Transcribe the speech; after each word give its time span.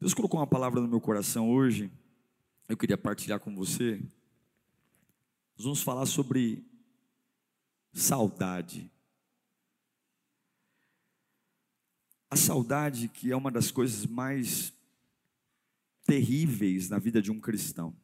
Deus 0.00 0.14
colocou 0.14 0.38
uma 0.38 0.46
palavra 0.46 0.80
no 0.80 0.86
meu 0.86 1.00
coração 1.00 1.50
hoje, 1.50 1.90
eu 2.68 2.76
queria 2.76 2.96
partilhar 2.96 3.40
com 3.40 3.52
você. 3.54 3.96
Nós 5.56 5.64
vamos 5.64 5.82
falar 5.82 6.06
sobre 6.06 6.64
saudade. 7.92 8.88
A 12.30 12.36
saudade, 12.36 13.08
que 13.08 13.32
é 13.32 13.36
uma 13.36 13.50
das 13.50 13.72
coisas 13.72 14.06
mais 14.06 14.72
terríveis 16.04 16.88
na 16.88 16.98
vida 16.98 17.20
de 17.20 17.32
um 17.32 17.40
cristão. 17.40 17.96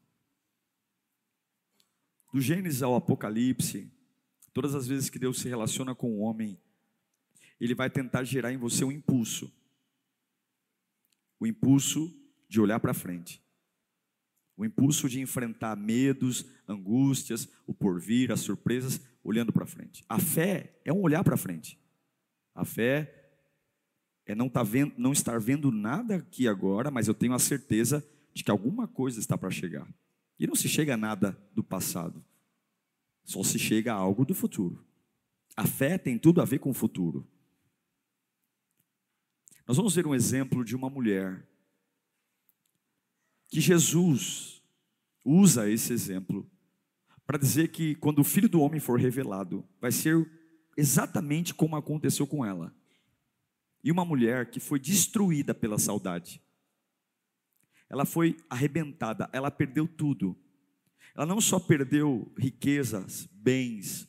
Do 2.32 2.40
Gênesis 2.40 2.82
ao 2.82 2.96
Apocalipse, 2.96 3.88
todas 4.52 4.74
as 4.74 4.88
vezes 4.88 5.08
que 5.08 5.18
Deus 5.18 5.38
se 5.38 5.48
relaciona 5.48 5.94
com 5.94 6.10
o 6.10 6.18
homem, 6.18 6.58
ele 7.60 7.74
vai 7.74 7.88
tentar 7.88 8.24
gerar 8.24 8.52
em 8.52 8.56
você 8.56 8.84
um 8.84 8.90
impulso. 8.90 9.52
O 11.44 11.46
impulso 11.46 12.10
de 12.48 12.58
olhar 12.58 12.80
para 12.80 12.94
frente. 12.94 13.38
O 14.56 14.64
impulso 14.64 15.10
de 15.10 15.20
enfrentar 15.20 15.76
medos, 15.76 16.46
angústias, 16.66 17.46
o 17.66 17.74
porvir, 17.74 18.32
as 18.32 18.40
surpresas, 18.40 18.98
olhando 19.22 19.52
para 19.52 19.66
frente. 19.66 20.02
A 20.08 20.18
fé 20.18 20.80
é 20.86 20.90
um 20.90 21.02
olhar 21.02 21.22
para 21.22 21.36
frente. 21.36 21.78
A 22.54 22.64
fé 22.64 23.30
é 24.24 24.34
não, 24.34 24.48
tá 24.48 24.62
vendo, 24.62 24.94
não 24.96 25.12
estar 25.12 25.38
vendo 25.38 25.70
nada 25.70 26.16
aqui 26.16 26.48
agora, 26.48 26.90
mas 26.90 27.08
eu 27.08 27.14
tenho 27.14 27.34
a 27.34 27.38
certeza 27.38 28.02
de 28.32 28.42
que 28.42 28.50
alguma 28.50 28.88
coisa 28.88 29.20
está 29.20 29.36
para 29.36 29.50
chegar. 29.50 29.86
E 30.38 30.46
não 30.46 30.54
se 30.54 30.66
chega 30.66 30.94
a 30.94 30.96
nada 30.96 31.38
do 31.54 31.62
passado, 31.62 32.24
só 33.22 33.42
se 33.42 33.58
chega 33.58 33.92
a 33.92 33.96
algo 33.96 34.24
do 34.24 34.34
futuro. 34.34 34.82
A 35.54 35.66
fé 35.66 35.98
tem 35.98 36.16
tudo 36.18 36.40
a 36.40 36.46
ver 36.46 36.58
com 36.58 36.70
o 36.70 36.74
futuro. 36.74 37.28
Nós 39.66 39.76
vamos 39.76 39.94
ver 39.94 40.06
um 40.06 40.14
exemplo 40.14 40.64
de 40.64 40.76
uma 40.76 40.90
mulher 40.90 41.46
que 43.48 43.60
Jesus 43.60 44.62
usa 45.24 45.70
esse 45.70 45.92
exemplo 45.92 46.50
para 47.26 47.38
dizer 47.38 47.68
que 47.68 47.94
quando 47.94 48.18
o 48.18 48.24
filho 48.24 48.48
do 48.48 48.60
homem 48.60 48.78
for 48.78 48.98
revelado, 48.98 49.66
vai 49.80 49.90
ser 49.90 50.30
exatamente 50.76 51.54
como 51.54 51.76
aconteceu 51.76 52.26
com 52.26 52.44
ela 52.44 52.74
e 53.82 53.90
uma 53.90 54.04
mulher 54.04 54.50
que 54.50 54.60
foi 54.60 54.78
destruída 54.78 55.54
pela 55.54 55.78
saudade. 55.78 56.42
Ela 57.88 58.04
foi 58.04 58.36
arrebentada, 58.50 59.28
ela 59.32 59.50
perdeu 59.50 59.86
tudo. 59.86 60.36
Ela 61.14 61.26
não 61.26 61.40
só 61.40 61.60
perdeu 61.60 62.32
riquezas, 62.36 63.28
bens, 63.32 64.08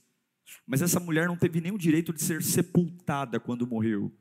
mas 0.66 0.82
essa 0.82 1.00
mulher 1.00 1.28
não 1.28 1.38
teve 1.38 1.62
nenhum 1.62 1.78
direito 1.78 2.12
de 2.12 2.22
ser 2.22 2.42
sepultada 2.42 3.40
quando 3.40 3.68
morreu. 3.68 4.12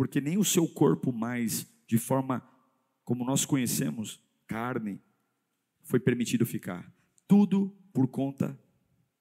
Porque 0.00 0.18
nem 0.18 0.38
o 0.38 0.44
seu 0.44 0.66
corpo 0.66 1.12
mais, 1.12 1.70
de 1.86 1.98
forma 1.98 2.42
como 3.04 3.22
nós 3.22 3.44
conhecemos, 3.44 4.18
carne, 4.46 4.98
foi 5.82 6.00
permitido 6.00 6.46
ficar. 6.46 6.90
Tudo 7.28 7.68
por 7.92 8.08
conta 8.08 8.58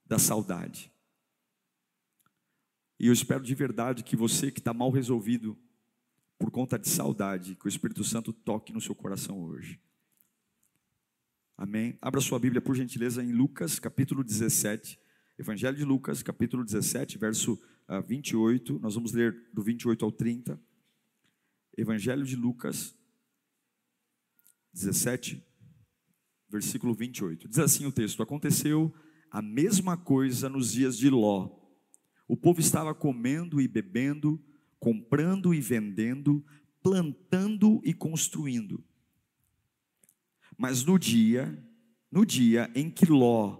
da 0.05 0.17
saudade. 0.17 0.89
E 2.97 3.07
eu 3.07 3.11
espero 3.11 3.43
de 3.43 3.53
verdade 3.53 4.05
que 4.05 4.15
você 4.15 4.49
que 4.49 4.59
está 4.59 4.73
mal 4.73 4.89
resolvido 4.89 5.59
por 6.37 6.49
conta 6.49 6.79
de 6.79 6.87
saudade, 6.87 7.55
que 7.55 7.65
o 7.65 7.67
Espírito 7.67 8.05
Santo 8.05 8.31
toque 8.31 8.71
no 8.71 8.79
seu 8.79 8.95
coração 8.95 9.43
hoje. 9.43 9.81
Amém? 11.57 11.97
Abra 12.01 12.21
sua 12.21 12.39
Bíblia, 12.39 12.61
por 12.61 12.73
gentileza, 12.73 13.21
em 13.21 13.33
Lucas, 13.33 13.79
capítulo 13.79 14.23
17. 14.23 14.97
Evangelho 15.37 15.75
de 15.75 15.83
Lucas, 15.83 16.23
capítulo 16.23 16.63
17, 16.63 17.17
verso 17.17 17.61
28. 18.07 18.77
Ah, 18.77 18.79
Nós 18.81 18.95
vamos 18.95 19.11
ler 19.11 19.49
do 19.53 19.61
28 19.61 20.05
ao 20.05 20.11
30. 20.13 20.68
Evangelho 21.79 22.25
de 22.25 22.35
Lucas, 22.35 22.95
17, 24.73 25.43
versículo 26.49 26.93
28. 26.93 27.47
Diz 27.47 27.59
assim 27.59 27.85
o 27.85 27.91
texto: 27.91 28.21
Aconteceu 28.21 28.93
a 29.31 29.41
mesma 29.41 29.95
coisa 29.95 30.49
nos 30.49 30.71
dias 30.71 30.97
de 30.97 31.09
Ló 31.09 31.59
o 32.29 32.37
povo 32.37 32.59
estava 32.59 32.93
comendo 32.93 33.59
e 33.59 33.67
bebendo, 33.67 34.39
comprando 34.79 35.51
e 35.51 35.59
vendendo, 35.59 36.45
plantando 36.79 37.81
e 37.83 37.91
construindo. 37.91 38.85
Mas 40.55 40.85
no 40.85 40.99
dia, 40.99 41.57
no 42.11 42.23
dia 42.23 42.71
em 42.75 42.87
que 42.91 43.07
Ló 43.07 43.57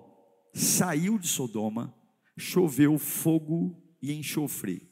saiu 0.54 1.18
de 1.18 1.28
Sodoma, 1.28 1.96
choveu 2.38 3.00
fogo 3.00 3.76
e 4.00 4.14
enxofre. 4.14 4.88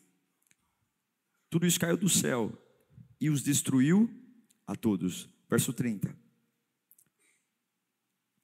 Tudo 1.48 1.68
isso 1.68 1.80
caiu 1.80 1.98
do 1.98 2.10
céu 2.10 2.52
e 3.20 3.30
os 3.30 3.42
destruiu 3.42 4.10
a 4.66 4.76
todos. 4.76 5.30
Verso 5.50 5.74
30. 5.74 6.16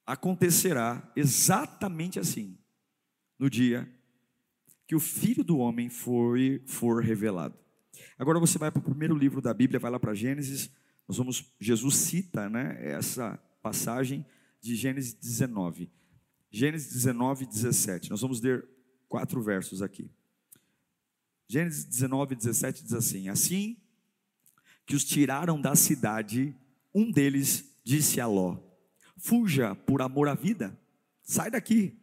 Acontecerá 0.05 1.11
exatamente 1.15 2.19
assim 2.19 2.57
no 3.37 3.49
dia 3.49 3.89
que 4.87 4.95
o 4.95 4.99
Filho 4.99 5.43
do 5.43 5.57
Homem 5.57 5.89
for, 5.89 6.37
for 6.65 7.03
revelado. 7.03 7.57
Agora 8.17 8.39
você 8.39 8.57
vai 8.57 8.71
para 8.71 8.79
o 8.79 8.83
primeiro 8.83 9.15
livro 9.15 9.41
da 9.41 9.53
Bíblia, 9.53 9.79
vai 9.79 9.91
lá 9.91 9.99
para 9.99 10.13
Gênesis. 10.13 10.69
Nós 11.07 11.17
vamos, 11.17 11.53
Jesus 11.59 11.95
cita, 11.95 12.49
né, 12.49 12.77
essa 12.81 13.37
passagem 13.61 14.25
de 14.61 14.75
Gênesis 14.75 15.13
19. 15.13 15.89
Gênesis 16.51 16.93
19, 16.93 17.45
17. 17.45 18.09
Nós 18.09 18.21
vamos 18.21 18.41
ler 18.41 18.67
quatro 19.07 19.41
versos 19.41 19.81
aqui. 19.81 20.09
Gênesis 21.47 21.85
19, 21.85 22.35
17 22.35 22.83
diz 22.83 22.93
assim: 22.93 23.29
Assim 23.29 23.77
que 24.85 24.95
os 24.95 25.03
tiraram 25.03 25.59
da 25.59 25.75
cidade, 25.75 26.55
um 26.93 27.11
deles 27.11 27.77
disse 27.83 28.19
a 28.19 28.27
Ló: 28.27 28.57
Fuja 29.17 29.75
por 29.75 30.01
amor 30.01 30.27
à 30.27 30.33
vida, 30.33 30.77
sai 31.21 31.49
daqui, 31.49 31.97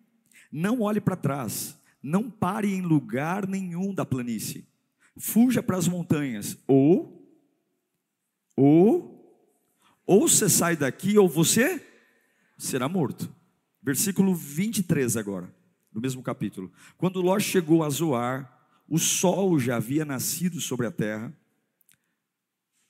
não 0.50 0.80
olhe 0.80 1.00
para 1.00 1.16
trás 1.16 1.80
não 2.02 2.30
pare 2.30 2.72
em 2.72 2.80
lugar 2.80 3.46
nenhum 3.46 3.94
da 3.94 4.04
planície. 4.04 4.66
Fuja 5.18 5.62
para 5.62 5.76
as 5.76 5.86
montanhas, 5.86 6.56
ou 6.66 7.18
ou 8.56 9.18
ou 10.06 10.26
você 10.26 10.48
sai 10.48 10.76
daqui 10.76 11.16
ou 11.18 11.28
você 11.28 11.84
será 12.58 12.88
morto. 12.88 13.32
Versículo 13.82 14.34
23 14.34 15.16
agora, 15.16 15.54
do 15.92 16.00
mesmo 16.00 16.22
capítulo. 16.22 16.72
Quando 16.96 17.22
Ló 17.22 17.38
chegou 17.38 17.84
a 17.84 17.88
Zoar, 17.88 18.58
o 18.88 18.98
sol 18.98 19.58
já 19.58 19.76
havia 19.76 20.04
nascido 20.04 20.60
sobre 20.60 20.86
a 20.86 20.90
terra. 20.90 21.32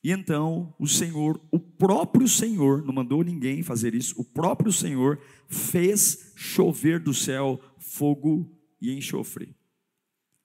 E 0.02 0.10
então 0.10 0.74
o 0.78 0.86
Senhor, 0.86 1.40
o 1.50 1.58
próprio 1.58 2.26
Senhor, 2.26 2.84
não 2.84 2.94
mandou 2.94 3.22
ninguém 3.22 3.62
fazer 3.62 3.94
isso, 3.94 4.18
o 4.20 4.24
próprio 4.24 4.72
Senhor 4.72 5.20
fez 5.46 6.32
chover 6.34 7.00
do 7.00 7.12
céu 7.12 7.60
fogo 7.78 8.50
e 8.80 8.92
enxofre 8.92 9.54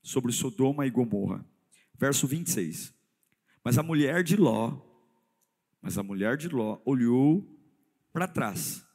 sobre 0.01 0.31
Sodoma 0.31 0.85
e 0.85 0.89
Gomorra. 0.89 1.45
Verso 1.97 2.27
26. 2.27 2.93
Mas 3.63 3.77
a 3.77 3.83
mulher 3.83 4.23
de 4.23 4.35
Ló, 4.35 4.77
mas 5.81 5.97
a 5.97 6.03
mulher 6.03 6.37
de 6.37 6.49
Ló 6.49 6.81
olhou 6.85 7.47
para 8.11 8.27
trás 8.27 8.85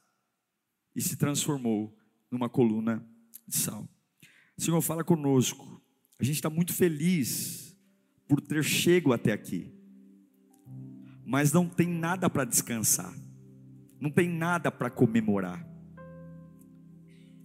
e 0.94 1.00
se 1.00 1.16
transformou 1.16 1.96
numa 2.30 2.48
coluna 2.48 3.04
de 3.48 3.56
sal. 3.56 3.88
Senhor 4.60 4.80
fala 4.82 5.02
conosco. 5.02 5.82
A 6.18 6.24
gente 6.24 6.36
está 6.36 6.50
muito 6.50 6.74
feliz 6.74 7.74
por 8.28 8.42
ter 8.42 8.62
chego 8.62 9.12
até 9.12 9.32
aqui, 9.32 9.72
mas 11.30 11.52
não 11.52 11.68
tem 11.68 11.86
nada 11.86 12.28
para 12.28 12.44
descansar, 12.44 13.14
não 14.00 14.10
tem 14.10 14.28
nada 14.28 14.68
para 14.68 14.90
comemorar. 14.90 15.64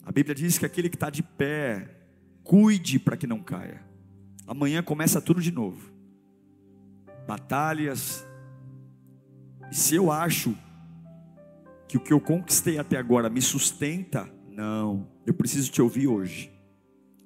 A 0.04 0.12
Bíblia 0.12 0.34
diz 0.34 0.58
que 0.58 0.66
aquele 0.66 0.90
que 0.90 0.96
está 0.96 1.12
de 1.12 1.22
pé, 1.22 1.96
cuide 2.44 2.98
para 2.98 3.16
que 3.16 3.28
não 3.28 3.44
caia. 3.44 3.86
Amanhã 4.48 4.82
começa 4.82 5.22
tudo 5.22 5.40
de 5.40 5.52
novo. 5.52 5.94
Batalhas. 7.28 8.26
E 9.72 9.76
se 9.76 9.94
eu 9.94 10.12
acho 10.12 10.58
que 11.88 11.96
o 11.96 12.00
que 12.00 12.12
eu 12.12 12.20
conquistei 12.20 12.80
até 12.80 12.98
agora 12.98 13.30
me 13.30 13.42
sustenta, 13.42 14.28
não, 14.50 15.08
eu 15.28 15.34
preciso 15.36 15.72
te 15.72 15.80
ouvir 15.80 16.08
hoje. 16.08 16.52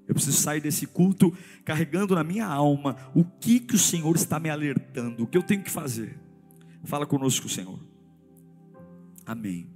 Eu 0.05 0.13
preciso 0.13 0.35
sair 0.35 0.59
desse 0.59 0.85
culto 0.85 1.33
carregando 1.63 2.15
na 2.15 2.23
minha 2.23 2.45
alma 2.45 2.97
o 3.15 3.23
que 3.23 3.61
que 3.61 3.75
o 3.75 3.79
Senhor 3.79 4.13
está 4.13 4.41
me 4.41 4.49
alertando, 4.49 5.23
o 5.23 5.27
que 5.27 5.37
eu 5.37 5.43
tenho 5.43 5.63
que 5.63 5.71
fazer. 5.71 6.27
Fala 6.83 7.05
conosco, 7.05 7.47
Senhor. 7.47 7.79
Amém. 9.25 9.69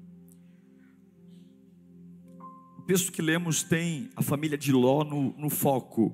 O 2.78 2.82
texto 2.84 3.12
que 3.12 3.22
lemos 3.22 3.64
tem 3.64 4.10
a 4.16 4.22
família 4.22 4.58
de 4.58 4.72
Ló 4.72 5.04
no, 5.04 5.32
no 5.38 5.50
foco, 5.50 6.14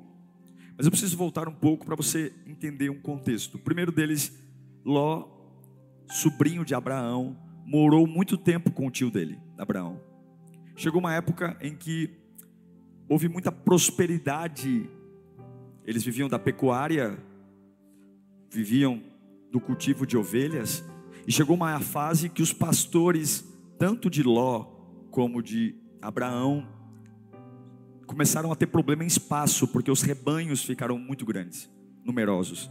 mas 0.77 0.85
eu 0.85 0.91
preciso 0.91 1.17
voltar 1.17 1.47
um 1.47 1.53
pouco 1.53 1.85
para 1.85 1.95
você 1.95 2.33
entender 2.45 2.89
um 2.89 3.01
contexto. 3.01 3.55
O 3.55 3.59
primeiro 3.59 3.91
deles, 3.91 4.37
Ló, 4.85 5.27
sobrinho 6.09 6.63
de 6.63 6.75
Abraão, 6.75 7.37
morou 7.65 8.05
muito 8.05 8.37
tempo 8.37 8.71
com 8.71 8.87
o 8.87 8.91
tio 8.91 9.09
dele, 9.09 9.39
Abraão. 9.57 10.01
Chegou 10.75 10.99
uma 10.99 11.13
época 11.13 11.57
em 11.61 11.75
que 11.75 12.09
houve 13.09 13.27
muita 13.27 13.51
prosperidade. 13.51 14.89
Eles 15.83 16.03
viviam 16.03 16.29
da 16.29 16.37
pecuária, 16.37 17.17
viviam 18.49 19.01
do 19.51 19.59
cultivo 19.59 20.05
de 20.05 20.17
ovelhas, 20.17 20.83
e 21.27 21.31
chegou 21.31 21.55
uma 21.55 21.79
fase 21.79 22.29
que 22.29 22.41
os 22.41 22.53
pastores, 22.53 23.45
tanto 23.77 24.09
de 24.09 24.23
Ló 24.23 24.63
como 25.11 25.41
de 25.41 25.75
Abraão, 26.01 26.67
começaram 28.05 28.51
a 28.51 28.55
ter 28.55 28.67
problema 28.67 29.03
em 29.03 29.07
espaço, 29.07 29.67
porque 29.67 29.91
os 29.91 30.01
rebanhos 30.01 30.63
ficaram 30.63 30.97
muito 30.97 31.25
grandes, 31.25 31.69
numerosos. 32.03 32.69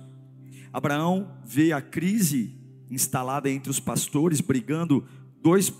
Abraão 0.73 1.39
vê 1.45 1.73
a 1.73 1.81
crise 1.81 2.59
instalada 2.91 3.49
entre 3.49 3.71
os 3.71 3.79
pastores, 3.79 4.41
brigando 4.41 5.07
dois, 5.41 5.73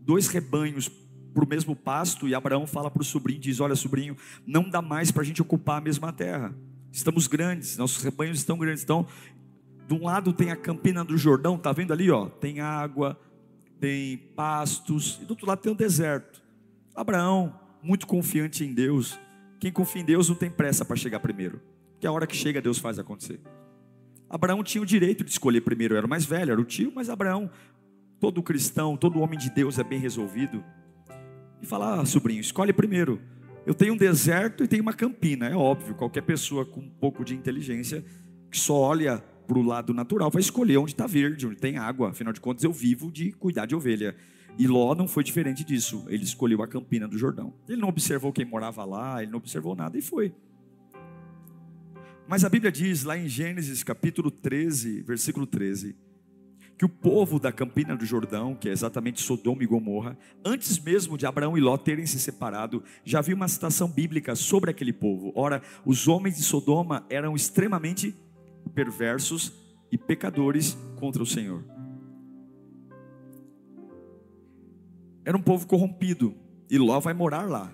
dois 0.00 0.28
rebanhos 0.28 0.88
para 1.34 1.44
o 1.44 1.48
mesmo 1.48 1.74
pasto, 1.74 2.28
e 2.28 2.34
Abraão 2.34 2.66
fala 2.66 2.90
para 2.90 3.02
o 3.02 3.04
sobrinho, 3.04 3.40
diz, 3.40 3.58
olha 3.58 3.74
sobrinho, 3.74 4.16
não 4.46 4.68
dá 4.68 4.82
mais 4.82 5.10
para 5.10 5.22
a 5.22 5.24
gente 5.24 5.40
ocupar 5.42 5.78
a 5.78 5.80
mesma 5.80 6.12
terra, 6.12 6.54
estamos 6.92 7.26
grandes, 7.26 7.76
nossos 7.76 8.02
rebanhos 8.04 8.38
estão 8.38 8.58
grandes, 8.58 8.84
então, 8.84 9.06
de 9.86 9.94
um 9.94 10.04
lado 10.04 10.32
tem 10.32 10.50
a 10.50 10.56
campina 10.56 11.04
do 11.04 11.16
Jordão, 11.16 11.58
tá 11.58 11.72
vendo 11.72 11.92
ali, 11.92 12.10
ó, 12.10 12.26
tem 12.26 12.60
água, 12.60 13.18
tem 13.80 14.16
pastos, 14.36 15.18
e 15.22 15.24
do 15.24 15.30
outro 15.30 15.46
lado 15.46 15.60
tem 15.60 15.72
o 15.72 15.74
deserto, 15.74 16.42
Abraão, 16.94 17.58
muito 17.82 18.06
confiante 18.06 18.64
em 18.64 18.72
Deus, 18.72 19.18
quem 19.58 19.72
confia 19.72 20.02
em 20.02 20.04
Deus 20.04 20.28
não 20.28 20.36
tem 20.36 20.50
pressa 20.50 20.84
para 20.84 20.96
chegar 20.96 21.20
primeiro, 21.20 21.60
porque 21.92 22.06
a 22.06 22.12
hora 22.12 22.26
que 22.26 22.36
chega 22.36 22.60
Deus 22.60 22.78
faz 22.78 22.98
acontecer, 22.98 23.40
Abraão 24.32 24.62
tinha 24.62 24.80
o 24.80 24.86
direito 24.86 25.22
de 25.22 25.30
escolher 25.30 25.60
primeiro, 25.60 25.94
era 25.94 26.06
o 26.06 26.08
mais 26.08 26.24
velho, 26.24 26.52
era 26.52 26.60
o 26.60 26.64
tio, 26.64 26.90
mas 26.94 27.10
Abraão, 27.10 27.50
todo 28.18 28.42
cristão, 28.42 28.96
todo 28.96 29.20
homem 29.20 29.38
de 29.38 29.50
Deus 29.50 29.78
é 29.78 29.84
bem 29.84 29.98
resolvido. 29.98 30.64
E 31.60 31.66
fala, 31.66 32.00
ah, 32.00 32.06
sobrinho, 32.06 32.40
escolhe 32.40 32.72
primeiro. 32.72 33.20
Eu 33.66 33.74
tenho 33.74 33.92
um 33.92 33.96
deserto 33.96 34.64
e 34.64 34.68
tenho 34.68 34.82
uma 34.82 34.94
campina, 34.94 35.48
é 35.48 35.54
óbvio, 35.54 35.94
qualquer 35.94 36.22
pessoa 36.22 36.64
com 36.64 36.80
um 36.80 36.88
pouco 36.88 37.24
de 37.24 37.34
inteligência 37.34 38.02
que 38.50 38.58
só 38.58 38.74
olha 38.74 39.22
para 39.46 39.58
o 39.58 39.62
lado 39.62 39.92
natural 39.92 40.30
vai 40.30 40.40
escolher 40.40 40.78
onde 40.78 40.92
está 40.92 41.06
verde, 41.06 41.46
onde 41.46 41.56
tem 41.56 41.76
água. 41.76 42.10
Afinal 42.10 42.32
de 42.32 42.40
contas, 42.40 42.64
eu 42.64 42.72
vivo 42.72 43.10
de 43.10 43.32
cuidar 43.32 43.66
de 43.66 43.74
ovelha. 43.74 44.14
E 44.58 44.66
Ló 44.66 44.94
não 44.94 45.08
foi 45.08 45.24
diferente 45.24 45.64
disso. 45.64 46.04
Ele 46.08 46.24
escolheu 46.24 46.62
a 46.62 46.68
campina 46.68 47.08
do 47.08 47.16
Jordão. 47.18 47.54
Ele 47.68 47.80
não 47.80 47.88
observou 47.88 48.32
quem 48.32 48.44
morava 48.44 48.84
lá, 48.84 49.22
ele 49.22 49.30
não 49.30 49.38
observou 49.38 49.74
nada 49.74 49.96
e 49.96 50.02
foi. 50.02 50.34
Mas 52.28 52.44
a 52.44 52.48
Bíblia 52.48 52.70
diz 52.70 53.02
lá 53.02 53.16
em 53.16 53.28
Gênesis 53.28 53.82
capítulo 53.82 54.30
13, 54.30 55.02
versículo 55.02 55.46
13, 55.46 55.96
que 56.78 56.84
o 56.84 56.88
povo 56.88 57.38
da 57.38 57.52
Campina 57.52 57.96
do 57.96 58.04
Jordão, 58.04 58.54
que 58.54 58.68
é 58.68 58.72
exatamente 58.72 59.20
Sodoma 59.20 59.62
e 59.62 59.66
Gomorra, 59.66 60.16
antes 60.44 60.78
mesmo 60.78 61.18
de 61.18 61.26
Abraão 61.26 61.56
e 61.56 61.60
Ló 61.60 61.76
terem 61.76 62.06
se 62.06 62.18
separado, 62.18 62.82
já 63.04 63.18
havia 63.18 63.34
uma 63.34 63.48
citação 63.48 63.88
bíblica 63.88 64.34
sobre 64.34 64.70
aquele 64.70 64.92
povo. 64.92 65.32
Ora, 65.34 65.62
os 65.84 66.08
homens 66.08 66.36
de 66.36 66.42
Sodoma 66.42 67.04
eram 67.10 67.36
extremamente 67.36 68.16
perversos 68.74 69.52
e 69.90 69.98
pecadores 69.98 70.76
contra 70.96 71.22
o 71.22 71.26
Senhor. 71.26 71.64
Era 75.24 75.36
um 75.36 75.42
povo 75.42 75.66
corrompido, 75.66 76.34
e 76.70 76.78
Ló 76.78 76.98
vai 76.98 77.14
morar 77.14 77.48
lá. 77.48 77.72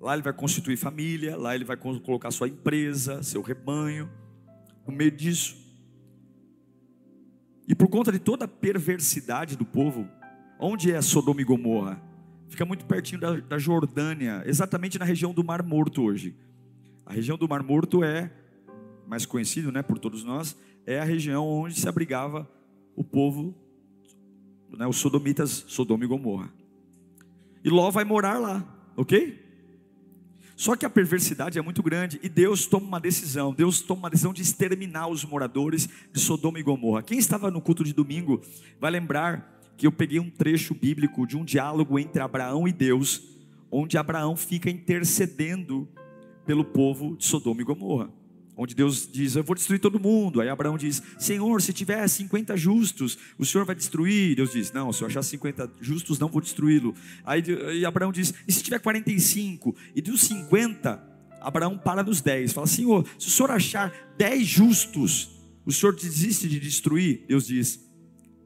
Lá 0.00 0.14
ele 0.14 0.22
vai 0.22 0.32
constituir 0.32 0.76
família, 0.76 1.36
lá 1.36 1.54
ele 1.54 1.64
vai 1.64 1.76
colocar 1.76 2.30
sua 2.30 2.48
empresa, 2.48 3.22
seu 3.22 3.42
rebanho, 3.42 4.08
no 4.86 4.92
meio 4.92 5.10
disso. 5.10 5.56
E 7.66 7.74
por 7.74 7.88
conta 7.88 8.10
de 8.12 8.18
toda 8.18 8.44
a 8.44 8.48
perversidade 8.48 9.56
do 9.56 9.64
povo, 9.64 10.08
onde 10.58 10.92
é 10.92 11.00
Sodoma 11.02 11.40
e 11.40 11.44
Gomorra? 11.44 12.00
Fica 12.48 12.64
muito 12.64 12.86
pertinho 12.86 13.20
da, 13.20 13.36
da 13.40 13.58
Jordânia, 13.58 14.42
exatamente 14.46 14.98
na 14.98 15.04
região 15.04 15.32
do 15.34 15.44
Mar 15.44 15.62
Morto 15.62 16.02
hoje. 16.02 16.34
A 17.04 17.12
região 17.12 17.36
do 17.36 17.48
Mar 17.48 17.62
Morto 17.62 18.02
é 18.02 18.30
mais 19.08 19.24
conhecido, 19.24 19.72
né, 19.72 19.82
por 19.82 19.98
todos 19.98 20.22
nós, 20.22 20.54
é 20.86 21.00
a 21.00 21.04
região 21.04 21.46
onde 21.46 21.80
se 21.80 21.88
abrigava 21.88 22.48
o 22.94 23.02
povo, 23.02 23.54
né, 24.76 24.86
os 24.86 24.96
sodomitas, 24.96 25.64
Sodoma 25.66 26.04
e 26.04 26.06
Gomorra. 26.06 26.52
E 27.64 27.70
Ló 27.70 27.90
vai 27.90 28.04
morar 28.04 28.38
lá, 28.38 28.92
ok? 28.96 29.46
Só 30.54 30.76
que 30.76 30.84
a 30.84 30.90
perversidade 30.90 31.58
é 31.58 31.62
muito 31.62 31.82
grande 31.82 32.20
e 32.22 32.28
Deus 32.28 32.66
toma 32.66 32.86
uma 32.86 33.00
decisão. 33.00 33.54
Deus 33.54 33.80
toma 33.80 34.00
uma 34.00 34.10
decisão 34.10 34.32
de 34.32 34.42
exterminar 34.42 35.08
os 35.08 35.24
moradores 35.24 35.88
de 36.12 36.20
Sodoma 36.20 36.58
e 36.58 36.62
Gomorra. 36.62 37.02
Quem 37.02 37.18
estava 37.18 37.50
no 37.50 37.60
culto 37.60 37.84
de 37.84 37.92
domingo 37.92 38.42
vai 38.80 38.90
lembrar 38.90 39.56
que 39.76 39.86
eu 39.86 39.92
peguei 39.92 40.18
um 40.18 40.28
trecho 40.28 40.74
bíblico 40.74 41.26
de 41.26 41.36
um 41.36 41.44
diálogo 41.44 41.98
entre 41.98 42.20
Abraão 42.20 42.66
e 42.66 42.72
Deus, 42.72 43.22
onde 43.70 43.96
Abraão 43.96 44.36
fica 44.36 44.68
intercedendo 44.68 45.88
pelo 46.44 46.64
povo 46.64 47.16
de 47.16 47.24
Sodoma 47.24 47.62
e 47.62 47.64
Gomorra 47.64 48.17
onde 48.58 48.74
Deus 48.74 49.08
diz: 49.10 49.36
Eu 49.36 49.44
vou 49.44 49.54
destruir 49.54 49.78
todo 49.78 50.00
mundo. 50.00 50.40
Aí 50.40 50.48
Abraão 50.48 50.76
diz: 50.76 51.00
Senhor, 51.16 51.62
se 51.62 51.72
tiver 51.72 52.06
50 52.06 52.56
justos, 52.56 53.16
o 53.38 53.46
Senhor 53.46 53.64
vai 53.64 53.76
destruir. 53.76 54.34
Deus 54.34 54.50
diz: 54.50 54.72
Não, 54.72 54.92
se 54.92 55.02
eu 55.02 55.06
achar 55.06 55.22
50 55.22 55.70
justos, 55.80 56.18
não 56.18 56.28
vou 56.28 56.42
destruí-lo. 56.42 56.92
Aí, 57.24 57.42
aí 57.68 57.84
Abraão 57.84 58.10
diz: 58.10 58.34
E 58.46 58.52
se 58.52 58.62
tiver 58.62 58.80
45? 58.80 59.74
E 59.94 60.02
dos 60.02 60.22
50, 60.22 61.00
Abraão 61.40 61.78
para 61.78 62.02
nos 62.02 62.20
10. 62.20 62.52
Fala: 62.52 62.66
Senhor, 62.66 63.06
se 63.16 63.28
o 63.28 63.30
Senhor 63.30 63.52
achar 63.52 63.92
10 64.18 64.44
justos, 64.44 65.30
o 65.64 65.70
Senhor 65.70 65.94
desiste 65.94 66.48
de 66.48 66.58
destruir? 66.58 67.24
Deus 67.28 67.46
diz: 67.46 67.80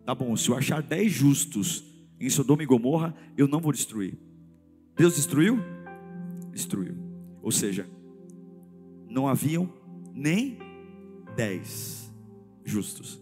Tá 0.04 0.14
bom, 0.14 0.36
se 0.36 0.50
eu 0.50 0.56
achar 0.56 0.82
10 0.82 1.10
justos 1.10 1.82
em 2.20 2.28
Sodoma 2.28 2.62
e 2.62 2.66
Gomorra, 2.66 3.14
eu 3.36 3.48
não 3.48 3.60
vou 3.60 3.72
destruir. 3.72 4.18
Deus 4.94 5.16
destruiu? 5.16 5.58
Destruiu. 6.52 6.94
Ou 7.40 7.50
seja, 7.50 7.88
não 9.08 9.26
haviam 9.26 9.81
nem 10.14 10.58
dez 11.34 12.12
justos. 12.64 13.20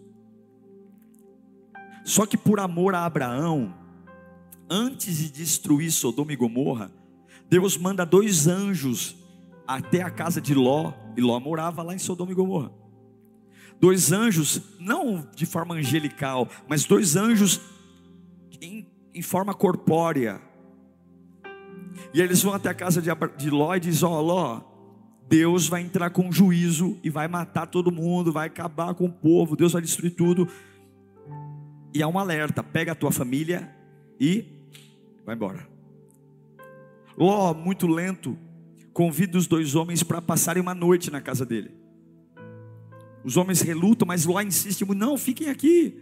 Só 2.04 2.26
que 2.26 2.36
por 2.36 2.58
amor 2.58 2.94
a 2.94 3.04
Abraão, 3.04 3.74
antes 4.68 5.18
de 5.18 5.30
destruir 5.30 5.90
Sodoma 5.92 6.32
e 6.32 6.36
Gomorra, 6.36 6.92
Deus 7.48 7.76
manda 7.76 8.04
dois 8.04 8.46
anjos 8.46 9.16
até 9.66 10.02
a 10.02 10.10
casa 10.10 10.40
de 10.40 10.54
Ló, 10.54 10.92
e 11.16 11.20
Ló 11.20 11.38
morava 11.38 11.82
lá 11.82 11.94
em 11.94 11.98
Sodoma 11.98 12.32
e 12.32 12.34
Gomorra. 12.34 12.72
Dois 13.80 14.12
anjos, 14.12 14.60
não 14.78 15.28
de 15.34 15.46
forma 15.46 15.74
angelical, 15.74 16.48
mas 16.68 16.84
dois 16.84 17.16
anjos 17.16 17.60
em, 18.60 18.86
em 19.14 19.22
forma 19.22 19.54
corpórea. 19.54 20.40
E 22.12 22.20
eles 22.20 22.42
vão 22.42 22.52
até 22.52 22.68
a 22.68 22.74
casa 22.74 23.00
de, 23.00 23.10
de 23.38 23.50
Ló 23.50 23.74
e 23.74 23.80
dizem: 23.80 24.08
Ó, 24.08 24.18
oh, 24.18 24.22
Ló, 24.22 24.60
Deus 25.30 25.68
vai 25.68 25.80
entrar 25.80 26.10
com 26.10 26.32
juízo 26.32 26.98
e 27.04 27.08
vai 27.08 27.28
matar 27.28 27.68
todo 27.68 27.92
mundo, 27.92 28.32
vai 28.32 28.48
acabar 28.48 28.92
com 28.94 29.04
o 29.04 29.12
povo, 29.12 29.54
Deus 29.54 29.72
vai 29.72 29.80
destruir 29.80 30.10
tudo. 30.10 30.48
E 31.94 32.02
há 32.02 32.08
um 32.08 32.18
alerta: 32.18 32.64
pega 32.64 32.90
a 32.90 32.94
tua 32.96 33.12
família 33.12 33.72
e 34.18 34.44
vai 35.24 35.36
embora. 35.36 35.68
Ló, 37.16 37.54
muito 37.54 37.86
lento, 37.86 38.36
convida 38.92 39.38
os 39.38 39.46
dois 39.46 39.76
homens 39.76 40.02
para 40.02 40.20
passarem 40.20 40.60
uma 40.60 40.74
noite 40.74 41.12
na 41.12 41.20
casa 41.20 41.46
dele. 41.46 41.70
Os 43.22 43.36
homens 43.36 43.60
relutam, 43.60 44.08
mas 44.08 44.24
Ló 44.24 44.40
insiste: 44.40 44.84
não, 44.84 45.16
fiquem 45.16 45.48
aqui, 45.48 45.96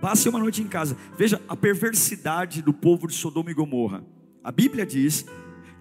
passem 0.00 0.30
uma 0.30 0.38
noite 0.38 0.62
em 0.62 0.66
casa. 0.66 0.96
Veja 1.18 1.38
a 1.46 1.54
perversidade 1.54 2.62
do 2.62 2.72
povo 2.72 3.06
de 3.06 3.12
Sodoma 3.12 3.50
e 3.50 3.54
Gomorra. 3.54 4.02
A 4.42 4.50
Bíblia 4.50 4.86
diz 4.86 5.26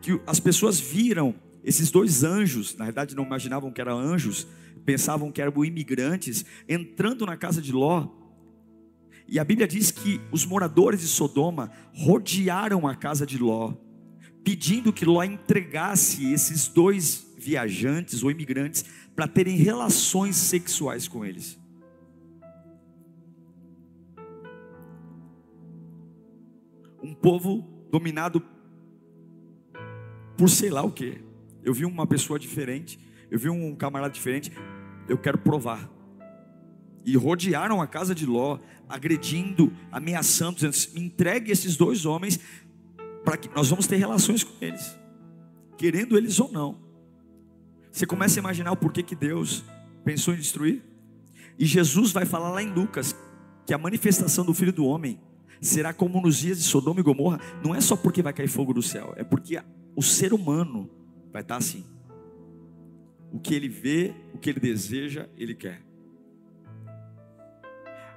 que 0.01 0.19
as 0.27 0.41
pessoas 0.41 0.81
viram 0.81 1.33
esses 1.63 1.91
dois 1.91 2.23
anjos, 2.23 2.75
na 2.75 2.85
verdade 2.85 3.15
não 3.15 3.25
imaginavam 3.25 3.71
que 3.71 3.81
eram 3.81 3.99
anjos, 3.99 4.47
pensavam 4.85 5.31
que 5.31 5.41
eram 5.41 5.63
imigrantes, 5.63 6.45
entrando 6.67 7.25
na 7.25 7.37
casa 7.37 7.61
de 7.61 7.71
Ló. 7.71 8.07
E 9.27 9.37
a 9.37 9.43
Bíblia 9.43 9.67
diz 9.67 9.91
que 9.91 10.19
os 10.31 10.45
moradores 10.45 11.01
de 11.01 11.07
Sodoma 11.07 11.71
rodearam 11.93 12.87
a 12.87 12.95
casa 12.95 13.25
de 13.25 13.37
Ló, 13.37 13.73
pedindo 14.43 14.91
que 14.91 15.05
Ló 15.05 15.23
entregasse 15.23 16.31
esses 16.31 16.67
dois 16.67 17.27
viajantes 17.37 18.23
ou 18.23 18.31
imigrantes 18.31 18.83
para 19.15 19.27
terem 19.27 19.55
relações 19.55 20.35
sexuais 20.35 21.07
com 21.07 21.23
eles. 21.23 21.59
Um 27.01 27.13
povo 27.13 27.87
dominado 27.91 28.41
por 30.37 30.49
sei 30.49 30.69
lá 30.69 30.81
o 30.81 30.91
que. 30.91 31.28
Eu 31.63 31.73
vi 31.73 31.85
uma 31.85 32.07
pessoa 32.07 32.39
diferente, 32.39 32.99
eu 33.29 33.37
vi 33.37 33.49
um 33.49 33.75
camarada 33.75 34.13
diferente, 34.13 34.51
eu 35.07 35.17
quero 35.17 35.37
provar. 35.37 35.89
e 37.05 37.15
rodearam 37.15 37.81
a 37.81 37.87
casa 37.87 38.13
de 38.13 38.25
Ló, 38.25 38.59
agredindo, 38.87 39.71
ameaçando, 39.91 40.55
dizendo: 40.55 40.93
me 40.93 41.05
entregue 41.05 41.51
esses 41.51 41.75
dois 41.75 42.05
homens, 42.05 42.39
para 43.23 43.37
que 43.37 43.49
nós 43.55 43.69
vamos 43.69 43.87
ter 43.87 43.95
relações 43.95 44.43
com 44.43 44.53
eles, 44.63 44.97
querendo 45.77 46.17
eles 46.17 46.39
ou 46.39 46.51
não. 46.51 46.77
Você 47.91 48.05
começa 48.05 48.39
a 48.39 48.41
imaginar 48.41 48.71
o 48.71 48.77
porquê 48.77 49.01
que 49.01 49.15
Deus 49.15 49.63
pensou 50.03 50.33
em 50.33 50.37
destruir? 50.37 50.83
E 51.57 51.65
Jesus 51.65 52.11
vai 52.11 52.25
falar 52.25 52.49
lá 52.49 52.61
em 52.61 52.71
Lucas 52.71 53.15
que 53.65 53.73
a 53.73 53.77
manifestação 53.77 54.45
do 54.45 54.53
Filho 54.53 54.71
do 54.71 54.85
Homem 54.85 55.19
será 55.61 55.93
como 55.93 56.21
nos 56.21 56.37
dias 56.37 56.57
de 56.57 56.63
Sodoma 56.63 56.99
e 56.99 57.03
Gomorra, 57.03 57.39
não 57.63 57.75
é 57.75 57.81
só 57.81 57.95
porque 57.95 58.21
vai 58.21 58.33
cair 58.33 58.47
fogo 58.47 58.73
do 58.73 58.81
céu, 58.81 59.13
é 59.17 59.23
porque 59.23 59.61
o 59.95 60.01
ser 60.01 60.33
humano 60.33 60.89
vai 61.31 61.41
estar 61.41 61.57
assim. 61.57 61.85
O 63.31 63.39
que 63.39 63.53
ele 63.53 63.69
vê, 63.69 64.13
o 64.33 64.37
que 64.37 64.49
ele 64.49 64.59
deseja, 64.59 65.27
ele 65.37 65.53
quer. 65.53 65.81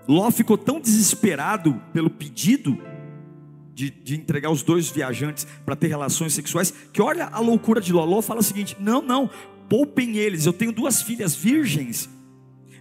Ló 0.09 0.31
ficou 0.31 0.59
tão 0.59 0.81
desesperado 0.81 1.81
pelo 1.92 2.11
pedido 2.11 2.76
de, 3.75 3.90
de 3.90 4.16
entregar 4.16 4.50
os 4.50 4.62
dois 4.62 4.90
viajantes 4.90 5.47
para 5.64 5.76
ter 5.76 5.87
relações 5.87 6.35
sexuais, 6.35 6.73
que 6.92 7.00
olha 7.00 7.26
a 7.26 7.40
loucura 7.40 7.81
de 7.81 7.92
Ló. 7.92 8.04
Ló 8.04 8.21
fala 8.21 8.40
o 8.40 8.42
seguinte: 8.45 8.76
não, 8.81 9.02
não, 9.02 9.31
poupem 9.69 10.16
eles. 10.16 10.47
Eu 10.47 10.52
tenho 10.52 10.73
duas 10.73 11.02
filhas 11.02 11.35
virgens. 11.35 12.09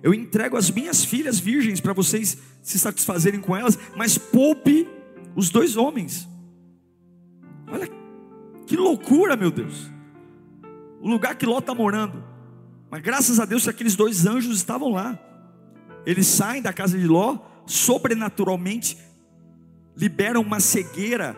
Eu 0.04 0.14
entrego 0.14 0.58
as 0.58 0.72
minhas 0.72 1.06
filhas 1.06 1.40
virgens 1.40 1.80
para 1.80 1.94
vocês 1.94 2.38
se 2.62 2.80
satisfazerem 2.80 3.40
com 3.40 3.56
elas, 3.56 3.78
mas 3.96 4.18
poupe 4.18 4.88
os 5.36 5.50
dois 5.50 5.78
homens. 5.78 6.28
Olha 7.68 7.88
que 8.66 8.76
loucura, 8.76 9.36
meu 9.36 9.52
Deus. 9.52 9.92
O 11.02 11.10
lugar 11.10 11.36
que 11.36 11.46
Ló 11.46 11.60
está 11.60 11.74
morando. 11.74 12.24
Mas 12.90 13.02
graças 13.02 13.40
a 13.40 13.46
Deus 13.46 13.64
que 13.64 13.70
aqueles 13.70 13.96
dois 13.96 14.26
anjos 14.26 14.58
estavam 14.58 14.92
lá. 14.92 15.18
Eles 16.06 16.28
saem 16.28 16.62
da 16.62 16.72
casa 16.72 16.98
de 16.98 17.08
Ló, 17.08 17.38
sobrenaturalmente 17.66 18.98
liberam 19.96 20.42
uma 20.42 20.60
cegueira, 20.60 21.36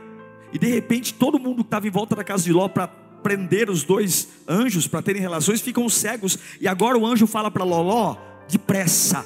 e 0.52 0.60
de 0.60 0.68
repente 0.68 1.14
todo 1.14 1.40
mundo 1.40 1.64
que 1.64 1.68
estava 1.68 1.88
em 1.88 1.92
volta 1.92 2.16
da 2.16 2.24
casa 2.24 2.44
de 2.44 2.54
Ló 2.54 2.68
para 2.68 2.88
prender 2.88 3.70
os 3.70 3.84
dois 3.84 4.28
anjos 4.48 4.88
para 4.88 5.02
terem 5.02 5.22
relações 5.22 5.62
ficam 5.62 5.88
cegos, 5.90 6.38
e 6.62 6.68
agora 6.68 6.98
o 6.98 7.06
anjo 7.06 7.26
fala 7.26 7.50
para 7.50 7.64
Ló: 7.64 7.82
Ló, 7.82 8.18
depressa. 8.50 9.26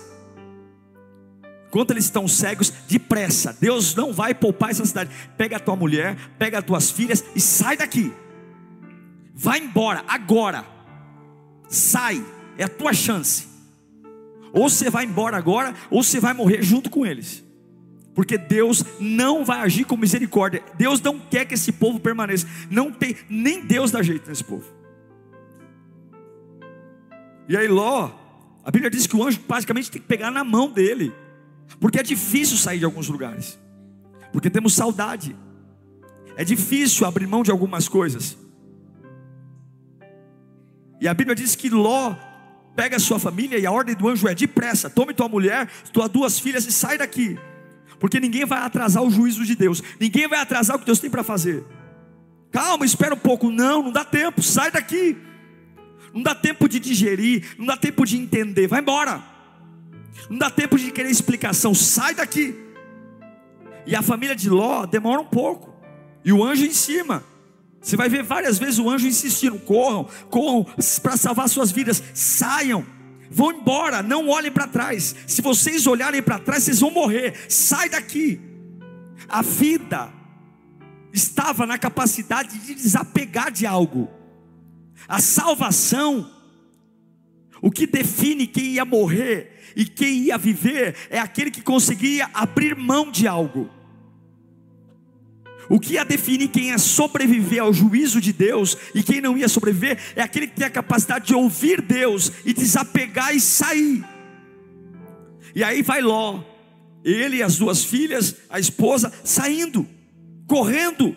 Enquanto 1.67 1.91
eles 1.91 2.06
estão 2.06 2.27
cegos, 2.27 2.72
depressa. 2.88 3.56
Deus 3.60 3.94
não 3.94 4.13
vai 4.13 4.34
poupar 4.34 4.72
essa 4.72 4.86
cidade. 4.86 5.12
Pega 5.38 5.58
a 5.58 5.60
tua 5.60 5.75
mulher, 5.75 6.17
pega 6.39 6.60
as 6.60 6.65
tuas 6.65 6.89
filhas 6.89 7.24
e 7.36 7.41
sai 7.41 7.75
daqui. 7.75 8.13
Vai 9.39 9.60
embora 9.60 10.03
agora. 10.08 10.65
Sai, 11.70 12.25
é 12.58 12.63
a 12.63 12.67
tua 12.67 12.91
chance. 12.91 13.48
Ou 14.51 14.67
você 14.67 14.89
vai 14.89 15.06
embora 15.06 15.38
agora, 15.38 15.75
ou 15.91 16.01
você 16.01 16.20
vai 16.20 16.34
morrer 16.34 16.63
junto 16.63 16.89
com 16.89 17.06
eles. 17.06 17.44
Porque 18.15 18.36
Deus 18.36 18.84
não 19.00 19.46
vai 19.46 19.60
agir 19.60 19.86
com 19.86 19.96
misericórdia. 19.96 20.63
Deus 20.75 21.00
não 21.00 21.20
quer 21.20 21.46
que 21.46 21.53
esse 21.53 21.72
povo 21.72 22.00
permaneça. 22.00 22.48
Não 22.72 22.91
tem, 22.91 23.15
nem 23.29 23.63
Deus 23.63 23.91
dá 23.91 24.01
jeito 24.01 24.27
nesse 24.27 24.44
povo. 24.44 24.65
E 27.48 27.56
aí 27.56 27.67
Ló, 27.67 28.10
a 28.65 28.72
Bíblia 28.72 28.89
diz 28.89 29.06
que 29.06 29.15
o 29.15 29.24
anjo 29.24 29.39
basicamente 29.48 29.91
tem 29.91 30.01
que 30.01 30.08
pegar 30.08 30.32
na 30.32 30.44
mão 30.44 30.72
dele. 30.72 31.13
Porque 31.79 32.00
é 32.00 32.03
difícil 32.03 32.58
sair 32.58 32.79
de 32.79 32.86
alguns 32.86 33.08
lugares. 33.08 33.60
Porque 34.34 34.50
temos 34.50 34.74
saudade. 34.74 35.36
É 36.36 36.44
difícil 36.44 37.06
abrir 37.06 37.27
mão 37.27 37.44
de 37.44 37.51
algumas 37.51 37.88
coisas. 37.88 38.36
E 41.00 41.08
a 41.08 41.13
Bíblia 41.13 41.36
diz 41.36 41.56
que 41.56 41.70
Ló 41.70 42.16
pega 42.75 42.98
a 42.98 43.00
sua 43.00 43.20
família 43.20 43.58
e 43.58 43.66
a 43.66 43.72
ordem 43.72 43.96
do 43.96 44.08
anjo 44.08 44.27
é: 44.27 44.36
depressa, 44.36 44.89
tome 44.89 45.13
tua 45.13 45.27
mulher, 45.27 45.68
tuas 45.92 46.10
duas 46.10 46.39
filhas 46.39 46.66
e 46.66 46.72
sai 46.72 46.98
daqui. 46.98 47.38
Porque 48.00 48.20
ninguém 48.20 48.46
vai 48.46 48.60
atrasar 48.60 49.04
o 49.04 49.10
juízo 49.10 49.44
de 49.44 49.56
Deus, 49.56 49.82
ninguém 50.00 50.27
vai 50.27 50.39
atrasar 50.39 50.75
o 50.75 50.80
que 50.80 50.86
Deus 50.86 51.00
tem 51.00 51.10
para 51.10 51.24
fazer. 51.24 51.63
Calma, 52.51 52.86
espera 52.86 53.13
um 53.13 53.20
pouco. 53.20 53.50
Não, 53.50 53.84
não 53.84 53.92
dá 53.92 54.06
tempo, 54.06 54.42
sai 54.42 54.72
daqui. 54.72 55.18
Não 56.13 56.24
dá 56.24 56.34
tempo 56.34 56.68
de 56.68 56.80
digerir, 56.80 57.56
não 57.58 57.66
dá 57.66 57.77
tempo 57.77 58.06
de 58.06 58.18
entender, 58.18 58.68
vai 58.68 58.80
embora. 58.80 59.22
Não 60.30 60.38
dá 60.38 60.50
tempo 60.50 60.77
de 60.77 60.92
querer 60.92 61.12
explicação, 61.12 61.74
sai 61.75 62.16
daqui. 62.16 62.56
E 63.86 63.96
a 63.96 64.01
família 64.01 64.36
de 64.36 64.50
Ló 64.50 64.86
demora 64.86 65.22
um 65.22 65.25
pouco, 65.25 65.74
e 66.25 66.34
o 66.34 66.44
anjo 66.44 66.66
em 66.66 66.74
cima. 66.74 67.24
Você 67.82 67.96
vai 67.96 68.10
ver 68.10 68.24
várias 68.24 68.58
vezes 68.58 68.80
o 68.80 68.90
anjo 68.90 69.08
insistindo: 69.08 69.60
corram, 69.60 70.08
corram 70.30 70.66
para 71.02 71.18
salvar 71.18 71.48
suas 71.48 71.72
vidas, 71.72 72.02
saiam, 72.14 72.86
vão 73.30 73.52
embora, 73.52 74.02
não 74.02 74.28
olhem 74.30 74.52
para 74.52 74.68
trás. 74.68 75.16
Se 75.26 75.42
vocês 75.42 75.88
olharem 75.88 76.22
para 76.22 76.40
trás, 76.40 76.64
vocês 76.64 76.80
vão 76.80 76.92
morrer. 76.92 77.34
Sai 77.50 77.90
daqui. 77.90 78.42
A 79.30 79.42
vida 79.42 80.12
estava 81.14 81.66
na 81.66 81.78
capacidade 81.78 82.58
de 82.60 82.74
desapegar 82.74 83.52
de 83.52 83.66
algo. 83.66 84.10
A 85.08 85.20
salvação, 85.20 86.30
o 87.62 87.72
que 87.72 87.88
define 87.88 88.48
quem 88.48 88.74
ia 88.74 88.86
morrer 88.86 89.74
e 89.76 89.86
quem 89.86 90.24
ia 90.24 90.38
viver, 90.38 90.96
é 91.10 91.20
aquele 91.20 91.52
que 91.52 91.62
conseguia 91.62 92.30
abrir 92.34 92.76
mão 92.76 93.12
de 93.12 93.28
algo. 93.28 93.70
O 95.70 95.80
que 95.80 95.94
ia 95.94 96.06
definir 96.06 96.48
quem 96.48 96.70
ia 96.70 96.78
sobreviver 96.78 97.62
ao 97.62 97.74
juízo 97.74 98.22
de 98.22 98.32
Deus 98.32 98.78
e 98.96 99.04
quem 99.04 99.20
não 99.20 99.38
ia 99.38 99.50
sobreviver 99.50 100.00
é 100.16 100.22
aquele 100.22 100.48
que 100.48 100.56
tem 100.56 100.66
a 100.66 100.70
capacidade 100.70 101.28
de 101.28 101.36
ouvir 101.36 101.82
Deus 101.82 102.32
e 102.46 102.54
desapegar 102.54 103.36
e 103.36 103.42
sair. 103.42 104.04
E 105.54 105.64
aí 105.64 105.82
vai 105.82 106.02
Ló, 106.02 106.42
ele 107.04 107.38
e 107.38 107.44
as 107.44 107.58
duas 107.58 107.84
filhas, 107.84 108.36
a 108.50 108.60
esposa, 108.60 109.12
saindo, 109.24 109.86
correndo. 110.48 111.16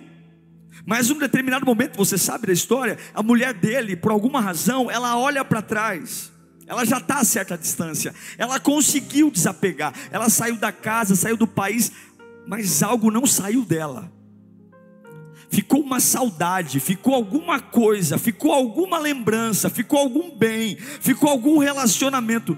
Mas 0.84 1.08
num 1.10 1.18
determinado 1.18 1.64
momento, 1.64 1.96
você 1.96 2.18
sabe 2.18 2.48
da 2.48 2.52
história, 2.52 2.98
a 3.14 3.22
mulher 3.22 3.54
dele, 3.54 3.94
por 3.94 4.10
alguma 4.10 4.40
razão, 4.40 4.90
ela 4.90 5.16
olha 5.16 5.44
para 5.44 5.62
trás. 5.62 6.32
Ela 6.66 6.84
já 6.84 6.98
está 6.98 7.18
a 7.18 7.24
certa 7.24 7.58
distância. 7.58 8.14
Ela 8.38 8.58
conseguiu 8.58 9.30
desapegar. 9.30 9.92
Ela 10.10 10.28
saiu 10.28 10.56
da 10.56 10.72
casa, 10.72 11.14
saiu 11.14 11.36
do 11.36 11.46
país, 11.46 11.92
mas 12.46 12.82
algo 12.82 13.10
não 13.10 13.26
saiu 13.26 13.64
dela 13.64 14.19
ficou 15.50 15.80
uma 15.80 16.00
saudade, 16.00 16.80
ficou 16.80 17.14
alguma 17.14 17.60
coisa, 17.60 18.16
ficou 18.16 18.52
alguma 18.52 18.98
lembrança, 18.98 19.68
ficou 19.68 19.98
algum 19.98 20.30
bem, 20.30 20.76
ficou 20.76 21.28
algum 21.28 21.58
relacionamento. 21.58 22.56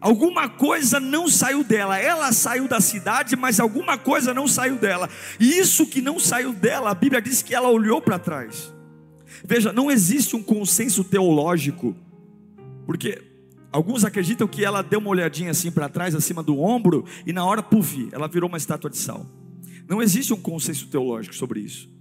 Alguma 0.00 0.50
coisa 0.50 1.00
não 1.00 1.28
saiu 1.28 1.64
dela. 1.64 1.98
Ela 1.98 2.30
saiu 2.32 2.68
da 2.68 2.80
cidade, 2.80 3.36
mas 3.36 3.58
alguma 3.58 3.96
coisa 3.96 4.34
não 4.34 4.46
saiu 4.46 4.76
dela. 4.76 5.08
E 5.40 5.58
isso 5.58 5.86
que 5.86 6.02
não 6.02 6.18
saiu 6.18 6.52
dela, 6.52 6.90
a 6.90 6.94
Bíblia 6.94 7.22
diz 7.22 7.40
que 7.40 7.54
ela 7.54 7.70
olhou 7.70 8.02
para 8.02 8.18
trás. 8.18 8.70
Veja, 9.46 9.72
não 9.72 9.90
existe 9.90 10.36
um 10.36 10.42
consenso 10.42 11.04
teológico, 11.04 11.96
porque 12.84 13.22
alguns 13.72 14.04
acreditam 14.04 14.46
que 14.46 14.64
ela 14.64 14.82
deu 14.82 14.98
uma 14.98 15.10
olhadinha 15.10 15.50
assim 15.50 15.70
para 15.70 15.88
trás, 15.88 16.14
acima 16.14 16.42
do 16.42 16.60
ombro, 16.60 17.04
e 17.26 17.32
na 17.32 17.44
hora, 17.44 17.62
puf, 17.62 18.08
ela 18.12 18.28
virou 18.28 18.48
uma 18.48 18.58
estátua 18.58 18.90
de 18.90 18.98
sal. 18.98 19.26
Não 19.88 20.02
existe 20.02 20.34
um 20.34 20.40
consenso 20.40 20.86
teológico 20.88 21.34
sobre 21.34 21.60
isso. 21.60 21.93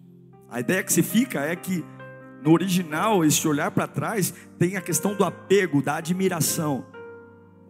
A 0.54 0.60
ideia 0.60 0.84
que 0.84 0.94
se 0.94 1.02
fica 1.02 1.40
é 1.40 1.56
que 1.56 1.84
no 2.44 2.52
original, 2.52 3.26
esse 3.26 3.48
olhar 3.48 3.72
para 3.72 3.88
trás 3.88 4.32
tem 4.60 4.78
a 4.78 4.82
questão 4.82 5.16
do 5.16 5.24
apego, 5.24 5.82
da 5.82 5.96
admiração. 5.96 6.86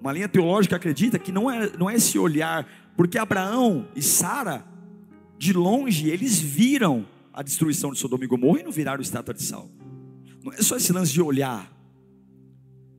Uma 0.02 0.12
linha 0.12 0.28
teológica 0.28 0.76
acredita 0.76 1.18
que 1.18 1.32
não 1.32 1.50
é, 1.50 1.72
não 1.78 1.90
é 1.90 1.96
esse 1.96 2.20
olhar, 2.20 2.68
porque 2.98 3.18
Abraão 3.18 3.88
e 3.96 4.02
Sara, 4.02 4.66
de 5.38 5.54
longe, 5.54 6.10
eles 6.10 6.38
viram 6.42 7.06
a 7.32 7.42
destruição 7.42 7.94
de 7.94 8.00
Sodoma 8.00 8.26
e 8.26 8.28
Gomorra 8.28 8.60
e 8.60 8.64
não 8.64 8.72
viraram 8.72 9.02
estátua 9.02 9.34
de 9.34 9.44
sal. 9.44 9.70
Não 10.44 10.52
é 10.52 10.58
só 10.58 10.76
esse 10.76 10.92
lance 10.92 11.14
de 11.14 11.22
olhar. 11.22 11.72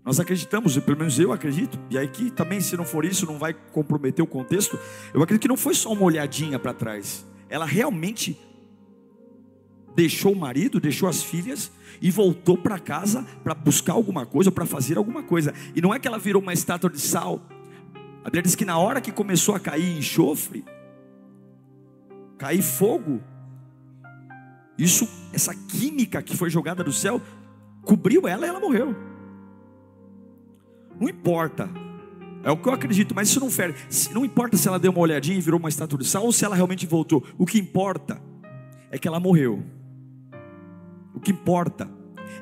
Nós 0.03 0.19
acreditamos, 0.19 0.79
pelo 0.79 0.97
menos 0.97 1.19
eu 1.19 1.31
acredito, 1.31 1.79
e 1.91 1.99
aí 1.99 2.09
que 2.09 2.31
também, 2.31 2.59
se 2.59 2.75
não 2.75 2.87
for 2.87 3.05
isso, 3.05 3.27
não 3.27 3.39
vai 3.39 3.53
comprometer 3.53 4.25
o 4.25 4.27
contexto. 4.27 4.79
Eu 5.13 5.23
acredito 5.23 5.43
que 5.43 5.49
não 5.49 5.59
foi 5.59 5.75
só 5.75 5.93
uma 5.93 6.05
olhadinha 6.05 6.59
para 6.59 6.73
trás. 6.73 7.27
Ela 7.51 7.67
realmente 7.67 8.39
deixou 9.95 10.33
o 10.33 10.37
marido, 10.37 10.81
deixou 10.81 11.09
as 11.09 11.23
filhas 11.23 11.71
e 12.01 12.11
voltou 12.11 12.57
para 12.57 12.79
casa 12.79 13.25
para 13.43 13.55
buscar 13.55 13.93
alguma 13.93 14.27
coisa, 14.27 14.51
para 14.51 14.67
fazer 14.67 14.99
alguma 14.99 15.23
coisa. 15.23 15.55
E 15.75 15.81
não 15.81 15.95
é 15.95 15.99
que 15.99 16.09
ela 16.09 16.19
virou 16.19 16.43
uma 16.43 16.53
estátua 16.53 16.91
de 16.91 17.01
sal. 17.01 17.41
A 18.21 18.25
Bíblia 18.25 18.43
diz 18.43 18.55
que 18.55 18.65
na 18.65 18.79
hora 18.79 19.01
que 19.01 19.13
começou 19.13 19.55
a 19.55 19.61
cair 19.61 19.99
enxofre, 19.99 20.65
cair 22.39 22.63
fogo, 22.63 23.23
isso, 24.77 25.09
essa 25.33 25.55
química 25.55 26.23
que 26.23 26.37
foi 26.37 26.51
jogada 26.51 26.83
do 26.83 26.93
céu, 26.93 27.21
cobriu 27.83 28.27
ela 28.27 28.47
e 28.47 28.49
ela 28.49 28.61
morreu. 28.61 28.95
Não 30.99 31.09
importa, 31.09 31.69
é 32.43 32.51
o 32.51 32.57
que 32.57 32.69
eu 32.69 32.73
acredito, 32.73 33.15
mas 33.15 33.29
isso 33.29 33.41
não 33.41 33.51
fere. 33.51 33.75
Não 34.13 34.25
importa 34.25 34.57
se 34.57 34.69
ela 34.69 34.79
deu 34.79 34.91
uma 34.91 35.01
olhadinha 35.01 35.39
e 35.39 35.41
virou 35.41 35.59
uma 35.59 35.69
estátua 35.69 35.99
de 35.99 36.07
sal 36.07 36.25
ou 36.25 36.33
se 36.33 36.45
ela 36.45 36.55
realmente 36.55 36.87
voltou. 36.87 37.25
O 37.39 37.47
que 37.47 37.59
importa 37.59 38.21
é 38.91 38.99
que 38.99 39.09
ela 39.09 39.19
morreu. 39.19 39.65
O 41.15 41.21
que 41.21 41.31
importa 41.31 41.89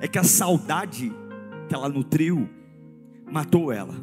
é 0.00 0.09
que 0.09 0.19
a 0.19 0.25
saudade 0.25 1.12
que 1.69 1.75
ela 1.75 1.88
nutriu 1.88 2.49
matou 3.31 3.73
ela. 3.73 3.95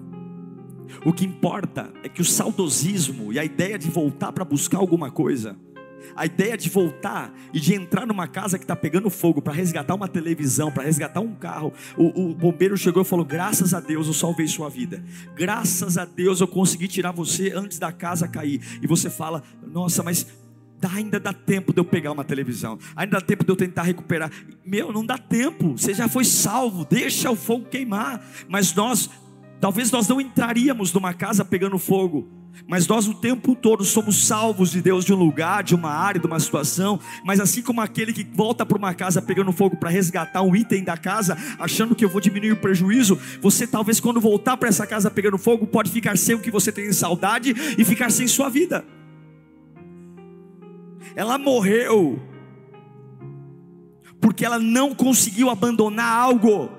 O 1.06 1.14
que 1.14 1.26
importa 1.26 1.92
é 2.04 2.10
que 2.10 2.22
o 2.22 2.26
saudosismo 2.26 3.32
e 3.32 3.40
a 3.40 3.46
ideia 3.46 3.78
de 3.78 3.90
voltar 3.90 4.32
para 4.32 4.44
buscar 4.44 4.80
alguma 4.80 5.12
coisa, 5.12 5.56
a 6.16 6.26
ideia 6.26 6.58
de 6.58 6.70
voltar 6.70 7.34
e 7.54 7.60
de 7.60 7.74
entrar 7.74 8.06
numa 8.06 8.28
casa 8.28 8.58
que 8.58 8.64
está 8.64 8.76
pegando 8.76 9.10
fogo 9.10 9.42
para 9.42 9.54
resgatar 9.54 9.94
uma 9.94 10.08
televisão, 10.08 10.72
para 10.72 10.84
resgatar 10.84 11.20
um 11.20 11.36
carro. 11.36 11.74
O, 11.98 12.30
o, 12.30 12.34
bombeiro 12.34 12.76
chegou 12.78 13.04
e 13.04 13.06
falou: 13.06 13.26
Graças 13.26 13.74
a 13.74 13.80
Deus 13.80 14.08
eu 14.08 14.14
salvei 14.14 14.48
sua 14.48 14.70
vida. 14.70 15.04
Graças 15.36 15.98
a 15.98 16.06
Deus 16.06 16.42
eu 16.42 16.48
consegui 16.48 16.88
tirar 16.88 17.12
você 17.12 17.52
antes 17.54 17.78
da 17.78 17.92
casa 17.92 18.28
cair. 18.28 18.62
E 18.82 18.88
você 18.88 19.10
fala: 19.10 19.44
Nossa, 19.62 20.02
mas 20.02 20.26
ainda 20.88 21.20
dá 21.20 21.34
tempo 21.34 21.74
de 21.74 21.80
eu 21.80 21.86
pegar 21.86 22.12
uma 22.12 22.24
televisão, 22.24 22.78
ainda 22.96 23.20
dá 23.20 23.22
tempo 23.22 23.44
de 23.44 23.52
eu 23.52 23.56
tentar 23.56 23.84
recuperar. 23.84 24.32
Meu, 24.66 24.92
não 24.94 25.06
dá 25.06 25.18
tempo, 25.18 25.78
você 25.78 25.94
já 25.94 26.08
foi 26.08 26.24
salvo, 26.24 26.86
deixa 26.86 27.30
o 27.30 27.36
fogo 27.36 27.66
queimar. 27.66 28.24
Mas 28.48 28.74
nós, 28.74 29.10
talvez 29.60 29.92
nós 29.92 30.08
não 30.08 30.22
entraríamos 30.22 30.94
numa 30.94 31.14
casa 31.14 31.44
pegando 31.44 31.78
fogo, 31.78 32.28
mas 32.68 32.88
nós 32.88 33.08
o 33.08 33.14
tempo 33.14 33.56
todo 33.56 33.84
somos 33.84 34.26
salvos 34.26 34.72
de 34.72 34.82
Deus 34.82 35.06
de 35.06 35.14
um 35.14 35.18
lugar, 35.18 35.64
de 35.64 35.76
uma 35.76 35.90
área, 35.90 36.20
de 36.20 36.28
uma 36.28 36.40
situação. 36.40 37.00
Mas 37.24 37.40
assim 37.40 37.62
como 37.62 37.82
aquele 37.82 38.14
que 38.14 38.24
volta 38.24 38.66
para 38.66 38.78
uma 38.78 38.94
casa 38.94 39.22
pegando 39.22 39.52
fogo 39.52 39.78
para 39.78 39.90
resgatar 39.90 40.42
um 40.42 40.56
item 40.56 40.84
da 40.84 40.98
casa, 40.98 41.38
achando 41.60 41.96
que 41.96 42.04
eu 42.04 42.10
vou 42.10 42.22
diminuir 42.22 42.52
o 42.52 42.58
prejuízo, 42.58 43.20
você 43.42 43.66
talvez 43.66 44.00
quando 44.00 44.20
voltar 44.20 44.58
para 44.58 44.70
essa 44.70 44.86
casa 44.86 45.10
pegando 45.10 45.38
fogo, 45.38 45.66
pode 45.68 45.92
ficar 45.92 46.18
sem 46.18 46.36
o 46.36 46.40
que 46.40 46.52
você 46.52 46.72
tem 46.72 46.88
em 46.88 46.94
saudade 46.94 47.56
e 47.78 47.84
ficar 47.84 48.12
sem 48.12 48.28
sua 48.28 48.50
vida. 48.50 48.86
Ela 51.16 51.38
morreu 51.38 52.20
porque 54.22 54.46
ela 54.46 54.60
não 54.60 54.94
conseguiu 54.94 55.50
abandonar 55.50 56.12
algo. 56.12 56.70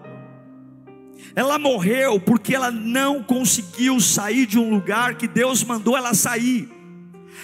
Ela 1.34 1.58
morreu 1.58 2.20
porque 2.20 2.54
ela 2.54 2.70
não 2.70 3.22
conseguiu 3.22 4.00
sair 4.00 4.46
de 4.46 4.58
um 4.58 4.70
lugar 4.70 5.14
que 5.14 5.28
Deus 5.28 5.62
mandou 5.64 5.96
ela 5.96 6.14
sair. 6.14 6.68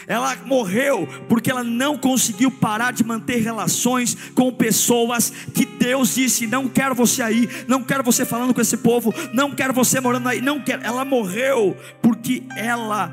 Ela 0.07 0.37
morreu 0.45 1.09
porque 1.29 1.51
ela 1.51 1.65
não 1.65 1.97
conseguiu 1.97 2.51
parar 2.51 2.93
de 2.93 3.05
manter 3.05 3.37
relações 3.37 4.17
com 4.35 4.53
pessoas 4.53 5.31
que 5.55 5.65
Deus 5.65 6.15
disse: 6.15 6.47
Não 6.47 6.69
quero 6.69 6.95
você 6.95 7.23
aí, 7.23 7.49
não 7.67 7.83
quero 7.83 8.05
você 8.05 8.25
falando 8.25 8.53
com 8.53 8.61
esse 8.61 8.77
povo, 8.77 9.15
não 9.33 9.51
quero 9.53 9.73
você 9.73 10.01
morando 10.01 10.29
aí, 10.29 10.41
não 10.41 10.61
quero. 10.61 10.83
Ela 10.83 11.05
morreu 11.05 11.77
porque 12.03 12.43
ela 12.57 13.13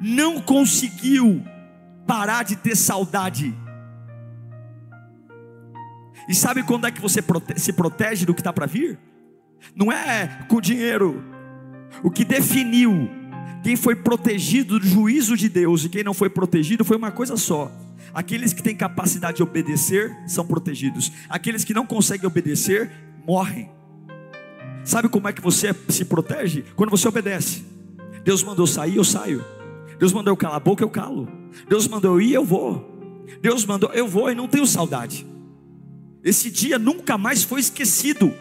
não 0.00 0.40
conseguiu 0.40 1.44
parar 2.06 2.42
de 2.42 2.56
ter 2.56 2.76
saudade. 2.76 3.54
E 6.28 6.34
sabe 6.34 6.62
quando 6.62 6.86
é 6.86 6.90
que 6.90 7.00
você 7.00 7.22
se 7.56 7.72
protege 7.72 8.24
do 8.24 8.34
que 8.34 8.40
está 8.40 8.52
para 8.52 8.66
vir? 8.66 8.98
Não 9.74 9.92
é 9.92 10.46
com 10.48 10.60
dinheiro. 10.60 11.22
O 12.02 12.10
que 12.10 12.24
definiu 12.24 13.10
quem 13.62 13.76
foi 13.76 13.96
protegido 13.96 14.78
do 14.78 14.86
juízo 14.86 15.36
de 15.36 15.48
Deus 15.48 15.84
e 15.84 15.88
quem 15.88 16.02
não 16.02 16.14
foi 16.14 16.28
protegido 16.28 16.84
foi 16.84 16.96
uma 16.96 17.10
coisa 17.10 17.36
só. 17.36 17.70
Aqueles 18.12 18.52
que 18.52 18.62
têm 18.62 18.76
capacidade 18.76 19.38
de 19.38 19.42
obedecer 19.42 20.14
são 20.26 20.46
protegidos. 20.46 21.10
Aqueles 21.28 21.64
que 21.64 21.74
não 21.74 21.86
conseguem 21.86 22.26
obedecer 22.26 22.90
morrem. 23.26 23.70
Sabe 24.84 25.08
como 25.08 25.28
é 25.28 25.32
que 25.32 25.40
você 25.40 25.74
se 25.88 26.04
protege? 26.04 26.64
Quando 26.76 26.90
você 26.90 27.08
obedece. 27.08 27.64
Deus 28.22 28.42
mandou 28.42 28.66
sair, 28.66 28.96
eu 28.96 29.04
saio. 29.04 29.44
Deus 29.98 30.12
mandou 30.12 30.32
eu 30.32 30.36
calar 30.36 30.56
a 30.56 30.60
boca, 30.60 30.84
eu 30.84 30.90
calo. 30.90 31.43
Deus 31.68 31.86
mandou 31.88 32.12
eu 32.12 32.20
ir, 32.20 32.34
eu 32.34 32.44
vou. 32.44 33.24
Deus 33.40 33.64
mandou, 33.64 33.90
eu 33.92 34.06
vou 34.06 34.30
e 34.30 34.34
não 34.34 34.48
tenho 34.48 34.66
saudade. 34.66 35.26
Esse 36.22 36.50
dia 36.50 36.78
nunca 36.78 37.18
mais 37.18 37.44
foi 37.44 37.60
esquecido. 37.60 38.32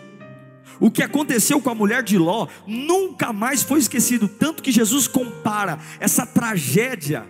O 0.80 0.90
que 0.90 1.04
aconteceu 1.04 1.62
com 1.62 1.70
a 1.70 1.76
mulher 1.76 2.04
de 2.04 2.18
Ló 2.18 2.48
nunca 2.66 3.32
mais 3.32 3.64
foi 3.64 3.80
esquecido. 3.80 4.28
Tanto 4.28 4.64
que 4.64 4.72
Jesus 4.72 5.08
compara 5.08 5.80
essa 6.00 6.26
tragédia 6.26 7.28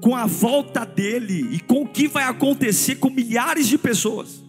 com 0.00 0.14
a 0.14 0.26
volta 0.26 0.84
dele 0.84 1.48
e 1.52 1.60
com 1.60 1.82
o 1.82 1.88
que 1.88 2.06
vai 2.06 2.24
acontecer 2.24 2.96
com 2.96 3.10
milhares 3.10 3.66
de 3.66 3.76
pessoas. 3.76 4.44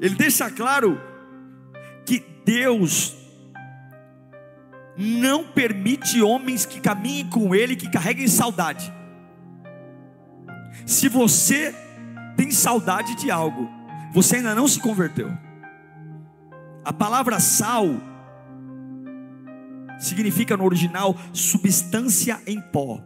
Ele 0.00 0.14
deixa 0.14 0.50
claro 0.50 1.00
que 2.04 2.22
Deus 2.44 3.14
não 5.00 5.44
permite 5.44 6.20
homens 6.20 6.66
que 6.66 6.78
caminhem 6.78 7.26
com 7.26 7.54
Ele, 7.54 7.74
que 7.74 7.90
carreguem 7.90 8.28
saudade. 8.28 8.92
Se 10.84 11.08
você 11.08 11.74
tem 12.36 12.50
saudade 12.50 13.14
de 13.14 13.30
algo, 13.30 13.68
você 14.12 14.36
ainda 14.36 14.54
não 14.54 14.68
se 14.68 14.78
converteu. 14.78 15.32
A 16.84 16.92
palavra 16.92 17.40
sal 17.40 17.86
significa 19.98 20.56
no 20.56 20.64
original 20.64 21.16
substância 21.32 22.38
em 22.46 22.60
pó. 22.60 23.02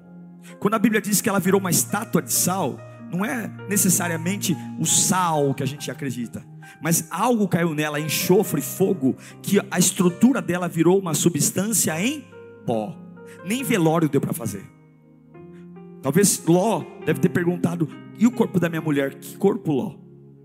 Quando 0.58 0.74
a 0.74 0.78
Bíblia 0.78 1.00
diz 1.00 1.20
que 1.20 1.28
ela 1.28 1.40
virou 1.40 1.60
uma 1.60 1.70
estátua 1.70 2.22
de 2.22 2.32
sal, 2.32 2.78
não 3.14 3.24
é 3.24 3.50
necessariamente 3.68 4.56
o 4.78 4.84
sal 4.84 5.54
que 5.54 5.62
a 5.62 5.66
gente 5.66 5.90
acredita 5.90 6.44
mas 6.80 7.06
algo 7.10 7.48
caiu 7.48 7.74
nela, 7.74 8.00
enxofre, 8.00 8.60
fogo, 8.60 9.16
que 9.42 9.60
a 9.70 9.78
estrutura 9.78 10.40
dela 10.40 10.68
virou 10.68 10.98
uma 10.98 11.14
substância 11.14 11.98
em 12.00 12.24
pó. 12.66 12.96
Nem 13.44 13.62
velório 13.62 14.08
deu 14.08 14.20
para 14.20 14.32
fazer. 14.32 14.64
Talvez 16.02 16.44
Ló 16.46 16.84
deve 17.04 17.20
ter 17.20 17.28
perguntado: 17.28 17.88
e 18.18 18.26
o 18.26 18.30
corpo 18.30 18.60
da 18.60 18.68
minha 18.68 18.80
mulher? 18.80 19.14
Que 19.14 19.36
corpo, 19.36 19.72
Ló? 19.72 19.94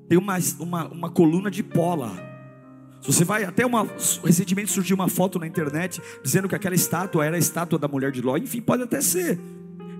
Tem 0.07 0.17
uma, 0.17 0.37
uma, 0.59 0.87
uma 0.87 1.09
coluna 1.09 1.51
de 1.51 1.61
pó 1.61 1.95
lá. 1.95 2.13
Se 3.01 3.13
você 3.13 3.23
vai 3.23 3.43
até 3.43 3.65
uma. 3.65 3.87
Recentemente 4.23 4.71
surgiu 4.71 4.95
uma 4.95 5.07
foto 5.07 5.39
na 5.39 5.47
internet 5.47 6.01
dizendo 6.23 6.47
que 6.49 6.55
aquela 6.55 6.75
estátua 6.75 7.25
era 7.25 7.35
a 7.35 7.39
estátua 7.39 7.77
da 7.77 7.87
mulher 7.87 8.11
de 8.11 8.21
Ló. 8.21 8.37
Enfim, 8.37 8.61
pode 8.61 8.83
até 8.83 9.01
ser. 9.01 9.39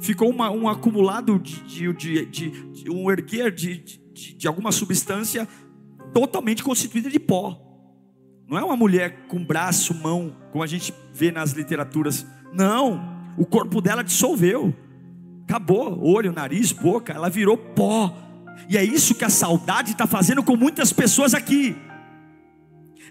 Ficou 0.01 0.29
uma, 0.29 0.49
um 0.49 0.67
acumulado 0.67 1.37
de, 1.39 1.93
de, 1.93 2.25
de, 2.25 2.49
de 2.71 2.89
um 2.89 3.11
erguer 3.11 3.51
de, 3.51 4.47
alguma 4.47 4.71
substância 4.71 5.47
totalmente 6.13 6.63
constituída 6.63 7.09
de 7.09 7.19
pó. 7.19 7.59
Não 8.47 8.57
é 8.57 8.63
uma 8.63 8.75
mulher 8.75 9.27
com 9.27 9.43
braço, 9.43 9.93
mão, 9.93 10.35
como 10.51 10.63
a 10.63 10.67
gente 10.67 10.93
vê 11.13 11.31
nas 11.31 11.51
literaturas. 11.51 12.25
Não, 12.51 13.33
o 13.37 13.45
corpo 13.45 13.81
dela 13.81 14.03
dissolveu. 14.03 14.73
Acabou, 15.43 16.03
olho, 16.03 16.31
nariz, 16.31 16.71
boca, 16.71 17.13
ela 17.13 17.29
virou 17.29 17.57
pó. 17.57 18.15
E 18.67 18.77
é 18.77 18.83
isso 18.83 19.15
que 19.15 19.25
a 19.25 19.29
saudade 19.29 19.91
está 19.91 20.07
fazendo 20.07 20.43
com 20.43 20.55
muitas 20.55 20.91
pessoas 20.91 21.33
aqui. 21.33 21.75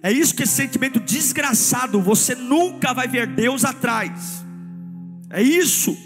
É 0.03 0.13
isso 0.13 0.35
que 0.35 0.43
esse 0.43 0.55
sentimento 0.55 1.01
desgraçado, 1.01 2.01
você 2.01 2.35
nunca 2.35 2.93
vai 2.93 3.09
ver 3.09 3.27
Deus 3.27 3.65
atrás. 3.65 4.45
É 5.31 5.43
isso. 5.43 5.97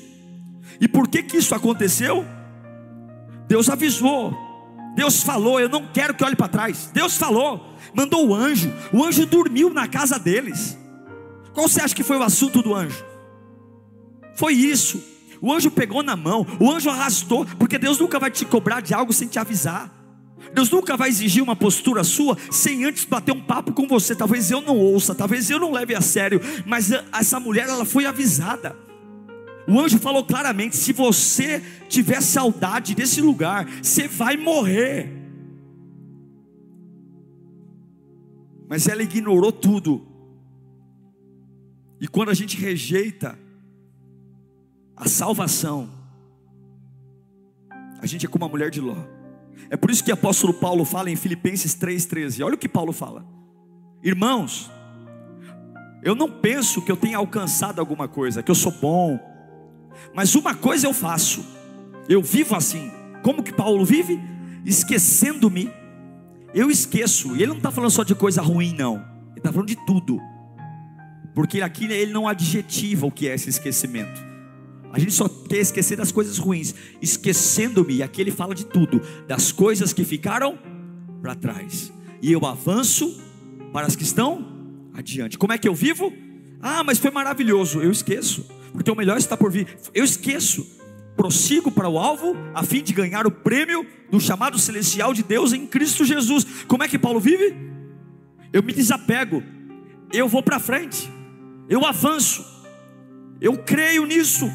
E 0.81 0.89
por 0.89 1.09
que 1.09 1.23
que 1.23 1.37
isso 1.37 1.55
aconteceu? 1.55 2.25
Deus 3.49 3.69
avisou. 3.69 4.37
Deus 4.95 5.23
falou, 5.23 5.59
eu 5.59 5.69
não 5.69 5.87
quero 5.87 6.15
que 6.15 6.25
olhe 6.25 6.37
para 6.37 6.49
trás. 6.49 6.91
Deus 6.93 7.17
falou, 7.17 7.75
mandou 7.95 8.29
o 8.29 8.35
anjo. 8.35 8.73
O 8.93 9.03
anjo 9.03 9.25
dormiu 9.27 9.73
na 9.73 9.89
casa 9.89 10.19
deles. 10.19 10.77
Qual 11.55 11.69
você 11.69 11.81
acha 11.81 11.95
que 11.95 12.03
foi 12.03 12.17
o 12.17 12.23
assunto 12.23 12.63
do 12.63 12.75
anjo? 12.75 13.05
Foi 14.35 14.53
isso. 14.53 15.03
O 15.41 15.53
anjo 15.53 15.71
pegou 15.71 16.03
na 16.03 16.15
mão, 16.15 16.47
o 16.61 16.71
anjo 16.71 16.89
arrastou, 16.89 17.45
porque 17.59 17.77
Deus 17.77 17.99
nunca 17.99 18.19
vai 18.19 18.31
te 18.31 18.45
cobrar 18.45 18.81
de 18.81 18.95
algo 18.95 19.13
sem 19.13 19.27
te 19.27 19.39
avisar. 19.39 19.91
Deus 20.55 20.71
nunca 20.71 20.97
vai 20.97 21.09
exigir 21.09 21.43
uma 21.43 21.57
postura 21.57 22.05
sua 22.05 22.37
sem 22.51 22.85
antes 22.85 23.05
bater 23.05 23.33
um 23.33 23.41
papo 23.41 23.73
com 23.73 23.87
você. 23.89 24.15
Talvez 24.15 24.51
eu 24.51 24.61
não 24.61 24.77
ouça, 24.77 25.15
talvez 25.15 25.51
eu 25.51 25.59
não 25.59 25.73
leve 25.73 25.95
a 25.95 26.01
sério, 26.01 26.41
mas 26.67 26.91
essa 27.13 27.41
mulher 27.41 27.69
ela 27.69 27.85
foi 27.85 28.07
avisada. 28.07 28.77
O 29.67 29.79
anjo 29.79 29.99
falou 29.99 30.25
claramente: 30.25 30.77
se 30.77 30.93
você 30.93 31.61
tiver 31.89 32.21
saudade 32.21 32.95
desse 32.95 33.21
lugar, 33.21 33.67
você 33.83 34.09
vai 34.09 34.37
morrer. 34.37 35.11
Mas 38.69 38.89
ela 38.89 39.03
ignorou 39.03 39.53
tudo. 39.53 40.07
E 42.01 42.09
quando 42.09 42.31
a 42.31 42.35
gente 42.35 42.57
rejeita 42.57 43.39
a 44.97 45.09
salvação, 45.09 45.89
a 48.01 48.07
gente 48.07 48.27
é 48.27 48.29
como 48.29 48.45
a 48.45 48.49
mulher 48.49 48.71
de 48.71 48.81
Ló. 48.81 48.97
É 49.71 49.77
por 49.77 49.91
isso 49.91 50.03
que 50.03 50.11
o 50.11 50.15
apóstolo 50.15 50.53
Paulo 50.53 50.85
fala 50.85 51.11
em 51.11 51.17
Filipenses 51.17 51.75
3,13. 51.77 52.45
Olha 52.45 52.55
o 52.57 52.59
que 52.59 52.69
Paulo 52.69 52.93
fala: 52.93 53.25
Irmãos, 54.03 54.71
eu 56.03 56.15
não 56.15 56.29
penso 56.29 56.83
que 56.83 56.91
eu 56.91 56.97
tenha 56.97 57.19
alcançado 57.19 57.79
alguma 57.79 58.09
coisa, 58.09 58.43
que 58.43 58.51
eu 58.51 58.55
sou 58.55 58.73
bom, 58.73 59.21
mas 60.15 60.35
uma 60.35 60.55
coisa 60.55 60.87
eu 60.87 60.95
faço, 60.95 61.45
eu 62.09 62.23
vivo 62.23 62.55
assim. 62.55 62.91
Como 63.23 63.43
que 63.43 63.53
Paulo 63.53 63.85
vive? 63.85 64.21
Esquecendo-me, 64.65 65.71
eu 66.55 66.71
esqueço. 66.71 67.37
E 67.37 67.43
ele 67.43 67.49
não 67.49 67.57
está 67.57 67.71
falando 67.71 67.91
só 67.91 68.03
de 68.03 68.15
coisa 68.15 68.43
ruim, 68.43 68.75
não. 68.77 68.97
Ele 69.31 69.39
está 69.39 69.53
falando 69.53 69.69
de 69.69 69.77
tudo. 69.87 70.21
Porque 71.35 71.63
aqui 71.63 71.85
ele 71.85 72.13
não 72.13 72.29
adjetiva 72.29 73.07
o 73.07 73.11
que 73.11 73.29
é 73.29 73.35
esse 73.35 73.49
esquecimento. 73.49 74.21
A 74.93 74.99
gente 74.99 75.13
só 75.13 75.27
quer 75.29 75.59
esquecer 75.59 75.97
das 75.97 76.13
coisas 76.13 76.37
ruins. 76.37 76.75
Esquecendo-me, 77.01 78.03
aqui 78.03 78.21
ele 78.21 78.31
fala 78.31 78.55
de 78.55 78.67
tudo, 78.67 79.01
das 79.27 79.51
coisas 79.51 79.93
que 79.93 80.05
ficaram 80.05 80.59
para 81.23 81.35
trás. 81.35 81.91
E 82.21 82.31
eu 82.31 82.45
avanço 82.45 83.21
para 83.73 83.87
as 83.87 83.97
que 83.97 84.03
estão 84.03 84.47
adiante. 84.93 85.39
Como 85.39 85.53
é 85.53 85.59
que 85.59 85.67
eu 85.67 85.75
vivo? 85.75 86.13
Ah, 86.61 86.85
mas 86.85 86.99
foi 86.99 87.11
maravilhoso. 87.11 87.81
Eu 87.81 87.91
esqueço, 87.91 88.47
porque 88.73 88.91
o 88.91 88.97
melhor 88.97 89.19
está 89.19 89.37
por 89.37 89.51
vir. 89.51 89.77
Eu 89.95 90.05
esqueço. 90.05 90.81
Prossigo 91.17 91.71
para 91.71 91.89
o 91.89 91.99
alvo 91.99 92.35
a 92.55 92.63
fim 92.63 92.83
de 92.83 92.93
ganhar 92.93 93.27
o 93.27 93.31
prêmio 93.31 93.87
do 94.11 94.19
chamado 94.19 94.59
celestial 94.59 95.13
de 95.13 95.23
Deus 95.23 95.53
em 95.53 95.67
Cristo 95.67 96.05
Jesus. 96.05 96.45
Como 96.67 96.83
é 96.83 96.89
que 96.89 96.99
Paulo 96.99 97.21
vive? 97.21 97.55
Eu 98.51 98.63
me 98.63 98.73
desapego, 98.73 99.43
eu 100.13 100.27
vou 100.27 100.43
para 100.43 100.59
frente, 100.59 101.11
eu 101.69 101.85
avanço, 101.85 102.45
eu 103.41 103.59
creio 103.59 104.07
nisso. 104.07 104.51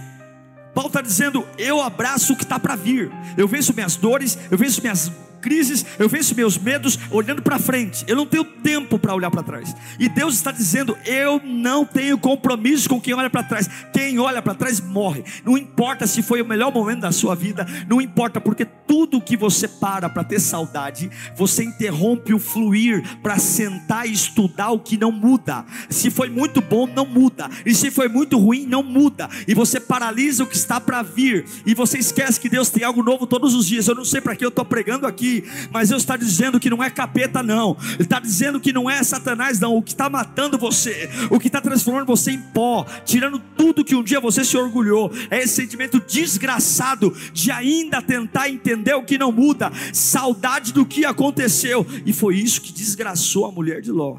Paulo 0.73 0.89
está 0.89 1.01
dizendo: 1.01 1.45
eu 1.57 1.81
abraço 1.81 2.33
o 2.33 2.35
que 2.35 2.43
está 2.43 2.59
para 2.59 2.75
vir, 2.75 3.11
eu 3.37 3.47
venço 3.47 3.73
minhas 3.73 3.95
dores, 3.95 4.37
eu 4.49 4.57
venço 4.57 4.81
minhas 4.81 5.11
crises, 5.47 5.85
eu 5.97 6.09
venço 6.09 6.35
meus 6.35 6.57
medos 6.57 6.99
olhando 7.09 7.41
para 7.41 7.57
frente. 7.57 8.03
Eu 8.05 8.17
não 8.17 8.25
tenho 8.25 8.43
tempo 8.43 8.99
para 8.99 9.15
olhar 9.15 9.31
para 9.31 9.41
trás. 9.41 9.73
E 9.97 10.09
Deus 10.09 10.35
está 10.35 10.51
dizendo: 10.51 10.97
eu 11.05 11.41
não 11.41 11.85
tenho 11.85 12.17
compromisso 12.17 12.89
com 12.89 12.99
quem 12.99 13.13
olha 13.13 13.29
para 13.29 13.43
trás. 13.43 13.69
Quem 13.93 14.19
olha 14.19 14.41
para 14.41 14.53
trás 14.53 14.81
morre. 14.81 15.23
Não 15.45 15.57
importa 15.57 16.05
se 16.05 16.21
foi 16.21 16.41
o 16.41 16.45
melhor 16.45 16.73
momento 16.73 17.01
da 17.01 17.13
sua 17.13 17.33
vida, 17.33 17.65
não 17.87 18.01
importa 18.01 18.41
porque 18.41 18.65
tudo 18.65 19.21
que 19.21 19.37
você 19.37 19.67
para 19.67 20.09
para 20.09 20.23
ter 20.23 20.39
saudade, 20.39 21.09
você 21.35 21.63
interrompe 21.63 22.33
o 22.33 22.39
fluir 22.39 23.17
para 23.21 23.37
sentar 23.37 24.07
e 24.07 24.11
estudar 24.11 24.71
o 24.71 24.79
que 24.79 24.97
não 24.97 25.11
muda. 25.11 25.65
Se 25.89 26.09
foi 26.09 26.29
muito 26.29 26.61
bom, 26.61 26.87
não 26.87 27.05
muda. 27.05 27.49
E 27.65 27.73
se 27.73 27.89
foi 27.89 28.09
muito 28.09 28.37
ruim, 28.37 28.65
não 28.65 28.83
muda. 28.83 29.29
E 29.47 29.53
você 29.53 29.79
paralisa 29.79 30.43
o 30.43 30.47
que 30.47 30.55
está 30.55 30.81
para 30.81 31.01
vir. 31.01 31.45
E 31.65 31.73
você 31.73 31.97
esquece 31.97 32.39
que 32.39 32.49
Deus 32.49 32.69
tem 32.69 32.83
algo 32.83 33.03
novo 33.03 33.25
todos 33.25 33.53
os 33.53 33.65
dias. 33.65 33.87
Eu 33.87 33.95
não 33.95 34.05
sei 34.05 34.19
para 34.19 34.35
que 34.35 34.43
eu 34.43 34.49
estou 34.49 34.65
pregando 34.65 35.05
aqui 35.05 35.36
mas 35.71 35.89
Deus 35.89 36.03
está 36.03 36.17
dizendo 36.17 36.59
que 36.59 36.69
não 36.69 36.83
é 36.83 36.89
capeta, 36.89 37.41
não. 37.43 37.77
Ele 37.93 38.03
está 38.03 38.19
dizendo 38.19 38.59
que 38.59 38.73
não 38.73 38.89
é 38.89 39.03
Satanás, 39.03 39.59
não. 39.59 39.75
O 39.75 39.81
que 39.81 39.91
está 39.91 40.09
matando 40.09 40.57
você, 40.57 41.09
o 41.29 41.39
que 41.39 41.47
está 41.47 41.61
transformando 41.61 42.05
você 42.05 42.31
em 42.31 42.39
pó, 42.39 42.85
tirando 43.05 43.39
tudo 43.39 43.83
que 43.83 43.95
um 43.95 44.03
dia 44.03 44.19
você 44.19 44.43
se 44.43 44.57
orgulhou, 44.57 45.11
é 45.29 45.43
esse 45.43 45.55
sentimento 45.55 45.99
desgraçado 45.99 47.15
de 47.33 47.51
ainda 47.51 48.01
tentar 48.01 48.49
entender 48.49 48.93
o 48.93 49.03
que 49.03 49.17
não 49.17 49.31
muda, 49.31 49.71
saudade 49.93 50.73
do 50.73 50.85
que 50.85 51.05
aconteceu, 51.05 51.85
e 52.05 52.13
foi 52.13 52.37
isso 52.37 52.61
que 52.61 52.73
desgraçou 52.73 53.45
a 53.45 53.51
mulher 53.51 53.81
de 53.81 53.91
Ló. 53.91 54.17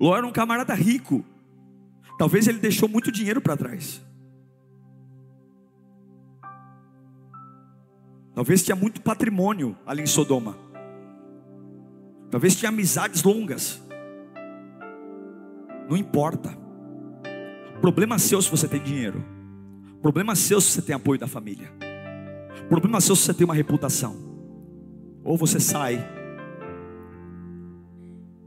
Ló 0.00 0.16
era 0.16 0.26
um 0.26 0.32
camarada 0.32 0.74
rico, 0.74 1.24
talvez 2.18 2.48
ele 2.48 2.58
deixou 2.58 2.88
muito 2.88 3.12
dinheiro 3.12 3.40
para 3.40 3.56
trás. 3.56 4.02
Talvez 8.34 8.62
tinha 8.62 8.74
muito 8.74 9.00
patrimônio 9.02 9.76
ali 9.86 10.02
em 10.02 10.06
Sodoma. 10.06 10.56
Talvez 12.30 12.56
tinha 12.56 12.70
amizades 12.70 13.22
longas. 13.22 13.82
Não 15.88 15.96
importa. 15.96 16.56
Problema 17.80 18.18
seu 18.18 18.40
se 18.40 18.50
você 18.50 18.66
tem 18.66 18.82
dinheiro. 18.82 19.22
Problema 20.00 20.34
seu 20.34 20.60
se 20.60 20.72
você 20.72 20.82
tem 20.82 20.94
apoio 20.94 21.20
da 21.20 21.26
família. 21.26 21.70
Problema 22.68 23.00
seu 23.00 23.14
se 23.14 23.22
você 23.22 23.34
tem 23.34 23.44
uma 23.44 23.54
reputação. 23.54 24.16
Ou 25.22 25.36
você 25.36 25.60
sai 25.60 26.02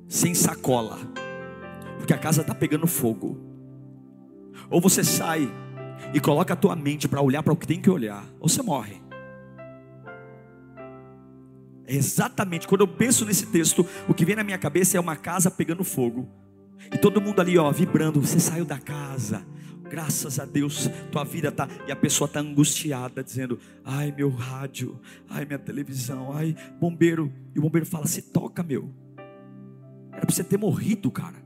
sem 0.08 0.34
sacola, 0.34 0.98
porque 1.98 2.14
a 2.14 2.18
casa 2.18 2.42
está 2.42 2.54
pegando 2.54 2.88
fogo. 2.88 3.38
Ou 4.70 4.82
você 4.82 5.04
sai 5.04 5.52
e 6.14 6.20
coloca 6.20 6.54
a 6.54 6.58
tua 6.58 6.76
mente 6.76 7.08
para 7.08 7.22
olhar 7.22 7.44
para 7.44 7.54
o 7.54 7.58
que 7.58 7.68
tem 7.68 7.82
que 7.82 7.90
olhar, 7.90 8.24
ou 8.40 8.48
você 8.48 8.62
morre. 8.62 9.05
Exatamente, 11.88 12.68
quando 12.68 12.82
eu 12.82 12.88
penso 12.88 13.26
nesse 13.26 13.46
texto, 13.48 13.86
o 14.08 14.14
que 14.14 14.26
vem 14.26 14.36
na 14.36 14.44
minha 14.44 14.58
cabeça 14.58 14.98
é 14.98 15.00
uma 15.00 15.16
casa 15.16 15.52
pegando 15.52 15.84
fogo. 15.84 16.28
E 16.92 16.98
todo 16.98 17.22
mundo 17.22 17.40
ali, 17.40 17.58
ó, 17.58 17.72
vibrando. 17.72 18.20
Você 18.22 18.40
saiu 18.40 18.66
da 18.66 18.78
casa. 18.78 19.46
Graças 19.90 20.40
a 20.40 20.46
Deus, 20.46 20.90
tua 21.12 21.24
vida 21.24 21.52
tá. 21.52 21.68
E 21.88 21.92
a 21.92 21.96
pessoa 21.96 22.28
tá 22.28 22.40
angustiada, 22.40 23.24
dizendo: 23.24 23.60
Ai, 23.84 24.12
meu 24.16 24.30
rádio, 24.30 25.00
ai, 25.30 25.46
minha 25.46 25.60
televisão, 25.60 26.34
ai, 26.34 26.56
bombeiro. 26.80 27.32
E 27.54 27.60
o 27.60 27.62
bombeiro 27.62 27.86
fala: 27.86 28.08
Se 28.08 28.22
toca, 28.22 28.64
meu. 28.64 28.92
Era 30.12 30.26
para 30.26 30.34
você 30.34 30.44
ter 30.44 30.58
morrido, 30.58 31.12
cara. 31.12 31.44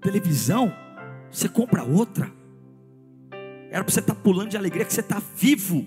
Televisão, 0.00 0.72
você 1.30 1.48
compra 1.48 1.82
outra. 1.82 2.32
Era 3.70 3.84
para 3.84 3.92
você 3.92 4.00
estar 4.00 4.14
tá 4.14 4.20
pulando 4.20 4.50
de 4.50 4.56
alegria 4.56 4.84
que 4.84 4.92
você 4.92 5.00
está 5.00 5.20
vivo 5.36 5.86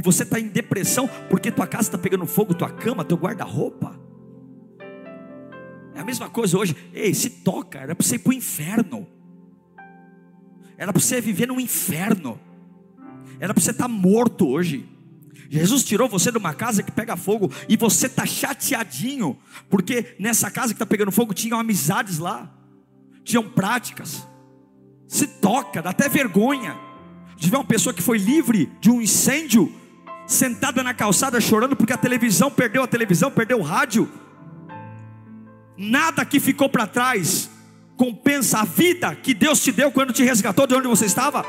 e 0.00 0.02
você 0.02 0.22
está 0.22 0.40
em 0.40 0.48
depressão 0.48 1.06
porque 1.28 1.52
tua 1.52 1.66
casa 1.66 1.88
está 1.88 1.98
pegando 1.98 2.24
fogo, 2.24 2.54
tua 2.54 2.70
cama, 2.70 3.04
teu 3.04 3.18
guarda-roupa. 3.18 4.00
É 5.94 6.00
a 6.00 6.04
mesma 6.06 6.30
coisa 6.30 6.56
hoje. 6.56 6.74
Ei, 6.94 7.12
se 7.12 7.28
toca, 7.28 7.80
era 7.80 7.94
para 7.94 8.06
você 8.06 8.14
ir 8.14 8.20
para 8.20 8.30
o 8.30 8.32
inferno. 8.32 9.06
Era 10.78 10.90
para 10.90 11.02
você 11.02 11.20
viver 11.20 11.48
no 11.48 11.60
inferno. 11.60 12.40
Era 13.38 13.52
para 13.52 13.62
você 13.62 13.72
estar 13.72 13.84
tá 13.84 13.88
morto 13.88 14.48
hoje. 14.48 14.88
Jesus 15.50 15.84
tirou 15.84 16.08
você 16.08 16.32
de 16.32 16.38
uma 16.38 16.54
casa 16.54 16.82
que 16.82 16.90
pega 16.90 17.14
fogo 17.14 17.52
e 17.68 17.76
você 17.76 18.06
está 18.06 18.24
chateadinho, 18.24 19.36
porque 19.68 20.16
nessa 20.18 20.50
casa 20.50 20.68
que 20.68 20.76
está 20.76 20.86
pegando 20.86 21.12
fogo 21.12 21.34
tinham 21.34 21.60
amizades 21.60 22.16
lá, 22.16 22.50
tinham 23.22 23.46
práticas. 23.50 24.26
Se 25.06 25.26
toca, 25.26 25.82
dá 25.82 25.90
até 25.90 26.08
vergonha 26.08 26.74
de 27.36 27.50
ver 27.50 27.56
uma 27.56 27.64
pessoa 27.66 27.92
que 27.92 28.00
foi 28.00 28.16
livre 28.16 28.72
de 28.80 28.90
um 28.90 29.02
incêndio 29.02 29.78
sentada 30.30 30.82
na 30.82 30.94
calçada 30.94 31.40
chorando 31.40 31.74
porque 31.74 31.92
a 31.92 31.96
televisão 31.96 32.50
perdeu 32.50 32.84
a 32.84 32.86
televisão, 32.86 33.30
perdeu 33.30 33.58
o 33.58 33.62
rádio. 33.62 34.08
Nada 35.76 36.24
que 36.24 36.38
ficou 36.38 36.68
para 36.68 36.86
trás 36.86 37.50
compensa 37.96 38.60
a 38.60 38.64
vida 38.64 39.14
que 39.14 39.34
Deus 39.34 39.60
te 39.60 39.72
deu 39.72 39.90
quando 39.90 40.12
te 40.12 40.22
resgatou 40.22 40.66
de 40.66 40.74
onde 40.74 40.86
você 40.86 41.06
estava. 41.06 41.44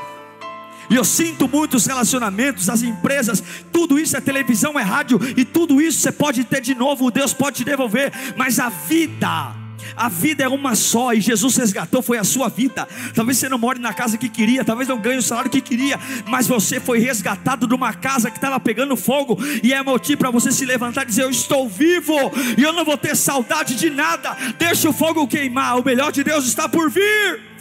E 0.90 0.96
eu 0.96 1.06
sinto 1.06 1.48
muitos 1.48 1.86
relacionamentos, 1.86 2.70
as 2.70 2.82
empresas, 2.82 3.42
tudo 3.72 4.00
isso 4.00 4.18
é 4.18 4.20
televisão, 4.20 4.78
é 4.78 4.84
rádio, 4.84 5.20
e 5.38 5.46
tudo 5.46 5.80
isso 5.80 6.00
você 6.02 6.12
pode 6.12 6.44
ter 6.44 6.60
de 6.60 6.76
novo, 6.76 7.12
Deus 7.12 7.34
pode 7.34 7.58
te 7.58 7.64
devolver, 7.64 8.12
mas 8.36 8.60
a 8.60 8.68
vida, 8.68 9.56
a 9.96 10.10
vida 10.10 10.44
é 10.44 10.48
uma 10.48 10.76
só 10.76 11.14
e 11.14 11.22
Jesus 11.22 11.56
resgatou, 11.56 12.02
foi 12.02 12.18
a 12.18 12.24
sua 12.24 12.50
vida. 12.50 12.88
Talvez 13.14 13.38
você 13.38 13.50
não 13.50 13.58
more 13.58 13.80
na 13.80 13.94
casa 13.94 14.18
que 14.18 14.30
queria, 14.30 14.64
talvez 14.64 14.88
não 14.88 15.00
ganhe 15.00 15.18
o 15.18 15.22
salário 15.22 15.50
que 15.50 15.62
queria, 15.62 16.00
mas 16.28 16.48
você 16.48 16.80
foi 16.80 17.00
resgatado 17.00 17.68
de 17.68 17.74
uma 17.74 17.94
casa 17.94 18.30
que 18.30 18.38
estava 18.38 18.60
pegando 18.60 18.96
fogo 18.96 19.38
e 19.64 19.74
é 19.74 19.82
motivo 19.84 20.20
para 20.20 20.32
você 20.32 20.52
se 20.52 20.66
levantar 20.66 21.04
e 21.04 21.08
dizer: 21.08 21.24
Eu 21.24 21.30
estou 21.30 21.68
vivo 21.70 22.16
e 22.58 22.64
eu 22.64 22.74
não 22.74 22.86
vou 22.86 22.98
ter 22.98 23.16
saudade 23.16 23.76
de 23.76 23.90
nada. 23.90 24.36
Deixa 24.58 24.90
o 24.90 24.94
fogo 24.94 25.28
queimar, 25.28 25.80
o 25.80 25.84
melhor 25.84 26.12
de 26.12 26.24
Deus 26.24 26.46
está 26.46 26.68
por 26.68 26.90
vir. 26.90 27.52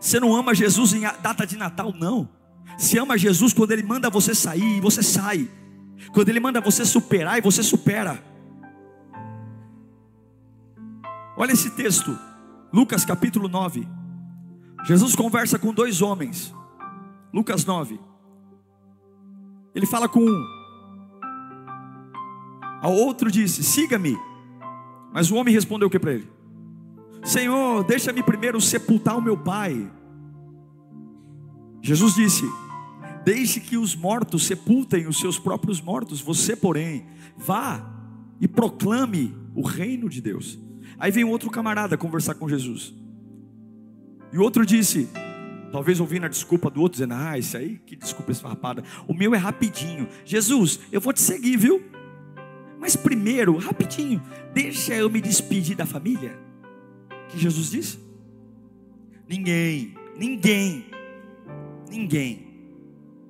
Você 0.00 0.20
não 0.20 0.34
ama 0.36 0.54
Jesus 0.54 0.92
em 0.92 1.00
data 1.00 1.44
de 1.44 1.56
Natal, 1.56 1.92
não. 1.98 2.28
Você 2.78 2.98
ama 2.98 3.18
Jesus 3.18 3.52
quando 3.52 3.72
Ele 3.72 3.82
manda 3.82 4.08
você 4.08 4.34
sair 4.34 4.76
e 4.76 4.80
você 4.80 5.02
sai. 5.02 5.48
Quando 6.12 6.28
Ele 6.28 6.38
manda 6.38 6.60
você 6.60 6.84
superar 6.84 7.38
e 7.38 7.40
você 7.40 7.62
supera. 7.62 8.22
Olha 11.36 11.52
esse 11.52 11.70
texto, 11.70 12.18
Lucas 12.72 13.04
capítulo 13.04 13.46
9. 13.46 13.86
Jesus 14.84 15.14
conversa 15.14 15.58
com 15.58 15.74
dois 15.74 16.00
homens. 16.00 16.54
Lucas 17.32 17.64
9. 17.64 18.00
Ele 19.74 19.84
fala 19.84 20.08
com 20.08 20.20
um. 20.20 20.44
Ao 22.80 22.92
outro 22.92 23.30
disse: 23.30 23.62
Siga-me. 23.62 24.16
Mas 25.12 25.30
o 25.30 25.36
homem 25.36 25.52
respondeu 25.52 25.88
o 25.88 25.90
que 25.90 25.98
para 25.98 26.14
ele? 26.14 26.30
Senhor, 27.22 27.84
deixa-me 27.84 28.22
primeiro 28.22 28.60
sepultar 28.60 29.18
o 29.18 29.22
meu 29.22 29.36
pai. 29.36 29.92
Jesus 31.82 32.14
disse: 32.14 32.44
Deixe 33.24 33.60
que 33.60 33.76
os 33.76 33.94
mortos 33.94 34.46
sepultem 34.46 35.06
os 35.06 35.18
seus 35.18 35.38
próprios 35.38 35.82
mortos. 35.82 36.20
Você, 36.22 36.56
porém, 36.56 37.06
vá 37.36 37.84
e 38.40 38.48
proclame 38.48 39.36
o 39.54 39.60
reino 39.60 40.08
de 40.08 40.22
Deus. 40.22 40.65
Aí 40.98 41.10
vem 41.10 41.24
outro 41.24 41.50
camarada 41.50 41.96
conversar 41.96 42.34
com 42.34 42.48
Jesus. 42.48 42.94
E 44.32 44.38
o 44.38 44.42
outro 44.42 44.64
disse, 44.64 45.08
talvez 45.70 46.00
ouvindo 46.00 46.24
a 46.24 46.28
desculpa 46.28 46.70
do 46.70 46.80
outro, 46.80 46.96
dizendo: 46.96 47.14
Ah, 47.14 47.38
isso 47.38 47.56
aí, 47.56 47.78
que 47.84 47.96
desculpa 47.96 48.32
esfarrapada. 48.32 48.82
O 49.06 49.14
meu 49.14 49.34
é 49.34 49.38
rapidinho. 49.38 50.08
Jesus, 50.24 50.80
eu 50.90 51.00
vou 51.00 51.12
te 51.12 51.20
seguir, 51.20 51.56
viu? 51.56 51.82
Mas 52.78 52.96
primeiro, 52.96 53.56
rapidinho, 53.56 54.22
deixa 54.54 54.94
eu 54.94 55.10
me 55.10 55.20
despedir 55.20 55.76
da 55.76 55.86
família. 55.86 56.38
Que 57.28 57.38
Jesus 57.38 57.70
disse? 57.70 57.98
Ninguém, 59.28 59.94
ninguém, 60.16 60.86
ninguém, 61.90 62.46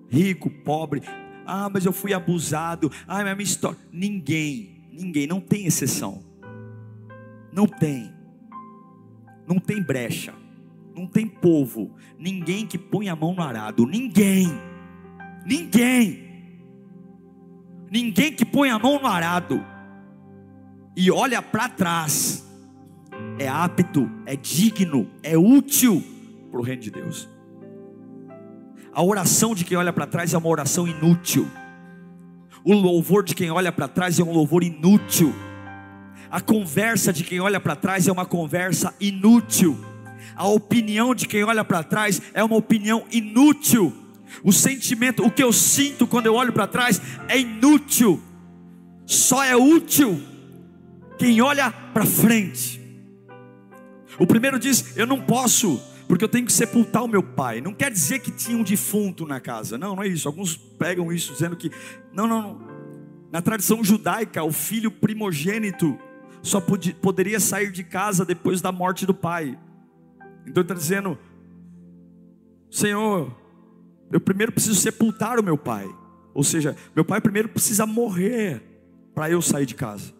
rico, 0.08 0.50
pobre, 0.50 1.02
ah, 1.46 1.70
mas 1.72 1.86
eu 1.86 1.92
fui 1.92 2.12
abusado, 2.12 2.90
ah, 3.06 3.22
mas 3.22 3.28
a 3.28 3.34
minha 3.34 3.44
história. 3.44 3.78
Ninguém, 3.92 4.88
ninguém, 4.92 5.26
não 5.26 5.40
tem 5.40 5.66
exceção. 5.66 6.22
Não 7.56 7.66
tem. 7.66 8.12
Não 9.48 9.58
tem 9.58 9.82
brecha. 9.82 10.34
Não 10.94 11.06
tem 11.06 11.26
povo. 11.26 11.96
Ninguém 12.18 12.66
que 12.66 12.76
põe 12.76 13.08
a 13.08 13.16
mão 13.16 13.34
no 13.34 13.42
arado. 13.42 13.86
Ninguém. 13.86 14.46
Ninguém. 15.46 16.26
Ninguém 17.90 18.32
que 18.32 18.44
põe 18.44 18.68
a 18.68 18.78
mão 18.78 19.00
no 19.00 19.06
arado 19.06 19.64
e 20.96 21.10
olha 21.10 21.40
para 21.42 21.68
trás 21.68 22.44
é 23.38 23.46
apto, 23.46 24.10
é 24.24 24.34
digno, 24.34 25.08
é 25.22 25.36
útil 25.36 26.02
para 26.50 26.58
o 26.58 26.62
reino 26.62 26.82
de 26.82 26.90
Deus. 26.90 27.28
A 28.92 29.02
oração 29.04 29.54
de 29.54 29.64
quem 29.64 29.76
olha 29.76 29.92
para 29.92 30.06
trás 30.06 30.32
é 30.32 30.38
uma 30.38 30.48
oração 30.48 30.88
inútil. 30.88 31.46
O 32.64 32.72
louvor 32.72 33.22
de 33.22 33.34
quem 33.34 33.50
olha 33.50 33.70
para 33.70 33.86
trás 33.86 34.18
é 34.18 34.24
um 34.24 34.32
louvor 34.32 34.64
inútil. 34.64 35.34
A 36.30 36.40
conversa 36.40 37.12
de 37.12 37.24
quem 37.24 37.40
olha 37.40 37.60
para 37.60 37.76
trás 37.76 38.06
é 38.08 38.12
uma 38.12 38.26
conversa 38.26 38.94
inútil. 39.00 39.78
A 40.34 40.46
opinião 40.46 41.14
de 41.14 41.26
quem 41.26 41.44
olha 41.44 41.64
para 41.64 41.82
trás 41.82 42.20
é 42.34 42.42
uma 42.42 42.56
opinião 42.56 43.06
inútil. 43.10 43.94
O 44.42 44.52
sentimento, 44.52 45.24
o 45.24 45.30
que 45.30 45.42
eu 45.42 45.52
sinto 45.52 46.06
quando 46.06 46.26
eu 46.26 46.34
olho 46.34 46.52
para 46.52 46.66
trás 46.66 47.00
é 47.28 47.38
inútil. 47.38 48.20
Só 49.06 49.42
é 49.42 49.56
útil 49.56 50.20
quem 51.18 51.40
olha 51.40 51.70
para 51.70 52.04
frente. 52.04 52.80
O 54.18 54.26
primeiro 54.26 54.58
diz: 54.58 54.96
Eu 54.96 55.06
não 55.06 55.20
posso, 55.20 55.80
porque 56.08 56.24
eu 56.24 56.28
tenho 56.28 56.44
que 56.44 56.52
sepultar 56.52 57.04
o 57.04 57.08
meu 57.08 57.22
pai. 57.22 57.60
Não 57.60 57.72
quer 57.72 57.90
dizer 57.90 58.18
que 58.18 58.30
tinha 58.30 58.58
um 58.58 58.62
defunto 58.62 59.26
na 59.26 59.40
casa. 59.40 59.78
Não, 59.78 59.96
não 59.96 60.02
é 60.02 60.08
isso. 60.08 60.28
Alguns 60.28 60.56
pegam 60.56 61.12
isso 61.12 61.32
dizendo 61.32 61.56
que. 61.56 61.70
Não, 62.12 62.26
não, 62.26 62.42
não. 62.42 62.76
Na 63.32 63.42
tradição 63.42 63.82
judaica, 63.82 64.42
o 64.42 64.52
filho 64.52 64.90
primogênito 64.90 65.98
só 66.46 66.60
podia, 66.60 66.94
poderia 66.94 67.40
sair 67.40 67.70
de 67.72 67.82
casa 67.82 68.24
depois 68.24 68.60
da 68.60 68.70
morte 68.70 69.04
do 69.04 69.12
pai. 69.12 69.58
Então 70.42 70.54
ele 70.54 70.60
está 70.62 70.74
dizendo: 70.74 71.18
Senhor, 72.70 73.34
eu 74.12 74.20
primeiro 74.20 74.52
preciso 74.52 74.80
sepultar 74.80 75.38
o 75.38 75.42
meu 75.42 75.58
pai. 75.58 75.86
Ou 76.32 76.44
seja, 76.44 76.76
meu 76.94 77.04
pai 77.04 77.20
primeiro 77.20 77.48
precisa 77.48 77.86
morrer 77.86 78.62
para 79.14 79.30
eu 79.30 79.42
sair 79.42 79.66
de 79.66 79.74
casa. 79.74 80.14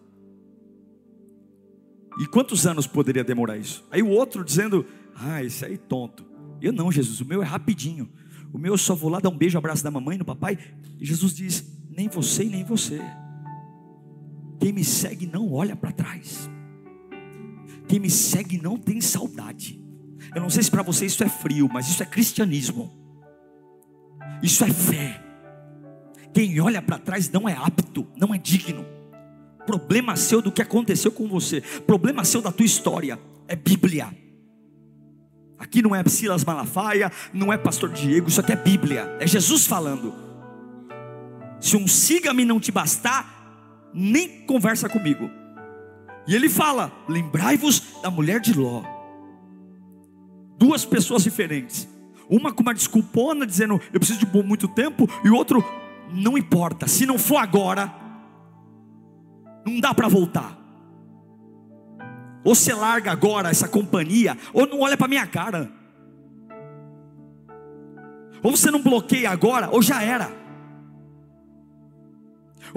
E 2.19 2.25
quantos 2.25 2.65
anos 2.65 2.87
poderia 2.87 3.23
demorar 3.23 3.57
isso? 3.57 3.85
Aí 3.89 4.03
o 4.03 4.09
outro 4.09 4.43
dizendo: 4.43 4.85
Ah, 5.15 5.43
esse 5.43 5.63
aí 5.63 5.77
tonto. 5.77 6.25
Eu 6.61 6.73
não, 6.73 6.91
Jesus, 6.91 7.21
o 7.21 7.25
meu 7.25 7.41
é 7.41 7.45
rapidinho. 7.45 8.09
O 8.51 8.57
meu 8.57 8.73
eu 8.73 8.77
só 8.77 8.95
vou 8.95 9.09
lá 9.09 9.19
dar 9.19 9.29
um 9.29 9.37
beijo, 9.37 9.57
abraço 9.57 9.83
da 9.83 9.91
mamãe, 9.91 10.17
no 10.17 10.25
papai. 10.25 10.57
E 10.99 11.05
Jesus 11.05 11.33
diz: 11.33 11.63
Nem 11.89 12.09
você 12.09 12.43
e 12.43 12.49
nem 12.49 12.63
você. 12.63 12.99
Quem 14.59 14.71
me 14.71 14.83
segue 14.83 15.27
não 15.27 15.53
olha 15.53 15.75
para 15.75 15.91
trás. 15.91 16.49
Quem 17.87 17.99
me 17.99 18.09
segue 18.09 18.61
não 18.61 18.77
tem 18.77 18.99
saudade. 18.99 19.81
Eu 20.35 20.41
não 20.41 20.49
sei 20.49 20.63
se 20.63 20.71
para 20.71 20.83
você 20.83 21.05
isso 21.05 21.23
é 21.23 21.29
frio, 21.29 21.69
mas 21.71 21.87
isso 21.87 22.03
é 22.03 22.05
cristianismo. 22.05 22.91
Isso 24.41 24.63
é 24.63 24.69
fé. 24.69 25.23
Quem 26.33 26.59
olha 26.59 26.81
para 26.81 26.99
trás 26.99 27.29
não 27.29 27.47
é 27.47 27.53
apto, 27.53 28.07
não 28.15 28.33
é 28.33 28.37
digno. 28.37 28.85
Problema 29.65 30.15
seu 30.15 30.41
do 30.41 30.51
que 30.51 30.61
aconteceu 30.61 31.11
com 31.11 31.27
você, 31.27 31.61
problema 31.85 32.23
seu 32.23 32.41
da 32.41 32.51
tua 32.51 32.65
história, 32.65 33.19
é 33.47 33.55
Bíblia. 33.55 34.09
Aqui 35.57 35.81
não 35.81 35.95
é 35.95 36.03
Silas 36.07 36.45
Malafaia, 36.45 37.11
não 37.33 37.51
é 37.51 37.57
Pastor 37.57 37.89
Diego, 37.89 38.29
isso 38.29 38.39
aqui 38.39 38.51
é 38.51 38.55
Bíblia, 38.55 39.17
é 39.19 39.25
Jesus 39.25 39.65
falando. 39.65 40.13
Se 41.59 41.75
um 41.75 41.87
siga-me 41.87 42.45
não 42.45 42.59
te 42.59 42.71
bastar, 42.71 43.36
nem 43.97 44.45
conversa 44.45 44.87
comigo. 44.87 45.29
E 46.27 46.35
ele 46.35 46.47
fala: 46.47 46.91
lembrai-vos 47.09 48.01
da 48.01 48.11
mulher 48.11 48.39
de 48.39 48.53
Ló. 48.53 48.83
Duas 50.57 50.85
pessoas 50.85 51.23
diferentes. 51.23 51.89
Uma 52.29 52.53
com 52.53 52.61
uma 52.61 52.73
desculpona, 52.73 53.45
dizendo 53.45 53.81
eu 53.91 53.99
preciso 53.99 54.19
de 54.19 54.43
muito 54.43 54.67
tempo, 54.67 55.09
e 55.23 55.29
o 55.29 55.35
outro, 55.35 55.63
não 56.11 56.37
importa, 56.37 56.87
se 56.87 57.05
não 57.05 57.17
for 57.17 57.37
agora, 57.37 57.93
não 59.65 59.79
dá 59.79 59.93
para 59.93 60.07
voltar. 60.07 60.55
Ou 62.43 62.53
você 62.53 62.73
larga 62.73 63.11
agora 63.11 63.49
essa 63.49 63.67
companhia, 63.67 64.37
ou 64.53 64.67
não 64.67 64.81
olha 64.81 64.97
para 64.97 65.07
minha 65.07 65.25
cara. 65.25 65.71
Ou 68.43 68.51
você 68.51 68.69
não 68.69 68.81
bloqueia 68.81 69.29
agora, 69.29 69.69
ou 69.71 69.81
já 69.81 70.03
era. 70.03 70.46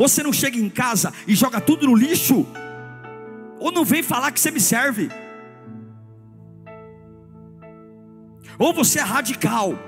Ou 0.00 0.08
você 0.08 0.22
não 0.22 0.32
chega 0.32 0.58
em 0.58 0.70
casa 0.70 1.12
e 1.26 1.34
joga 1.34 1.60
tudo 1.60 1.86
no 1.86 1.94
lixo, 1.94 2.46
ou 3.58 3.70
não 3.70 3.84
vem 3.84 4.02
falar 4.02 4.32
que 4.32 4.40
você 4.40 4.50
me 4.50 4.58
serve. 4.58 5.10
Ou 8.58 8.72
você 8.72 8.98
é 8.98 9.02
radical, 9.02 9.78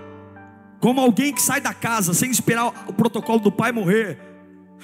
como 0.81 1.01
alguém 1.01 1.33
que 1.33 1.41
sai 1.41 1.63
da 1.63 1.73
casa 1.73 2.13
sem 2.13 2.31
esperar 2.31 2.67
o 2.87 2.93
protocolo 2.93 3.41
do 3.41 3.51
pai 3.51 3.73
morrer, 3.73 4.19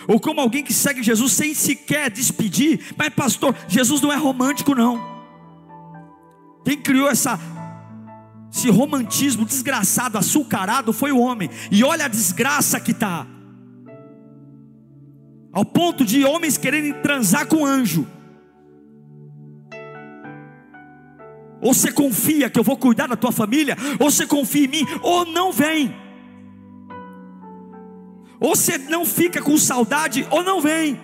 ou 0.07 0.19
como 0.19 0.41
alguém 0.41 0.65
que 0.65 0.73
segue 0.73 1.03
Jesus 1.03 1.35
sem 1.35 1.53
sequer 1.53 2.11
despedir. 2.11 2.95
Mas, 2.97 3.11
pastor, 3.11 3.55
Jesus 3.69 4.01
não 4.01 4.11
é 4.11 4.17
romântico, 4.17 4.75
não. 4.75 4.99
Quem 6.65 6.81
criou 6.81 7.07
essa, 7.07 7.39
esse 8.51 8.71
romantismo 8.71 9.45
desgraçado, 9.45 10.17
açucarado, 10.17 10.91
foi 10.91 11.13
o 11.13 11.19
homem. 11.19 11.51
E 11.71 11.85
olha 11.85 12.07
a 12.07 12.09
desgraça 12.09 12.81
que 12.81 12.93
está. 12.93 13.27
Ao 15.59 15.65
ponto 15.65 16.05
de 16.05 16.25
homens 16.25 16.57
quererem 16.57 16.93
transar 17.03 17.45
com 17.49 17.67
anjo. 17.67 18.07
Ou 21.61 21.75
você 21.75 21.91
confia 21.91 22.49
que 22.49 22.61
eu 22.61 22.63
vou 22.63 22.77
cuidar 22.77 23.09
da 23.09 23.17
tua 23.17 23.33
família, 23.33 23.77
ou 23.99 24.09
você 24.09 24.25
confia 24.25 24.67
em 24.67 24.69
mim, 24.69 24.87
ou 25.03 25.27
não 25.27 25.51
vem. 25.51 25.93
Ou 28.39 28.55
você 28.55 28.79
não 28.79 29.05
fica 29.05 29.43
com 29.43 29.59
saudade, 29.59 30.25
ou 30.31 30.45
não 30.45 30.61
vem. 30.61 31.01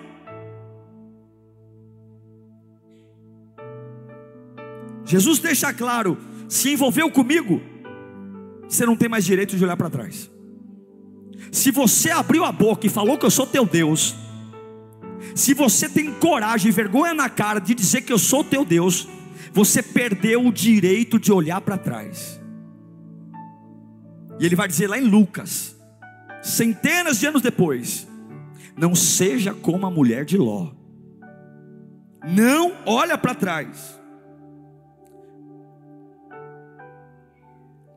Jesus 5.04 5.40
deixa 5.40 5.74
claro: 5.74 6.16
se 6.48 6.70
envolveu 6.70 7.10
comigo, 7.10 7.60
você 8.68 8.86
não 8.86 8.94
tem 8.94 9.08
mais 9.08 9.24
direito 9.24 9.56
de 9.56 9.64
olhar 9.64 9.76
para 9.76 9.90
trás. 9.90 10.30
Se 11.50 11.72
você 11.72 12.12
abriu 12.12 12.44
a 12.44 12.52
boca 12.52 12.86
e 12.86 12.88
falou 12.88 13.18
que 13.18 13.26
eu 13.26 13.30
sou 13.32 13.48
teu 13.48 13.66
Deus, 13.66 14.22
se 15.34 15.54
você 15.54 15.88
tem 15.88 16.12
coragem 16.14 16.68
e 16.68 16.72
vergonha 16.72 17.14
na 17.14 17.28
cara 17.28 17.60
de 17.60 17.74
dizer 17.74 18.02
que 18.02 18.12
eu 18.12 18.18
sou 18.18 18.42
teu 18.42 18.64
Deus, 18.64 19.08
você 19.52 19.82
perdeu 19.82 20.46
o 20.46 20.52
direito 20.52 21.18
de 21.18 21.32
olhar 21.32 21.60
para 21.60 21.78
trás. 21.78 22.40
E 24.40 24.44
ele 24.44 24.56
vai 24.56 24.66
dizer 24.66 24.88
lá 24.88 24.98
em 24.98 25.04
Lucas, 25.04 25.76
centenas 26.42 27.20
de 27.20 27.26
anos 27.26 27.40
depois: 27.40 28.06
Não 28.76 28.94
seja 28.94 29.54
como 29.54 29.86
a 29.86 29.90
mulher 29.90 30.24
de 30.24 30.36
Ló, 30.36 30.72
não 32.26 32.72
olha 32.84 33.16
para 33.16 33.34
trás, 33.34 34.00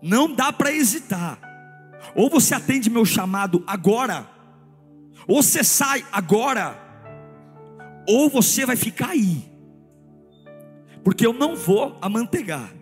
não 0.01 0.33
dá 0.33 0.53
para 0.53 0.71
hesitar, 0.71 1.39
ou 2.15 2.29
você 2.29 2.53
atende 2.53 2.89
meu 2.89 3.03
chamado 3.03 3.63
agora, 3.65 4.29
ou 5.27 5.41
você 5.41 5.63
sai 5.63 6.05
agora, 6.11 6.86
ou 8.07 8.29
você 8.29 8.65
vai 8.65 8.75
ficar 8.75 9.09
aí 9.09 9.57
porque 11.07 11.25
eu 11.25 11.31
não 11.31 11.55
vou 11.55 11.97
amantegar. 12.01 12.75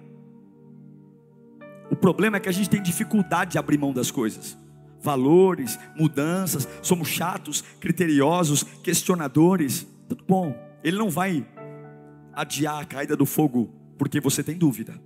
O 1.91 1.95
problema 1.95 2.37
é 2.37 2.39
que 2.39 2.49
a 2.49 2.51
gente 2.51 2.67
tem 2.67 2.81
dificuldade 2.81 3.51
de 3.51 3.59
abrir 3.59 3.77
mão 3.77 3.93
das 3.93 4.09
coisas. 4.09 4.57
Valores, 4.99 5.77
mudanças, 5.95 6.67
somos 6.81 7.07
chatos, 7.07 7.61
criteriosos, 7.79 8.63
questionadores. 8.63 9.85
Tudo 10.09 10.25
bom, 10.27 10.55
ele 10.83 10.97
não 10.97 11.07
vai 11.07 11.47
adiar 12.33 12.81
a 12.81 12.85
caída 12.85 13.15
do 13.15 13.27
fogo 13.27 13.71
porque 13.95 14.19
você 14.19 14.41
tem 14.41 14.57
dúvida. 14.57 14.99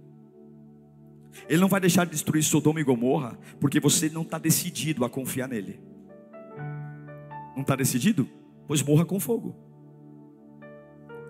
Ele 1.49 1.59
não 1.59 1.67
vai 1.67 1.81
deixar 1.81 2.05
de 2.05 2.11
destruir 2.11 2.41
Sodoma 2.41 2.79
e 2.79 2.85
Gomorra 2.85 3.37
porque 3.59 3.81
você 3.81 4.09
não 4.09 4.21
está 4.21 4.37
decidido 4.37 5.03
a 5.03 5.09
confiar 5.09 5.49
nele. 5.49 5.77
Não 7.53 7.63
está 7.63 7.75
decidido? 7.75 8.29
Pois 8.65 8.81
morra 8.81 9.03
com 9.03 9.19
fogo. 9.19 9.68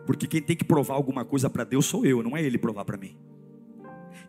Porque 0.09 0.25
quem 0.25 0.41
tem 0.41 0.55
que 0.55 0.63
provar 0.63 0.95
alguma 0.95 1.23
coisa 1.23 1.51
para 1.51 1.63
Deus 1.63 1.85
sou 1.85 2.03
eu, 2.03 2.23
não 2.23 2.35
é 2.35 2.41
Ele 2.41 2.57
provar 2.57 2.83
para 2.83 2.97
mim. 2.97 3.15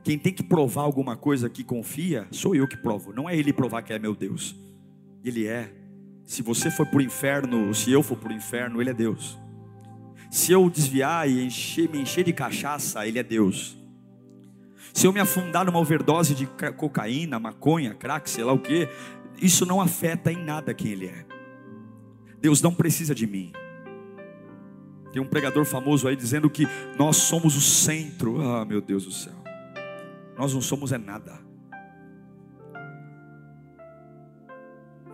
Quem 0.05 0.19
tem 0.19 0.31
que 0.31 0.43
provar 0.43 0.83
alguma 0.83 1.17
coisa 1.17 1.49
que 1.49 1.65
confia, 1.65 2.29
sou 2.31 2.55
eu 2.55 2.69
que 2.69 2.77
provo, 2.77 3.15
não 3.15 3.27
é 3.27 3.35
Ele 3.35 3.51
provar 3.51 3.81
que 3.81 3.91
é 3.91 3.99
meu 3.99 4.15
Deus. 4.15 4.55
Ele 5.25 5.47
é. 5.47 5.73
Se 6.23 6.43
você 6.43 6.71
for 6.71 6.87
para 6.87 6.99
o 6.99 7.01
inferno, 7.01 7.73
se 7.75 7.91
eu 7.91 8.03
for 8.03 8.19
para 8.19 8.31
o 8.31 8.37
inferno, 8.37 8.79
Ele 8.79 8.91
é 8.91 8.93
Deus. 8.93 9.39
Se 10.31 10.53
eu 10.53 10.69
desviar 10.69 11.27
e 11.27 11.47
encher, 11.47 11.89
me 11.89 12.03
encher 12.03 12.25
de 12.25 12.35
cachaça, 12.35 13.07
Ele 13.07 13.19
é 13.19 13.23
Deus. 13.23 13.75
Se 14.93 15.07
eu 15.07 15.15
me 15.15 15.21
afundar 15.21 15.65
numa 15.65 15.79
overdose 15.79 16.35
de 16.35 16.47
cocaína, 16.77 17.41
maconha, 17.41 17.95
crack, 17.95 18.29
sei 18.29 18.45
lá 18.45 18.53
o 18.53 18.59
que, 18.59 18.87
isso 19.41 19.65
não 19.65 19.81
afeta 19.81 20.31
em 20.31 20.45
nada 20.45 20.75
quem 20.75 20.91
Ele 20.91 21.07
é. 21.07 21.25
Deus 22.39 22.61
não 22.61 22.75
precisa 22.75 23.15
de 23.15 23.27
mim. 23.27 23.51
Tem 25.13 25.21
um 25.21 25.27
pregador 25.27 25.65
famoso 25.65 26.07
aí 26.07 26.15
dizendo 26.15 26.49
que 26.49 26.67
nós 26.97 27.17
somos 27.17 27.57
o 27.57 27.61
centro. 27.61 28.41
Ah, 28.41 28.65
meu 28.65 28.81
Deus 28.81 29.05
do 29.05 29.13
céu. 29.13 29.35
Nós 30.37 30.55
não 30.55 30.61
somos 30.61 30.93
é 30.93 30.99
nada. 30.99 31.39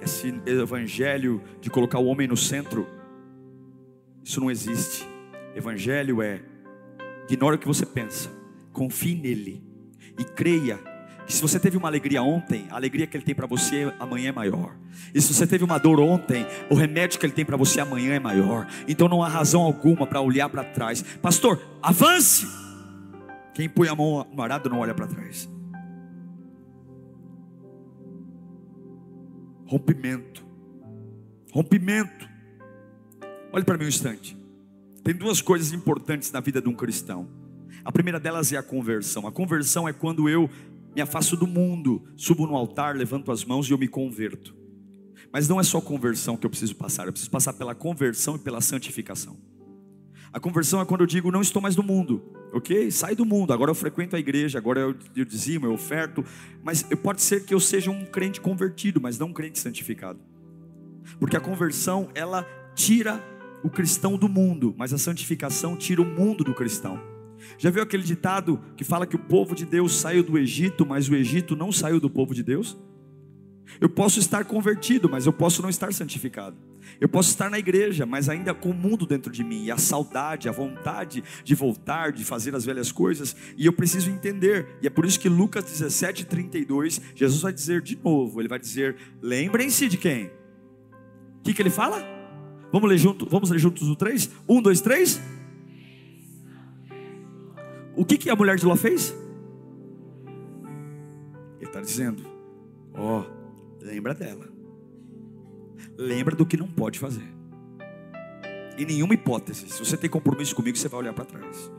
Esse 0.00 0.28
evangelho 0.46 1.42
de 1.60 1.70
colocar 1.70 1.98
o 1.98 2.06
homem 2.06 2.28
no 2.28 2.36
centro, 2.36 2.86
isso 4.22 4.40
não 4.40 4.50
existe. 4.50 5.06
Evangelho 5.54 6.20
é 6.20 6.42
ignore 7.28 7.56
o 7.56 7.58
que 7.58 7.66
você 7.66 7.84
pensa, 7.84 8.30
confie 8.72 9.16
nele 9.16 9.64
e 10.18 10.24
creia 10.24 10.78
que 11.26 11.32
se 11.32 11.42
você 11.42 11.58
teve 11.58 11.76
uma 11.76 11.88
alegria 11.88 12.22
ontem, 12.22 12.66
a 12.70 12.76
alegria 12.76 13.06
que 13.06 13.16
ele 13.16 13.24
tem 13.24 13.34
para 13.34 13.46
você 13.46 13.92
amanhã 13.98 14.28
é 14.28 14.32
maior. 14.32 14.76
E 15.12 15.20
se 15.20 15.34
você 15.34 15.46
teve 15.46 15.64
uma 15.64 15.76
dor 15.76 15.98
ontem, 15.98 16.46
o 16.70 16.74
remédio 16.74 17.18
que 17.18 17.26
ele 17.26 17.32
tem 17.32 17.44
para 17.44 17.56
você 17.56 17.80
amanhã 17.80 18.14
é 18.14 18.20
maior. 18.20 18.66
Então 18.86 19.08
não 19.08 19.22
há 19.22 19.28
razão 19.28 19.62
alguma 19.62 20.06
para 20.06 20.20
olhar 20.20 20.48
para 20.48 20.62
trás. 20.62 21.02
Pastor, 21.20 21.60
avance. 21.82 22.46
Quem 23.54 23.68
põe 23.68 23.88
a 23.88 23.94
mão 23.94 24.24
no 24.32 24.42
arado 24.42 24.70
não 24.70 24.78
olha 24.78 24.94
para 24.94 25.06
trás. 25.08 25.48
Rompimento. 29.66 30.44
Rompimento. 31.52 32.28
Olhe 33.52 33.64
para 33.64 33.76
mim 33.76 33.86
um 33.86 33.88
instante. 33.88 34.38
Tem 35.02 35.14
duas 35.14 35.40
coisas 35.40 35.72
importantes 35.72 36.30
na 36.30 36.38
vida 36.38 36.60
de 36.60 36.68
um 36.68 36.74
cristão. 36.74 37.28
A 37.84 37.90
primeira 37.90 38.20
delas 38.20 38.52
é 38.52 38.56
a 38.56 38.62
conversão. 38.62 39.26
A 39.26 39.32
conversão 39.32 39.88
é 39.88 39.92
quando 39.92 40.28
eu 40.28 40.48
me 40.96 41.02
afasto 41.02 41.36
do 41.36 41.46
mundo, 41.46 42.02
subo 42.16 42.46
no 42.46 42.56
altar, 42.56 42.96
levanto 42.96 43.30
as 43.30 43.44
mãos 43.44 43.68
e 43.68 43.70
eu 43.70 43.76
me 43.76 43.86
converto. 43.86 44.56
Mas 45.30 45.46
não 45.46 45.60
é 45.60 45.62
só 45.62 45.78
conversão 45.78 46.38
que 46.38 46.46
eu 46.46 46.48
preciso 46.48 46.74
passar, 46.74 47.04
eu 47.06 47.12
preciso 47.12 47.30
passar 47.30 47.52
pela 47.52 47.74
conversão 47.74 48.36
e 48.36 48.38
pela 48.38 48.62
santificação. 48.62 49.36
A 50.32 50.40
conversão 50.40 50.80
é 50.80 50.86
quando 50.86 51.02
eu 51.02 51.06
digo, 51.06 51.30
não 51.30 51.42
estou 51.42 51.60
mais 51.60 51.76
no 51.76 51.82
mundo, 51.82 52.32
ok? 52.50 52.90
Sai 52.90 53.14
do 53.14 53.26
mundo, 53.26 53.52
agora 53.52 53.70
eu 53.70 53.74
frequento 53.74 54.16
a 54.16 54.18
igreja, 54.18 54.56
agora 54.56 54.80
eu, 54.80 54.96
eu 55.14 55.26
dizimo, 55.26 55.66
eu 55.66 55.74
oferto, 55.74 56.24
mas 56.64 56.82
pode 56.82 57.20
ser 57.20 57.44
que 57.44 57.52
eu 57.52 57.60
seja 57.60 57.90
um 57.90 58.06
crente 58.06 58.40
convertido, 58.40 58.98
mas 58.98 59.18
não 59.18 59.26
um 59.26 59.32
crente 59.34 59.58
santificado. 59.58 60.18
Porque 61.20 61.36
a 61.36 61.40
conversão, 61.40 62.08
ela 62.14 62.42
tira 62.74 63.22
o 63.62 63.68
cristão 63.68 64.16
do 64.16 64.30
mundo, 64.30 64.74
mas 64.78 64.94
a 64.94 64.98
santificação 64.98 65.76
tira 65.76 66.00
o 66.00 66.06
mundo 66.06 66.42
do 66.42 66.54
cristão. 66.54 66.98
Já 67.58 67.70
viu 67.70 67.82
aquele 67.82 68.02
ditado 68.02 68.60
que 68.76 68.84
fala 68.84 69.06
que 69.06 69.16
o 69.16 69.18
povo 69.18 69.54
de 69.54 69.64
Deus 69.64 69.96
saiu 69.96 70.22
do 70.22 70.38
Egito, 70.38 70.84
mas 70.86 71.08
o 71.08 71.14
Egito 71.14 71.56
não 71.56 71.70
saiu 71.70 72.00
do 72.00 72.10
povo 72.10 72.34
de 72.34 72.42
Deus? 72.42 72.76
Eu 73.80 73.88
posso 73.88 74.18
estar 74.18 74.44
convertido, 74.44 75.08
mas 75.08 75.26
eu 75.26 75.32
posso 75.32 75.60
não 75.60 75.68
estar 75.68 75.92
santificado. 75.92 76.56
Eu 77.00 77.08
posso 77.08 77.30
estar 77.30 77.50
na 77.50 77.58
igreja, 77.58 78.06
mas 78.06 78.28
ainda 78.28 78.54
com 78.54 78.70
o 78.70 78.74
mundo 78.74 79.06
dentro 79.06 79.32
de 79.32 79.42
mim, 79.42 79.64
e 79.64 79.70
a 79.70 79.76
saudade, 79.76 80.48
a 80.48 80.52
vontade 80.52 81.22
de 81.44 81.54
voltar, 81.54 82.12
de 82.12 82.24
fazer 82.24 82.54
as 82.54 82.64
velhas 82.64 82.92
coisas, 82.92 83.34
e 83.56 83.66
eu 83.66 83.72
preciso 83.72 84.08
entender. 84.08 84.78
E 84.80 84.86
é 84.86 84.90
por 84.90 85.04
isso 85.04 85.18
que 85.18 85.28
Lucas 85.28 85.64
17, 85.64 86.26
32, 86.26 87.00
Jesus 87.14 87.42
vai 87.42 87.52
dizer 87.52 87.82
de 87.82 87.98
novo: 88.02 88.40
Ele 88.40 88.48
vai 88.48 88.58
dizer, 88.58 88.96
lembrem-se 89.20 89.88
de 89.88 89.96
quem? 89.96 90.26
O 90.26 91.42
que, 91.42 91.52
que 91.52 91.62
ele 91.62 91.70
fala? 91.70 92.02
Vamos 92.72 92.88
ler, 92.88 92.98
junto, 92.98 93.26
vamos 93.28 93.50
ler 93.50 93.58
juntos 93.58 93.88
o 93.88 93.96
3? 93.96 94.30
1, 94.48 94.62
2, 94.62 94.80
3. 94.80 95.20
O 97.96 98.04
que, 98.04 98.18
que 98.18 98.28
a 98.28 98.36
mulher 98.36 98.56
de 98.56 98.66
Ló 98.66 98.76
fez? 98.76 99.14
Ele 101.58 101.64
está 101.64 101.80
dizendo: 101.80 102.22
Ó, 102.94 103.22
oh, 103.22 103.84
lembra 103.84 104.14
dela. 104.14 104.46
Lembra 105.96 106.36
do 106.36 106.44
que 106.44 106.58
não 106.58 106.68
pode 106.68 106.98
fazer. 106.98 107.26
Em 108.76 108.84
nenhuma 108.84 109.14
hipótese, 109.14 109.70
se 109.70 109.78
você 109.78 109.96
tem 109.96 110.10
compromisso 110.10 110.54
comigo, 110.54 110.76
você 110.76 110.88
vai 110.88 111.00
olhar 111.00 111.14
para 111.14 111.24
trás. 111.24 111.72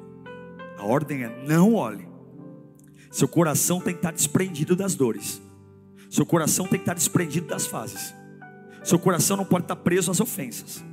A 0.79 0.83
ordem 0.83 1.23
é: 1.23 1.43
não 1.45 1.75
olhe. 1.75 2.07
Seu 3.11 3.27
coração 3.27 3.79
tem 3.79 3.93
que 3.93 3.99
estar 3.99 4.11
desprendido 4.11 4.75
das 4.75 4.95
dores. 4.95 5.39
Seu 6.09 6.25
coração 6.25 6.65
tem 6.65 6.79
que 6.79 6.83
estar 6.83 6.95
desprendido 6.95 7.47
das 7.47 7.67
fases. 7.67 8.13
Seu 8.83 8.97
coração 8.97 9.37
não 9.37 9.45
pode 9.45 9.65
estar 9.65 9.75
preso 9.75 10.09
às 10.09 10.19
ofensas. 10.19 10.83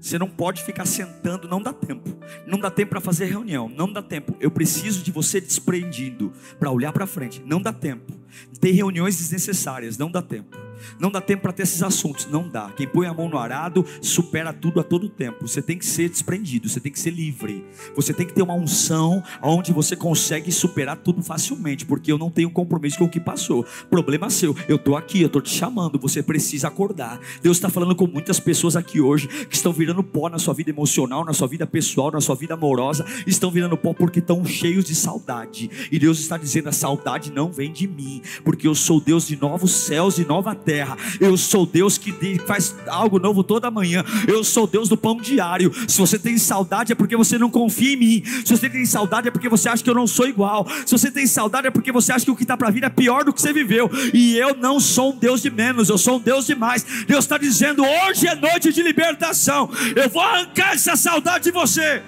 Você 0.00 0.18
não 0.18 0.28
pode 0.28 0.64
ficar 0.64 0.86
sentando, 0.86 1.46
não 1.46 1.60
dá 1.60 1.72
tempo. 1.72 2.16
Não 2.46 2.58
dá 2.58 2.70
tempo 2.70 2.90
para 2.90 3.00
fazer 3.00 3.26
reunião, 3.26 3.68
não 3.68 3.92
dá 3.92 4.02
tempo. 4.02 4.34
Eu 4.40 4.50
preciso 4.50 5.02
de 5.02 5.12
você 5.12 5.40
desprendido 5.40 6.32
para 6.58 6.70
olhar 6.70 6.92
para 6.92 7.06
frente. 7.06 7.42
Não 7.44 7.60
dá 7.60 7.72
tempo. 7.72 8.19
Ter 8.60 8.72
reuniões 8.72 9.16
desnecessárias, 9.18 9.98
não 9.98 10.10
dá 10.10 10.22
tempo. 10.22 10.56
Não 10.98 11.10
dá 11.10 11.20
tempo 11.20 11.42
para 11.42 11.52
ter 11.52 11.62
esses 11.62 11.82
assuntos, 11.82 12.26
não 12.26 12.48
dá. 12.48 12.70
Quem 12.76 12.86
põe 12.86 13.06
a 13.06 13.14
mão 13.14 13.28
no 13.28 13.38
arado 13.38 13.84
supera 14.00 14.52
tudo 14.52 14.80
a 14.80 14.82
todo 14.82 15.08
tempo. 15.08 15.46
Você 15.46 15.62
tem 15.62 15.78
que 15.78 15.86
ser 15.86 16.08
desprendido, 16.08 16.68
você 16.68 16.80
tem 16.80 16.92
que 16.92 16.98
ser 16.98 17.10
livre. 17.10 17.64
Você 17.94 18.12
tem 18.12 18.26
que 18.26 18.32
ter 18.32 18.42
uma 18.42 18.54
unção 18.54 19.22
onde 19.42 19.72
você 19.72 19.96
consegue 19.96 20.50
superar 20.50 20.96
tudo 20.96 21.22
facilmente, 21.22 21.84
porque 21.84 22.10
eu 22.12 22.18
não 22.18 22.30
tenho 22.30 22.50
compromisso 22.50 22.98
com 22.98 23.04
o 23.04 23.08
que 23.08 23.20
passou. 23.20 23.64
Problema 23.88 24.30
seu. 24.30 24.56
Eu 24.68 24.76
estou 24.76 24.96
aqui, 24.96 25.20
eu 25.20 25.26
estou 25.26 25.42
te 25.42 25.50
chamando. 25.50 25.98
Você 25.98 26.22
precisa 26.22 26.68
acordar. 26.68 27.20
Deus 27.42 27.56
está 27.56 27.68
falando 27.68 27.94
com 27.94 28.06
muitas 28.06 28.40
pessoas 28.40 28.76
aqui 28.76 29.00
hoje 29.00 29.28
que 29.28 29.56
estão 29.56 29.72
virando 29.72 30.02
pó 30.02 30.28
na 30.28 30.38
sua 30.38 30.54
vida 30.54 30.70
emocional, 30.70 31.24
na 31.24 31.32
sua 31.32 31.48
vida 31.48 31.66
pessoal, 31.66 32.10
na 32.10 32.20
sua 32.20 32.34
vida 32.34 32.54
amorosa. 32.54 33.04
Estão 33.26 33.50
virando 33.50 33.76
pó 33.76 33.92
porque 33.92 34.18
estão 34.18 34.44
cheios 34.44 34.84
de 34.84 34.94
saudade. 34.94 35.70
E 35.90 35.98
Deus 35.98 36.18
está 36.18 36.36
dizendo: 36.36 36.68
a 36.68 36.72
saudade 36.72 37.32
não 37.32 37.50
vem 37.50 37.72
de 37.72 37.86
mim, 37.86 38.19
porque 38.44 38.66
eu 38.66 38.74
sou 38.74 39.00
Deus 39.00 39.26
de 39.26 39.36
novos 39.36 39.72
céus 39.72 40.18
e 40.18 40.24
nova 40.24 40.54
terra. 40.54 40.96
Eu 41.18 41.36
sou 41.36 41.66
Deus 41.66 41.98
que 41.98 42.12
faz 42.46 42.74
algo 42.86 43.18
novo 43.18 43.42
toda 43.42 43.70
manhã. 43.70 44.04
Eu 44.26 44.44
sou 44.44 44.66
Deus 44.66 44.88
do 44.88 44.96
pão 44.96 45.16
diário. 45.16 45.72
Se 45.88 45.98
você 45.98 46.18
tem 46.18 46.38
saudade 46.38 46.92
é 46.92 46.94
porque 46.94 47.16
você 47.16 47.38
não 47.38 47.50
confia 47.50 47.92
em 47.92 47.96
mim. 47.96 48.22
Se 48.44 48.56
você 48.56 48.68
tem 48.68 48.84
saudade 48.84 49.28
é 49.28 49.30
porque 49.30 49.48
você 49.48 49.68
acha 49.68 49.82
que 49.82 49.90
eu 49.90 49.94
não 49.94 50.06
sou 50.06 50.26
igual. 50.26 50.66
Se 50.84 50.92
você 50.92 51.10
tem 51.10 51.26
saudade 51.26 51.66
é 51.66 51.70
porque 51.70 51.92
você 51.92 52.12
acha 52.12 52.24
que 52.24 52.30
o 52.30 52.36
que 52.36 52.42
está 52.42 52.56
para 52.56 52.70
vir 52.70 52.84
é 52.84 52.90
pior 52.90 53.24
do 53.24 53.32
que 53.32 53.40
você 53.40 53.52
viveu. 53.52 53.90
E 54.12 54.36
eu 54.36 54.56
não 54.56 54.80
sou 54.80 55.12
um 55.12 55.16
Deus 55.16 55.42
de 55.42 55.50
menos, 55.50 55.88
eu 55.88 55.98
sou 55.98 56.16
um 56.16 56.20
Deus 56.20 56.46
de 56.46 56.54
mais. 56.54 56.84
Deus 57.06 57.24
está 57.24 57.38
dizendo: 57.38 57.82
hoje 57.82 58.26
é 58.26 58.34
noite 58.34 58.72
de 58.72 58.82
libertação. 58.82 59.70
Eu 59.94 60.08
vou 60.08 60.22
arrancar 60.22 60.74
essa 60.74 60.96
saudade 60.96 61.44
de 61.44 61.50
você. 61.50 62.02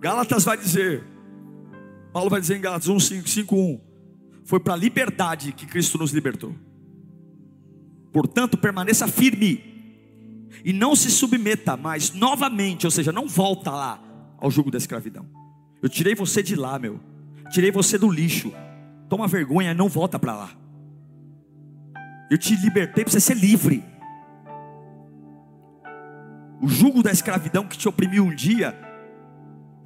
Gálatas 0.00 0.44
vai 0.44 0.56
dizer, 0.56 1.04
Paulo 2.12 2.30
vai 2.30 2.40
dizer 2.40 2.56
em 2.56 2.60
Gálatas 2.60 2.88
1, 2.88 3.00
5, 3.00 3.28
5, 3.28 3.56
1. 3.56 3.80
Foi 4.44 4.58
para 4.58 4.74
a 4.74 4.76
liberdade 4.76 5.52
que 5.52 5.66
Cristo 5.66 5.98
nos 5.98 6.10
libertou. 6.10 6.54
Portanto, 8.12 8.56
permaneça 8.56 9.06
firme 9.06 9.62
e 10.64 10.72
não 10.72 10.96
se 10.96 11.10
submeta 11.10 11.76
mais 11.76 12.12
novamente, 12.12 12.86
ou 12.86 12.90
seja, 12.90 13.12
não 13.12 13.28
volta 13.28 13.70
lá 13.70 14.02
ao 14.38 14.50
jugo 14.50 14.70
da 14.70 14.78
escravidão. 14.78 15.26
Eu 15.82 15.88
tirei 15.88 16.14
você 16.14 16.42
de 16.42 16.56
lá, 16.56 16.78
meu. 16.78 16.98
Tirei 17.50 17.70
você 17.70 17.98
do 17.98 18.10
lixo. 18.10 18.52
Toma 19.08 19.28
vergonha, 19.28 19.74
não 19.74 19.88
volta 19.88 20.18
para 20.18 20.34
lá. 20.34 20.50
Eu 22.30 22.36
te 22.36 22.54
libertei 22.56 23.04
para 23.04 23.12
você 23.12 23.20
ser 23.20 23.36
livre. 23.36 23.84
O 26.60 26.68
jugo 26.68 27.02
da 27.02 27.12
escravidão 27.12 27.66
que 27.66 27.78
te 27.78 27.88
oprimiu 27.88 28.24
um 28.24 28.34
dia 28.34 28.87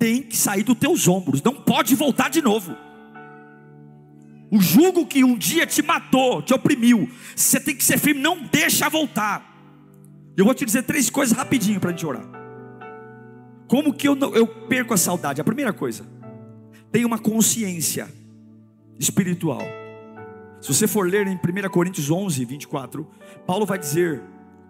tem 0.03 0.21
que 0.21 0.37
sair 0.37 0.65
dos 0.65 0.77
teus 0.77 1.07
ombros, 1.07 1.41
não 1.45 1.55
pode 1.55 1.95
voltar 1.95 2.29
de 2.29 2.43
novo. 2.43 2.77
O 4.51 4.61
jugo 4.61 5.07
que 5.07 5.23
um 5.23 5.39
dia 5.39 5.65
te 5.65 5.81
matou, 5.81 6.43
te 6.43 6.53
oprimiu, 6.53 7.09
você 7.37 7.61
tem 7.61 7.77
que 7.77 7.85
ser 7.85 8.01
firme, 8.01 8.21
não 8.21 8.43
deixa 8.43 8.89
voltar. 8.89 9.49
Eu 10.37 10.45
vou 10.45 10.55
te 10.55 10.65
dizer 10.65 10.83
três 10.83 11.09
coisas 11.09 11.37
rapidinho 11.37 11.79
para 11.79 11.91
a 11.91 11.93
gente 11.93 12.05
orar. 12.05 12.29
Como 13.69 13.95
que 13.95 14.09
eu, 14.09 14.19
eu 14.35 14.45
perco 14.67 14.93
a 14.93 14.97
saudade? 14.97 15.41
A 15.41 15.45
primeira 15.45 15.73
coisa, 15.73 16.05
tem 16.91 17.05
uma 17.05 17.21
consciência 17.21 18.13
espiritual. 18.99 19.63
Se 20.61 20.75
você 20.75 20.89
for 20.89 21.09
ler 21.09 21.29
em 21.29 21.37
1 21.37 21.71
Coríntios 21.71 22.11
11, 22.11 22.45
24, 22.45 23.09
Paulo 23.47 23.65
vai 23.65 23.79
dizer 23.79 24.21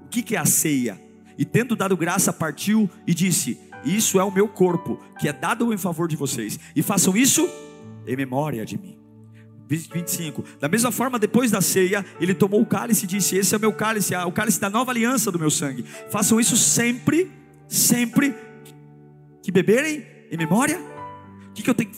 o 0.05 0.09
que, 0.09 0.23
que 0.23 0.37
é 0.37 0.39
a 0.39 0.45
ceia. 0.45 1.01
E 1.39 1.47
tendo 1.47 1.75
dado 1.75 1.97
graça, 1.97 2.35
partiu 2.35 2.89
e 3.07 3.15
disse: 3.15 3.72
Isso 3.85 4.19
é 4.19 4.25
o 4.25 4.31
meu 4.31 4.49
corpo, 4.49 4.99
que 5.19 5.29
é 5.29 5.33
dado 5.33 5.73
em 5.73 5.79
favor 5.79 6.09
de 6.09 6.17
vocês. 6.17 6.59
E 6.75 6.83
façam 6.83 7.17
isso 7.17 7.49
em 8.07 8.17
memória 8.17 8.65
de 8.65 8.79
mim. 8.79 8.99
25. 9.69 10.45
Da 10.61 10.69
mesma 10.69 10.93
forma, 10.93 11.19
depois 11.19 11.51
da 11.51 11.61
ceia, 11.61 12.05
ele 12.21 12.35
tomou 12.35 12.61
o 12.61 12.67
cálice 12.67 13.05
e 13.05 13.09
disse: 13.09 13.37
Esse 13.37 13.55
é 13.55 13.59
o 13.59 13.61
meu 13.61 13.73
cálice, 13.73 14.15
o 14.15 14.33
cálice 14.33 14.61
da 14.61 14.69
nova 14.69 14.91
aliança 14.91 15.31
do 15.31 15.39
meu 15.39 15.51
sangue. 15.51 15.85
Façam 16.11 16.39
isso 16.39 16.57
sempre, 16.57 17.31
sempre 17.69 18.35
que 19.43 19.51
beberem 19.51 20.07
em 20.31 20.37
memória. 20.37 20.79
Que, 21.55 21.63
que 21.63 21.71
eu 21.71 21.75
tenho? 21.75 21.91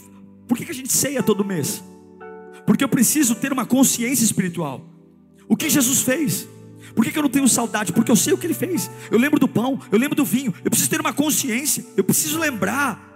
Por 0.46 0.56
que, 0.56 0.64
que 0.64 0.70
a 0.70 0.74
gente 0.74 0.92
ceia 0.92 1.22
todo 1.22 1.44
mês? 1.44 1.82
Porque 2.66 2.84
eu 2.84 2.88
preciso 2.88 3.34
ter 3.34 3.52
uma 3.52 3.66
consciência 3.66 4.24
espiritual. 4.24 4.84
O 5.48 5.56
que 5.56 5.68
Jesus 5.68 6.02
fez? 6.02 6.48
Por 6.94 7.04
que, 7.04 7.10
que 7.10 7.18
eu 7.18 7.22
não 7.22 7.30
tenho 7.30 7.48
saudade? 7.48 7.92
Porque 7.92 8.10
eu 8.10 8.16
sei 8.16 8.32
o 8.32 8.38
que 8.38 8.46
ele 8.46 8.54
fez. 8.54 8.90
Eu 9.10 9.18
lembro 9.18 9.40
do 9.40 9.48
pão, 9.48 9.80
eu 9.90 9.98
lembro 9.98 10.16
do 10.16 10.24
vinho. 10.24 10.54
Eu 10.64 10.70
preciso 10.70 10.90
ter 10.90 11.00
uma 11.00 11.12
consciência. 11.12 11.84
Eu 11.96 12.04
preciso 12.04 12.38
lembrar 12.38 13.12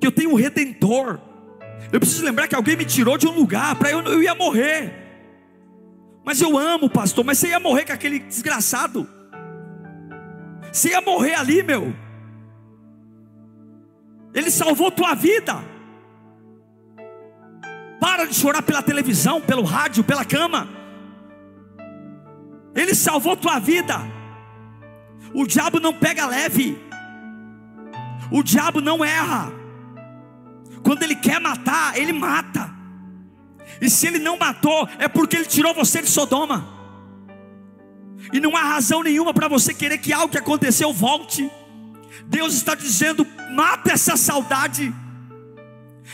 que 0.00 0.06
eu 0.06 0.12
tenho 0.12 0.30
um 0.30 0.34
redentor 0.34 1.20
eu 1.92 2.00
preciso 2.00 2.24
lembrar 2.24 2.46
que 2.48 2.54
alguém 2.54 2.76
me 2.76 2.84
tirou 2.84 3.16
de 3.16 3.26
um 3.26 3.32
lugar 3.32 3.76
para 3.76 3.90
eu, 3.90 4.02
eu 4.02 4.22
ia 4.22 4.34
morrer. 4.34 5.06
Mas 6.24 6.40
eu 6.40 6.58
amo, 6.58 6.90
pastor. 6.90 7.24
Mas 7.24 7.38
você 7.38 7.48
ia 7.48 7.60
morrer 7.60 7.86
com 7.86 7.92
aquele 7.92 8.18
desgraçado. 8.18 9.08
Você 10.70 10.90
ia 10.90 11.00
morrer 11.00 11.34
ali, 11.34 11.62
meu. 11.62 11.94
Ele 14.34 14.50
salvou 14.50 14.90
tua 14.90 15.14
vida. 15.14 15.64
Para 17.98 18.26
de 18.26 18.34
chorar 18.34 18.62
pela 18.62 18.82
televisão, 18.82 19.40
pelo 19.40 19.62
rádio, 19.62 20.04
pela 20.04 20.24
cama. 20.24 20.68
Ele 22.74 22.94
salvou 22.94 23.36
tua 23.36 23.58
vida. 23.58 23.96
O 25.34 25.46
diabo 25.46 25.80
não 25.80 25.92
pega 25.92 26.26
leve. 26.26 26.78
O 28.30 28.42
diabo 28.42 28.80
não 28.80 29.04
erra. 29.04 29.52
Quando 30.82 31.02
ele 31.02 31.14
quer 31.14 31.40
matar, 31.40 31.98
ele 31.98 32.12
mata. 32.12 32.72
E 33.80 33.88
se 33.90 34.06
ele 34.06 34.18
não 34.18 34.36
matou, 34.38 34.88
é 34.98 35.08
porque 35.08 35.36
ele 35.36 35.44
tirou 35.44 35.74
você 35.74 36.00
de 36.00 36.08
Sodoma. 36.08 36.76
E 38.32 38.40
não 38.40 38.56
há 38.56 38.62
razão 38.62 39.02
nenhuma 39.02 39.32
para 39.32 39.48
você 39.48 39.72
querer 39.72 39.98
que 39.98 40.12
algo 40.12 40.30
que 40.30 40.38
aconteceu 40.38 40.92
volte. 40.92 41.50
Deus 42.26 42.54
está 42.54 42.74
dizendo: 42.74 43.26
mata 43.50 43.92
essa 43.92 44.16
saudade 44.16 44.92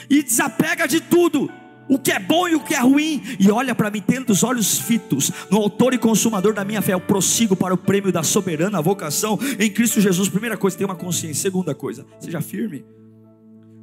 e 0.08 0.22
desapega 0.22 0.86
de 0.86 1.00
tudo 1.00 1.50
o 1.88 1.98
que 1.98 2.12
é 2.12 2.18
bom 2.18 2.48
e 2.48 2.54
o 2.54 2.60
que 2.60 2.74
é 2.74 2.80
ruim, 2.80 3.22
e 3.38 3.50
olha 3.50 3.74
para 3.74 3.90
mim, 3.90 4.00
tendo 4.00 4.30
os 4.30 4.42
olhos 4.42 4.78
fitos 4.78 5.30
no 5.50 5.58
autor 5.58 5.92
e 5.92 5.98
consumador 5.98 6.54
da 6.54 6.64
minha 6.64 6.80
fé, 6.80 6.94
eu 6.94 7.00
prossigo 7.00 7.54
para 7.54 7.74
o 7.74 7.78
prêmio 7.78 8.10
da 8.10 8.22
soberana 8.22 8.80
vocação 8.80 9.38
em 9.58 9.70
Cristo 9.70 10.00
Jesus. 10.00 10.28
Primeira 10.28 10.56
coisa, 10.56 10.76
tenha 10.76 10.88
uma 10.88 10.96
consciência. 10.96 11.42
Segunda 11.42 11.74
coisa, 11.74 12.06
seja 12.18 12.40
firme. 12.40 12.84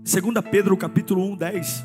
Segunda 0.04 0.42
Pedro 0.42 0.76
capítulo 0.76 1.24
1, 1.34 1.36
10. 1.36 1.84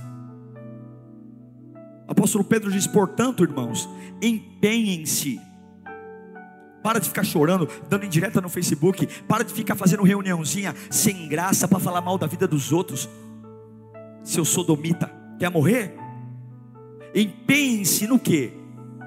Apóstolo 2.09 2.45
Pedro 2.45 2.71
diz: 2.71 2.87
portanto, 2.87 3.43
irmãos, 3.43 3.89
empenhem-se. 4.23 5.41
Para 6.83 7.01
de 7.01 7.09
ficar 7.09 7.25
chorando, 7.25 7.69
dando 7.91 8.07
indireta 8.07 8.41
no 8.41 8.49
Facebook. 8.49 9.07
Para 9.29 9.45
de 9.45 9.53
ficar 9.53 9.75
fazendo 9.75 10.05
reuniãozinha 10.05 10.75
sem 10.89 11.29
graça 11.29 11.67
para 11.67 11.81
falar 11.81 12.01
mal 12.01 12.17
da 12.17 12.27
vida 12.27 12.47
dos 12.47 12.73
outros. 12.73 13.09
Seu 14.23 14.45
sodomita, 14.45 15.11
quer 15.39 15.51
morrer? 15.51 16.06
Empenhe-se 17.17 18.07
no 18.07 18.19
que? 18.19 18.53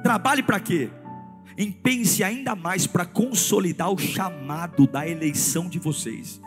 Trabalhe 0.02 0.42
para 0.42 0.60
quê? 0.60 0.90
Empenhe-se 1.56 2.24
ainda 2.24 2.56
mais 2.56 2.88
para 2.88 3.06
consolidar 3.06 3.92
o 3.92 4.00
chamado 4.00 4.88
da 4.88 5.08
eleição 5.08 5.70
de 5.70 5.78
vocês. 5.78 6.42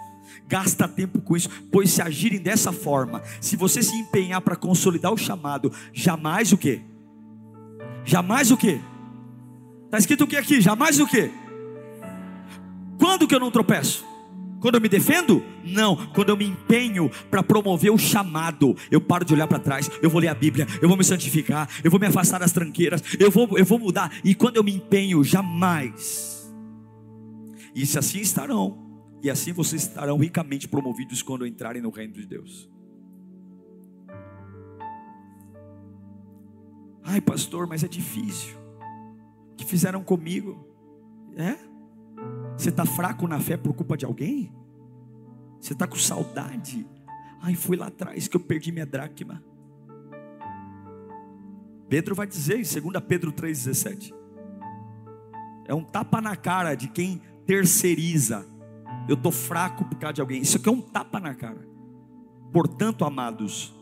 Gasta 0.48 0.88
tempo 0.88 1.20
com 1.20 1.36
isso, 1.36 1.48
pois 1.70 1.90
se 1.90 2.02
agirem 2.02 2.40
dessa 2.40 2.72
forma, 2.72 3.22
se 3.40 3.54
você 3.54 3.80
se 3.80 3.94
empenhar 3.94 4.40
para 4.40 4.56
consolidar 4.56 5.12
o 5.12 5.16
chamado, 5.16 5.72
jamais 5.92 6.52
o 6.52 6.58
que? 6.58 6.82
Jamais 8.04 8.50
o 8.50 8.56
que? 8.56 8.80
Está 9.84 9.98
escrito 9.98 10.24
o 10.24 10.26
que 10.26 10.36
aqui? 10.36 10.60
Jamais 10.60 10.98
o 10.98 11.06
que? 11.06 11.30
Quando 12.98 13.28
que 13.28 13.34
eu 13.34 13.40
não 13.40 13.50
tropeço? 13.52 14.11
Quando 14.62 14.76
eu 14.76 14.80
me 14.80 14.88
defendo? 14.88 15.42
Não. 15.64 15.96
Quando 16.14 16.28
eu 16.28 16.36
me 16.36 16.46
empenho 16.46 17.10
para 17.28 17.42
promover 17.42 17.90
o 17.90 17.98
chamado, 17.98 18.76
eu 18.92 19.00
paro 19.00 19.24
de 19.24 19.34
olhar 19.34 19.48
para 19.48 19.58
trás, 19.58 19.90
eu 20.00 20.08
vou 20.08 20.20
ler 20.20 20.28
a 20.28 20.34
Bíblia, 20.34 20.68
eu 20.80 20.88
vou 20.88 20.96
me 20.96 21.02
santificar, 21.02 21.68
eu 21.82 21.90
vou 21.90 21.98
me 21.98 22.06
afastar 22.06 22.38
das 22.38 22.52
tranqueiras, 22.52 23.02
eu 23.18 23.28
vou, 23.28 23.58
eu 23.58 23.64
vou 23.64 23.80
mudar. 23.80 24.16
E 24.22 24.36
quando 24.36 24.56
eu 24.56 24.62
me 24.62 24.72
empenho, 24.72 25.24
jamais. 25.24 26.48
E 27.74 27.84
se 27.84 27.98
assim 27.98 28.20
estarão, 28.20 29.02
e 29.20 29.28
assim 29.28 29.52
vocês 29.52 29.82
estarão 29.82 30.16
ricamente 30.16 30.68
promovidos 30.68 31.22
quando 31.22 31.44
entrarem 31.44 31.82
no 31.82 31.90
reino 31.90 32.12
de 32.12 32.24
Deus. 32.24 32.70
Ai, 37.02 37.20
pastor, 37.20 37.66
mas 37.66 37.82
é 37.82 37.88
difícil. 37.88 38.54
O 39.52 39.56
que 39.56 39.64
fizeram 39.64 40.04
comigo? 40.04 40.68
É? 41.36 41.71
Você 42.62 42.68
está 42.68 42.86
fraco 42.86 43.26
na 43.26 43.40
fé 43.40 43.56
por 43.56 43.74
culpa 43.74 43.96
de 43.96 44.04
alguém? 44.04 44.54
Você 45.60 45.72
está 45.72 45.84
com 45.84 45.96
saudade? 45.96 46.86
Ai, 47.40 47.56
foi 47.56 47.76
lá 47.76 47.88
atrás 47.88 48.28
que 48.28 48.36
eu 48.36 48.40
perdi 48.40 48.70
minha 48.70 48.86
dracma. 48.86 49.42
Pedro 51.88 52.14
vai 52.14 52.24
dizer 52.24 52.54
em 52.54 52.62
2 52.62 53.04
Pedro 53.04 53.32
3,17: 53.32 54.14
É 55.66 55.74
um 55.74 55.82
tapa 55.82 56.20
na 56.20 56.36
cara 56.36 56.76
de 56.76 56.86
quem 56.86 57.20
terceiriza. 57.44 58.46
Eu 59.08 59.16
estou 59.16 59.32
fraco 59.32 59.84
por 59.84 59.98
causa 59.98 60.12
de 60.12 60.20
alguém. 60.20 60.40
Isso 60.40 60.56
aqui 60.56 60.68
é 60.68 60.72
um 60.72 60.80
tapa 60.80 61.18
na 61.18 61.34
cara. 61.34 61.68
Portanto, 62.52 63.04
amados, 63.04 63.74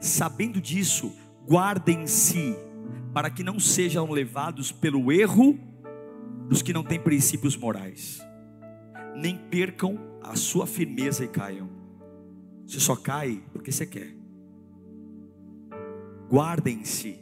sabendo 0.00 0.60
disso, 0.60 1.12
guardem-se, 1.44 2.54
para 3.12 3.30
que 3.30 3.42
não 3.42 3.58
sejam 3.58 4.08
levados 4.12 4.70
pelo 4.70 5.10
erro 5.10 5.71
dos 6.52 6.60
que 6.60 6.74
não 6.74 6.84
têm 6.84 7.00
princípios 7.00 7.56
morais, 7.56 8.20
nem 9.16 9.38
percam 9.38 9.98
a 10.22 10.36
sua 10.36 10.66
firmeza 10.66 11.24
e 11.24 11.28
caiam. 11.28 11.66
Você 12.66 12.78
só 12.78 12.94
cai 12.94 13.42
porque 13.54 13.72
você 13.72 13.86
quer. 13.86 14.14
Guardem-se 16.30 17.18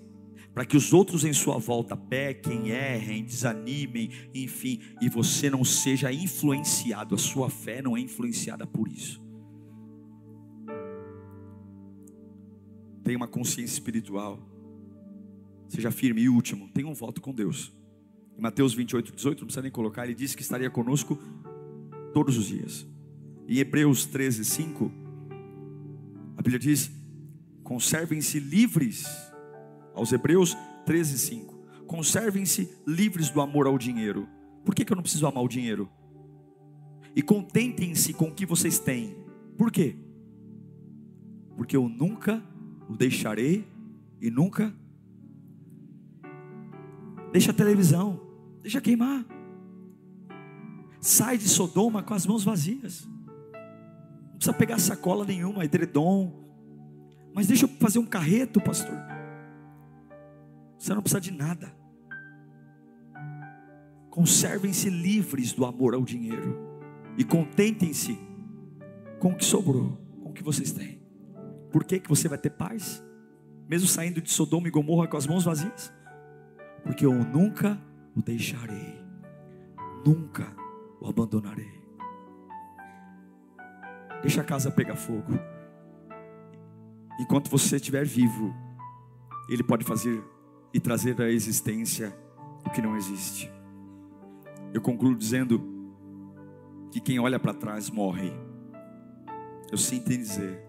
para 0.52 0.64
que 0.64 0.76
os 0.76 0.92
outros 0.92 1.24
em 1.24 1.32
sua 1.32 1.58
volta 1.58 1.96
pequem, 1.96 2.70
errem, 2.70 3.24
desanimem, 3.24 4.10
enfim, 4.34 4.80
e 5.00 5.08
você 5.08 5.48
não 5.48 5.64
seja 5.64 6.12
influenciado, 6.12 7.14
a 7.14 7.18
sua 7.18 7.48
fé 7.48 7.80
não 7.80 7.96
é 7.96 8.00
influenciada 8.00 8.66
por 8.66 8.88
isso. 8.88 9.22
Tenha 13.04 13.16
uma 13.16 13.28
consciência 13.28 13.74
espiritual, 13.74 14.40
seja 15.68 15.92
firme 15.92 16.22
e 16.22 16.28
último, 16.28 16.68
tenha 16.70 16.88
um 16.88 16.94
voto 16.94 17.20
com 17.20 17.32
Deus. 17.32 17.72
Em 18.36 18.40
Mateus 18.40 18.74
28, 18.74 19.12
18, 19.14 19.40
não 19.40 19.46
precisa 19.46 19.62
nem 19.62 19.70
colocar, 19.70 20.04
ele 20.04 20.14
disse 20.14 20.36
que 20.36 20.42
estaria 20.42 20.70
conosco 20.70 21.18
todos 22.12 22.36
os 22.36 22.46
dias. 22.46 22.86
Em 23.48 23.58
Hebreus 23.58 24.06
13, 24.06 24.44
5, 24.44 24.92
a 26.36 26.42
Bíblia 26.42 26.58
diz: 26.58 26.90
conservem-se 27.70 28.40
livres. 28.40 29.04
Aos 29.94 30.10
Hebreus 30.12 30.56
13, 30.86 31.18
5. 31.18 31.54
Conservem-se 31.86 32.68
livres 32.86 33.30
do 33.30 33.40
amor 33.40 33.66
ao 33.66 33.78
dinheiro. 33.78 34.28
Por 34.64 34.74
que, 34.74 34.84
que 34.84 34.92
eu 34.92 34.96
não 34.96 35.02
preciso 35.02 35.26
amar 35.26 35.44
o 35.44 35.48
dinheiro? 35.48 35.88
E 37.14 37.22
contentem-se 37.22 38.12
com 38.12 38.26
o 38.26 38.34
que 38.34 38.46
vocês 38.46 38.78
têm. 38.78 39.16
Por 39.56 39.70
quê? 39.70 39.96
Porque 41.56 41.76
eu 41.76 41.88
nunca 41.88 42.42
o 42.88 42.96
deixarei 42.96 43.64
e 44.20 44.30
nunca. 44.30 44.74
Deixa 47.32 47.50
a 47.50 47.54
televisão. 47.54 48.20
Deixa 48.62 48.80
queimar. 48.80 49.24
Sai 51.00 51.38
de 51.38 51.48
Sodoma 51.48 52.02
com 52.02 52.14
as 52.14 52.26
mãos 52.26 52.44
vazias. 52.44 53.06
Não 53.06 54.36
precisa 54.36 54.52
pegar 54.52 54.78
sacola 54.78 55.24
nenhuma, 55.24 55.64
edredom. 55.64 56.44
Mas 57.34 57.46
deixa 57.46 57.64
eu 57.64 57.68
fazer 57.80 57.98
um 57.98 58.06
carreto, 58.06 58.60
pastor. 58.60 58.96
Você 60.78 60.94
não 60.94 61.02
precisa 61.02 61.20
de 61.20 61.30
nada. 61.30 61.74
Conservem-se 64.10 64.90
livres 64.90 65.52
do 65.52 65.64
amor 65.64 65.94
ao 65.94 66.02
dinheiro. 66.02 66.58
E 67.16 67.24
contentem-se 67.24 68.18
com 69.18 69.30
o 69.30 69.36
que 69.36 69.44
sobrou, 69.44 69.98
com 70.22 70.30
o 70.30 70.32
que 70.32 70.42
vocês 70.42 70.72
têm. 70.72 71.00
Por 71.70 71.84
que, 71.84 72.00
que 72.00 72.08
você 72.08 72.28
vai 72.28 72.38
ter 72.38 72.50
paz? 72.50 73.02
Mesmo 73.68 73.86
saindo 73.86 74.20
de 74.20 74.30
Sodoma 74.30 74.68
e 74.68 74.70
Gomorra 74.70 75.06
com 75.06 75.16
as 75.16 75.26
mãos 75.26 75.44
vazias? 75.44 75.92
Porque 76.82 77.04
eu 77.04 77.12
nunca 77.12 77.80
o 78.16 78.22
deixarei, 78.22 78.98
nunca 80.04 80.46
o 81.00 81.08
abandonarei. 81.08 81.80
Deixa 84.22 84.42
a 84.42 84.44
casa 84.44 84.70
pegar 84.70 84.96
fogo. 84.96 85.32
Enquanto 87.18 87.50
você 87.50 87.76
estiver 87.76 88.04
vivo, 88.04 88.54
Ele 89.48 89.62
pode 89.62 89.84
fazer 89.84 90.22
e 90.72 90.80
trazer 90.80 91.20
à 91.20 91.30
existência 91.30 92.16
o 92.64 92.70
que 92.70 92.82
não 92.82 92.96
existe. 92.96 93.50
Eu 94.72 94.80
concluo 94.80 95.16
dizendo 95.16 95.60
que 96.90 97.00
quem 97.00 97.18
olha 97.18 97.38
para 97.38 97.54
trás 97.54 97.90
morre. 97.90 98.32
Eu 99.70 99.78
sinto 99.78 100.12
em 100.12 100.18
dizer. 100.18 100.62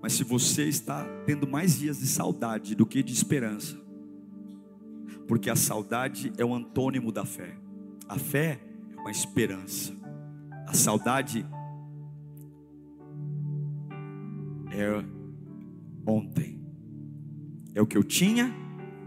Mas 0.00 0.12
se 0.12 0.24
você 0.24 0.64
está 0.64 1.04
tendo 1.26 1.48
mais 1.48 1.78
dias 1.78 1.98
de 1.98 2.06
saudade 2.06 2.74
do 2.74 2.86
que 2.86 3.02
de 3.02 3.12
esperança, 3.12 3.76
porque 5.26 5.50
a 5.50 5.56
saudade 5.56 6.32
é 6.38 6.44
o 6.44 6.54
antônimo 6.54 7.12
da 7.12 7.24
fé. 7.24 7.56
A 8.08 8.18
fé 8.18 8.60
é 8.96 9.00
uma 9.00 9.10
esperança. 9.10 9.96
A 10.66 10.74
saudade 10.74 11.46
é 14.70 15.04
ontem. 16.06 16.60
É 17.74 17.82
o 17.82 17.86
que 17.86 17.96
eu 17.96 18.02
tinha 18.02 18.54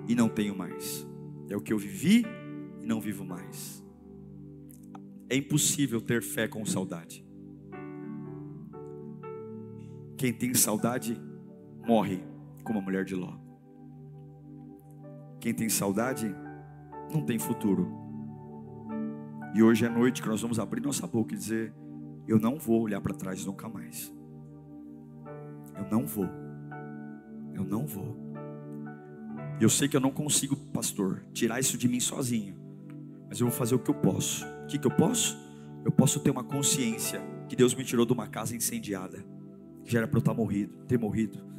e 0.07 0.15
não 0.15 0.29
tenho 0.29 0.55
mais. 0.55 1.07
É 1.49 1.55
o 1.55 1.61
que 1.61 1.73
eu 1.73 1.77
vivi 1.77 2.25
e 2.81 2.85
não 2.85 3.01
vivo 3.01 3.25
mais. 3.25 3.83
É 5.29 5.35
impossível 5.35 6.01
ter 6.01 6.21
fé 6.21 6.47
com 6.47 6.65
saudade. 6.65 7.25
Quem 10.17 10.31
tem 10.31 10.53
saudade 10.53 11.19
morre 11.87 12.23
como 12.63 12.79
a 12.79 12.81
mulher 12.81 13.03
de 13.03 13.15
Ló. 13.15 13.40
Quem 15.41 15.55
tem 15.55 15.67
saudade 15.67 16.33
não 17.11 17.25
tem 17.25 17.39
futuro. 17.39 17.91
E 19.55 19.63
hoje 19.63 19.83
é 19.83 19.89
noite 19.89 20.21
que 20.21 20.27
nós 20.27 20.39
vamos 20.39 20.59
abrir 20.59 20.81
nossa 20.81 21.07
boca 21.07 21.33
e 21.33 21.37
dizer: 21.37 21.73
Eu 22.27 22.39
não 22.39 22.59
vou 22.59 22.83
olhar 22.83 23.01
para 23.01 23.11
trás 23.11 23.43
nunca 23.43 23.67
mais. 23.67 24.13
Eu 25.75 25.89
não 25.89 26.05
vou. 26.05 26.29
Eu 27.55 27.65
não 27.65 27.87
vou. 27.87 28.15
Eu 29.59 29.67
sei 29.67 29.87
que 29.87 29.97
eu 29.97 29.99
não 29.99 30.11
consigo, 30.11 30.55
pastor, 30.55 31.25
tirar 31.33 31.59
isso 31.59 31.75
de 31.75 31.89
mim 31.89 31.99
sozinho. 31.99 32.55
Mas 33.27 33.39
eu 33.39 33.47
vou 33.47 33.55
fazer 33.55 33.73
o 33.73 33.79
que 33.79 33.89
eu 33.89 33.95
posso. 33.95 34.45
O 34.45 34.67
que, 34.67 34.77
que 34.77 34.85
eu 34.85 34.91
posso? 34.91 35.39
Eu 35.83 35.91
posso 35.91 36.19
ter 36.19 36.29
uma 36.29 36.43
consciência 36.43 37.19
que 37.49 37.55
Deus 37.55 37.73
me 37.73 37.83
tirou 37.83 38.05
de 38.05 38.13
uma 38.13 38.27
casa 38.27 38.55
incendiada, 38.55 39.25
que 39.83 39.91
já 39.91 39.99
era 39.99 40.07
para 40.07 40.17
eu 40.17 40.21
estar 40.21 40.35
morrido, 40.35 40.85
ter 40.85 40.99
morrido. 40.99 41.50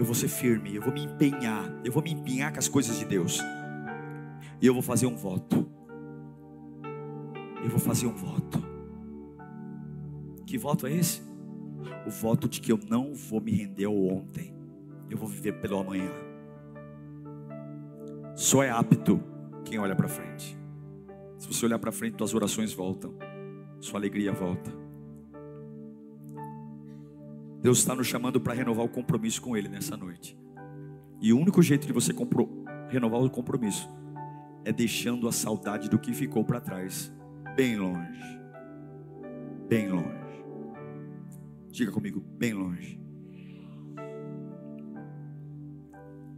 Eu 0.00 0.06
vou 0.06 0.14
ser 0.14 0.28
firme, 0.28 0.74
eu 0.74 0.80
vou 0.80 0.94
me 0.94 1.04
empenhar, 1.04 1.70
eu 1.84 1.92
vou 1.92 2.02
me 2.02 2.10
empenhar 2.10 2.50
com 2.50 2.58
as 2.58 2.66
coisas 2.66 2.98
de 2.98 3.04
Deus. 3.04 3.38
E 4.58 4.66
eu 4.66 4.72
vou 4.72 4.82
fazer 4.82 5.04
um 5.04 5.14
voto. 5.14 5.70
Eu 7.62 7.68
vou 7.68 7.78
fazer 7.78 8.06
um 8.06 8.14
voto. 8.14 8.64
Que 10.46 10.56
voto 10.56 10.86
é 10.86 10.94
esse? 10.94 11.20
O 12.06 12.10
voto 12.10 12.48
de 12.48 12.62
que 12.62 12.72
eu 12.72 12.80
não 12.88 13.12
vou 13.12 13.42
me 13.42 13.52
render 13.52 13.84
ao 13.84 13.94
ontem. 13.94 14.54
Eu 15.10 15.18
vou 15.18 15.28
viver 15.28 15.60
pelo 15.60 15.78
amanhã. 15.78 16.10
Só 18.34 18.62
é 18.62 18.70
apto 18.70 19.22
quem 19.66 19.78
olha 19.78 19.94
para 19.94 20.08
frente. 20.08 20.58
Se 21.36 21.46
você 21.46 21.66
olhar 21.66 21.78
para 21.78 21.92
frente, 21.92 22.16
suas 22.16 22.32
orações 22.32 22.72
voltam. 22.72 23.12
Sua 23.80 24.00
alegria 24.00 24.32
volta. 24.32 24.79
Deus 27.60 27.78
está 27.78 27.94
nos 27.94 28.06
chamando 28.06 28.40
para 28.40 28.54
renovar 28.54 28.84
o 28.84 28.88
compromisso 28.88 29.42
com 29.42 29.56
Ele 29.56 29.68
nessa 29.68 29.96
noite. 29.96 30.36
E 31.20 31.32
o 31.32 31.38
único 31.38 31.62
jeito 31.62 31.86
de 31.86 31.92
você 31.92 32.14
renovar 32.88 33.20
o 33.20 33.30
compromisso 33.30 33.88
é 34.64 34.72
deixando 34.72 35.28
a 35.28 35.32
saudade 35.32 35.88
do 35.88 35.98
que 35.98 36.14
ficou 36.14 36.44
para 36.44 36.60
trás, 36.60 37.12
bem 37.54 37.76
longe. 37.76 38.40
Bem 39.68 39.88
longe. 39.88 40.44
Diga 41.70 41.92
comigo, 41.92 42.20
bem 42.38 42.52
longe. 42.54 43.00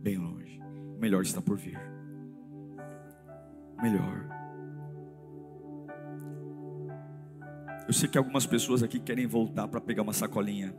Bem 0.02 0.18
longe. 0.18 0.60
O 0.96 1.00
melhor 1.00 1.22
está 1.22 1.40
por 1.40 1.56
vir. 1.56 1.78
O 3.78 3.82
melhor. 3.82 4.28
Eu 7.86 7.92
sei 7.92 8.08
que 8.08 8.18
algumas 8.18 8.46
pessoas 8.46 8.82
aqui 8.82 8.98
querem 8.98 9.26
voltar 9.26 9.68
para 9.68 9.80
pegar 9.80 10.02
uma 10.02 10.12
sacolinha. 10.12 10.74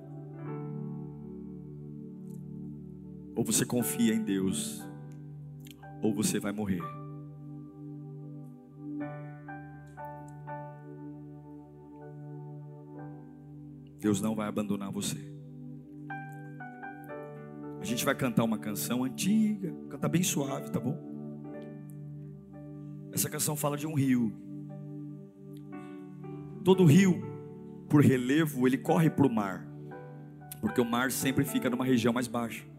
Ou 3.43 3.45
você 3.45 3.65
confia 3.65 4.13
em 4.13 4.23
Deus, 4.23 4.81
ou 6.01 6.13
você 6.13 6.39
vai 6.39 6.53
morrer. 6.53 6.81
Deus 13.99 14.21
não 14.21 14.33
vai 14.33 14.47
abandonar 14.47 14.89
você. 14.93 15.17
A 17.81 17.83
gente 17.83 18.05
vai 18.05 18.15
cantar 18.15 18.45
uma 18.45 18.57
canção 18.57 19.03
antiga, 19.03 19.75
cantar 19.89 20.07
bem 20.07 20.23
suave, 20.23 20.71
tá 20.71 20.79
bom? 20.79 20.97
Essa 23.11 23.29
canção 23.29 23.57
fala 23.57 23.75
de 23.75 23.85
um 23.85 23.93
rio. 23.93 24.31
Todo 26.63 26.85
rio, 26.85 27.21
por 27.89 28.01
relevo, 28.01 28.65
ele 28.65 28.77
corre 28.77 29.09
para 29.09 29.27
o 29.27 29.29
mar, 29.29 29.67
porque 30.61 30.79
o 30.79 30.85
mar 30.85 31.11
sempre 31.11 31.43
fica 31.43 31.69
numa 31.69 31.83
região 31.83 32.13
mais 32.13 32.29
baixa. 32.29 32.71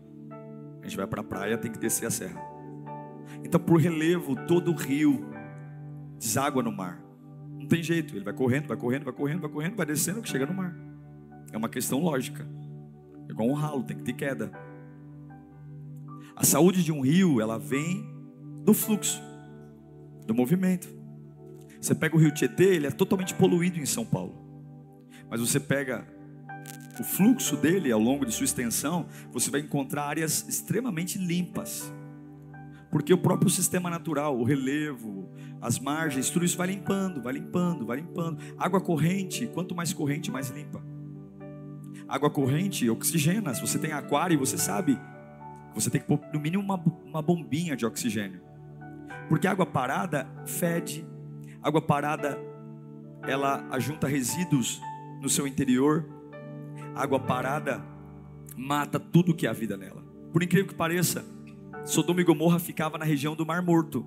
A 0.85 0.87
gente 0.87 0.99
vai 0.99 1.07
para 1.07 1.23
a 1.23 1.25
praia, 1.25 1.57
tem 1.57 1.73
que 1.73 1.79
descer 1.79 2.05
a 2.05 2.11
serra. 2.11 2.39
Então, 3.43 3.59
por 3.59 3.81
relevo, 3.81 4.37
todo 4.47 4.71
o 4.71 4.75
rio 4.75 5.25
deságua 6.19 6.63
no 6.63 6.71
mar. 6.71 7.03
Não 7.59 7.67
tem 7.67 7.83
jeito, 7.83 8.15
ele 8.15 8.23
vai 8.23 8.35
correndo, 8.35 8.69
vai 8.69 8.77
correndo, 8.77 9.05
vai 9.05 9.13
correndo, 9.15 9.41
vai 9.41 9.51
correndo, 9.51 9.77
vai 9.77 9.87
descendo, 9.87 10.21
que 10.21 10.29
chega 10.29 10.45
no 10.45 10.53
mar. 10.53 10.77
É 11.51 11.57
uma 11.57 11.71
questão 11.71 12.01
lógica. 12.01 12.47
É 13.27 13.33
igual 13.33 13.49
um 13.49 13.55
ralo, 13.55 13.83
tem 13.83 13.97
que 13.97 14.03
ter 14.03 14.13
queda. 14.13 14.53
A 16.37 16.45
saúde 16.45 16.85
de 16.85 16.93
um 16.93 17.01
rio, 17.01 17.41
ela 17.41 17.59
vem 17.59 18.07
do 18.63 18.75
fluxo, 18.75 19.23
do 20.27 20.35
movimento. 20.35 20.87
Você 21.81 21.95
pega 21.95 22.15
o 22.15 22.19
rio 22.19 22.31
Tietê, 22.31 22.75
ele 22.75 22.89
é 22.89 22.91
totalmente 22.91 23.35
poluído 23.35 23.79
em 23.79 23.87
São 23.87 24.05
Paulo. 24.05 24.35
Mas 25.31 25.41
você 25.41 25.59
pega 25.59 26.07
o 27.01 27.05
fluxo 27.05 27.57
dele 27.57 27.91
ao 27.91 28.01
longo 28.01 28.25
de 28.25 28.33
sua 28.33 28.45
extensão, 28.45 29.07
você 29.33 29.51
vai 29.51 29.61
encontrar 29.61 30.05
áreas 30.05 30.47
extremamente 30.49 31.19
limpas. 31.19 31.93
Porque 32.91 33.13
o 33.13 33.19
próprio 33.19 33.51
sistema 33.51 33.91
natural, 33.91 34.39
o 34.39 34.45
relevo, 34.45 35.29
as 35.61 35.81
margens, 35.81 36.31
tudo 36.31 36.45
isso 36.45 36.57
vai 36.57 36.69
limpando, 36.69 37.21
vai 37.21 37.33
limpando, 37.33 37.85
vai 37.85 37.97
limpando. 37.97 38.39
Água 38.57 38.81
corrente, 38.81 39.49
quanto 39.49 39.75
mais 39.75 39.93
corrente, 39.93 40.31
mais 40.31 40.51
limpa. 40.51 40.81
Água 42.07 42.31
corrente 42.31 42.89
oxigena. 42.89 43.53
Se 43.53 43.61
você 43.61 43.81
tem 43.81 43.93
aquário, 43.93 44.39
você 44.39 44.57
sabe. 44.57 44.97
Você 45.75 45.91
tem 45.91 46.01
que 46.01 46.07
pôr 46.07 46.21
no 46.33 46.39
mínimo 46.39 46.63
uma, 46.63 46.77
uma 47.05 47.21
bombinha 47.21 47.75
de 47.77 47.85
oxigênio. 47.85 48.41
Porque 49.29 49.49
água 49.49 49.67
parada 49.67 50.29
fede. 50.47 51.05
Água 51.61 51.83
parada, 51.83 52.39
ela 53.23 53.67
ajunta 53.71 54.07
resíduos 54.07 54.81
no 55.21 55.29
seu 55.29 55.49
interior. 55.49 56.09
Água 56.95 57.19
parada 57.19 57.85
mata 58.57 59.01
tudo 59.01 59.35
que 59.35 59.47
há 59.47 59.53
vida 59.53 59.77
nela. 59.77 60.03
Por 60.33 60.43
incrível 60.43 60.69
que 60.69 60.75
pareça, 60.75 61.25
Sodoma 61.85 62.21
e 62.21 62.25
Gomorra 62.25 62.59
ficava 62.59 62.97
na 62.97 63.05
região 63.05 63.35
do 63.35 63.45
Mar 63.45 63.63
Morto. 63.63 64.07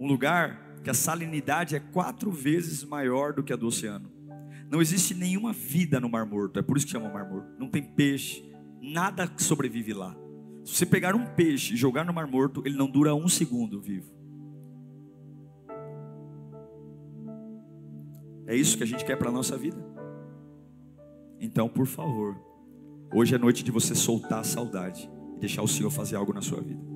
Um 0.00 0.06
lugar 0.06 0.78
que 0.82 0.90
a 0.90 0.94
salinidade 0.94 1.76
é 1.76 1.80
quatro 1.80 2.30
vezes 2.30 2.84
maior 2.84 3.32
do 3.32 3.42
que 3.42 3.52
a 3.52 3.56
do 3.56 3.66
oceano. 3.66 4.10
Não 4.68 4.80
existe 4.80 5.14
nenhuma 5.14 5.52
vida 5.52 6.00
no 6.00 6.08
Mar 6.08 6.26
Morto, 6.26 6.58
é 6.58 6.62
por 6.62 6.76
isso 6.76 6.86
que 6.86 6.92
chama 6.92 7.08
Mar 7.08 7.28
Morto. 7.28 7.48
Não 7.58 7.68
tem 7.68 7.82
peixe, 7.82 8.44
nada 8.80 9.30
sobrevive 9.36 9.92
lá. 9.92 10.16
Se 10.64 10.74
você 10.74 10.86
pegar 10.86 11.14
um 11.14 11.26
peixe 11.34 11.74
e 11.74 11.76
jogar 11.76 12.04
no 12.04 12.12
Mar 12.12 12.26
Morto, 12.26 12.62
ele 12.64 12.76
não 12.76 12.90
dura 12.90 13.14
um 13.14 13.28
segundo 13.28 13.80
vivo. 13.80 14.10
É 18.46 18.56
isso 18.56 18.76
que 18.76 18.82
a 18.82 18.86
gente 18.86 19.04
quer 19.04 19.16
para 19.16 19.28
a 19.28 19.32
nossa 19.32 19.56
vida. 19.56 19.91
Então, 21.44 21.68
por 21.68 21.88
favor, 21.88 22.36
hoje 23.12 23.34
é 23.34 23.38
noite 23.38 23.64
de 23.64 23.72
você 23.72 23.96
soltar 23.96 24.38
a 24.38 24.44
saudade 24.44 25.10
e 25.36 25.40
deixar 25.40 25.60
o 25.60 25.66
Senhor 25.66 25.90
fazer 25.90 26.14
algo 26.14 26.32
na 26.32 26.40
sua 26.40 26.60
vida. 26.60 26.91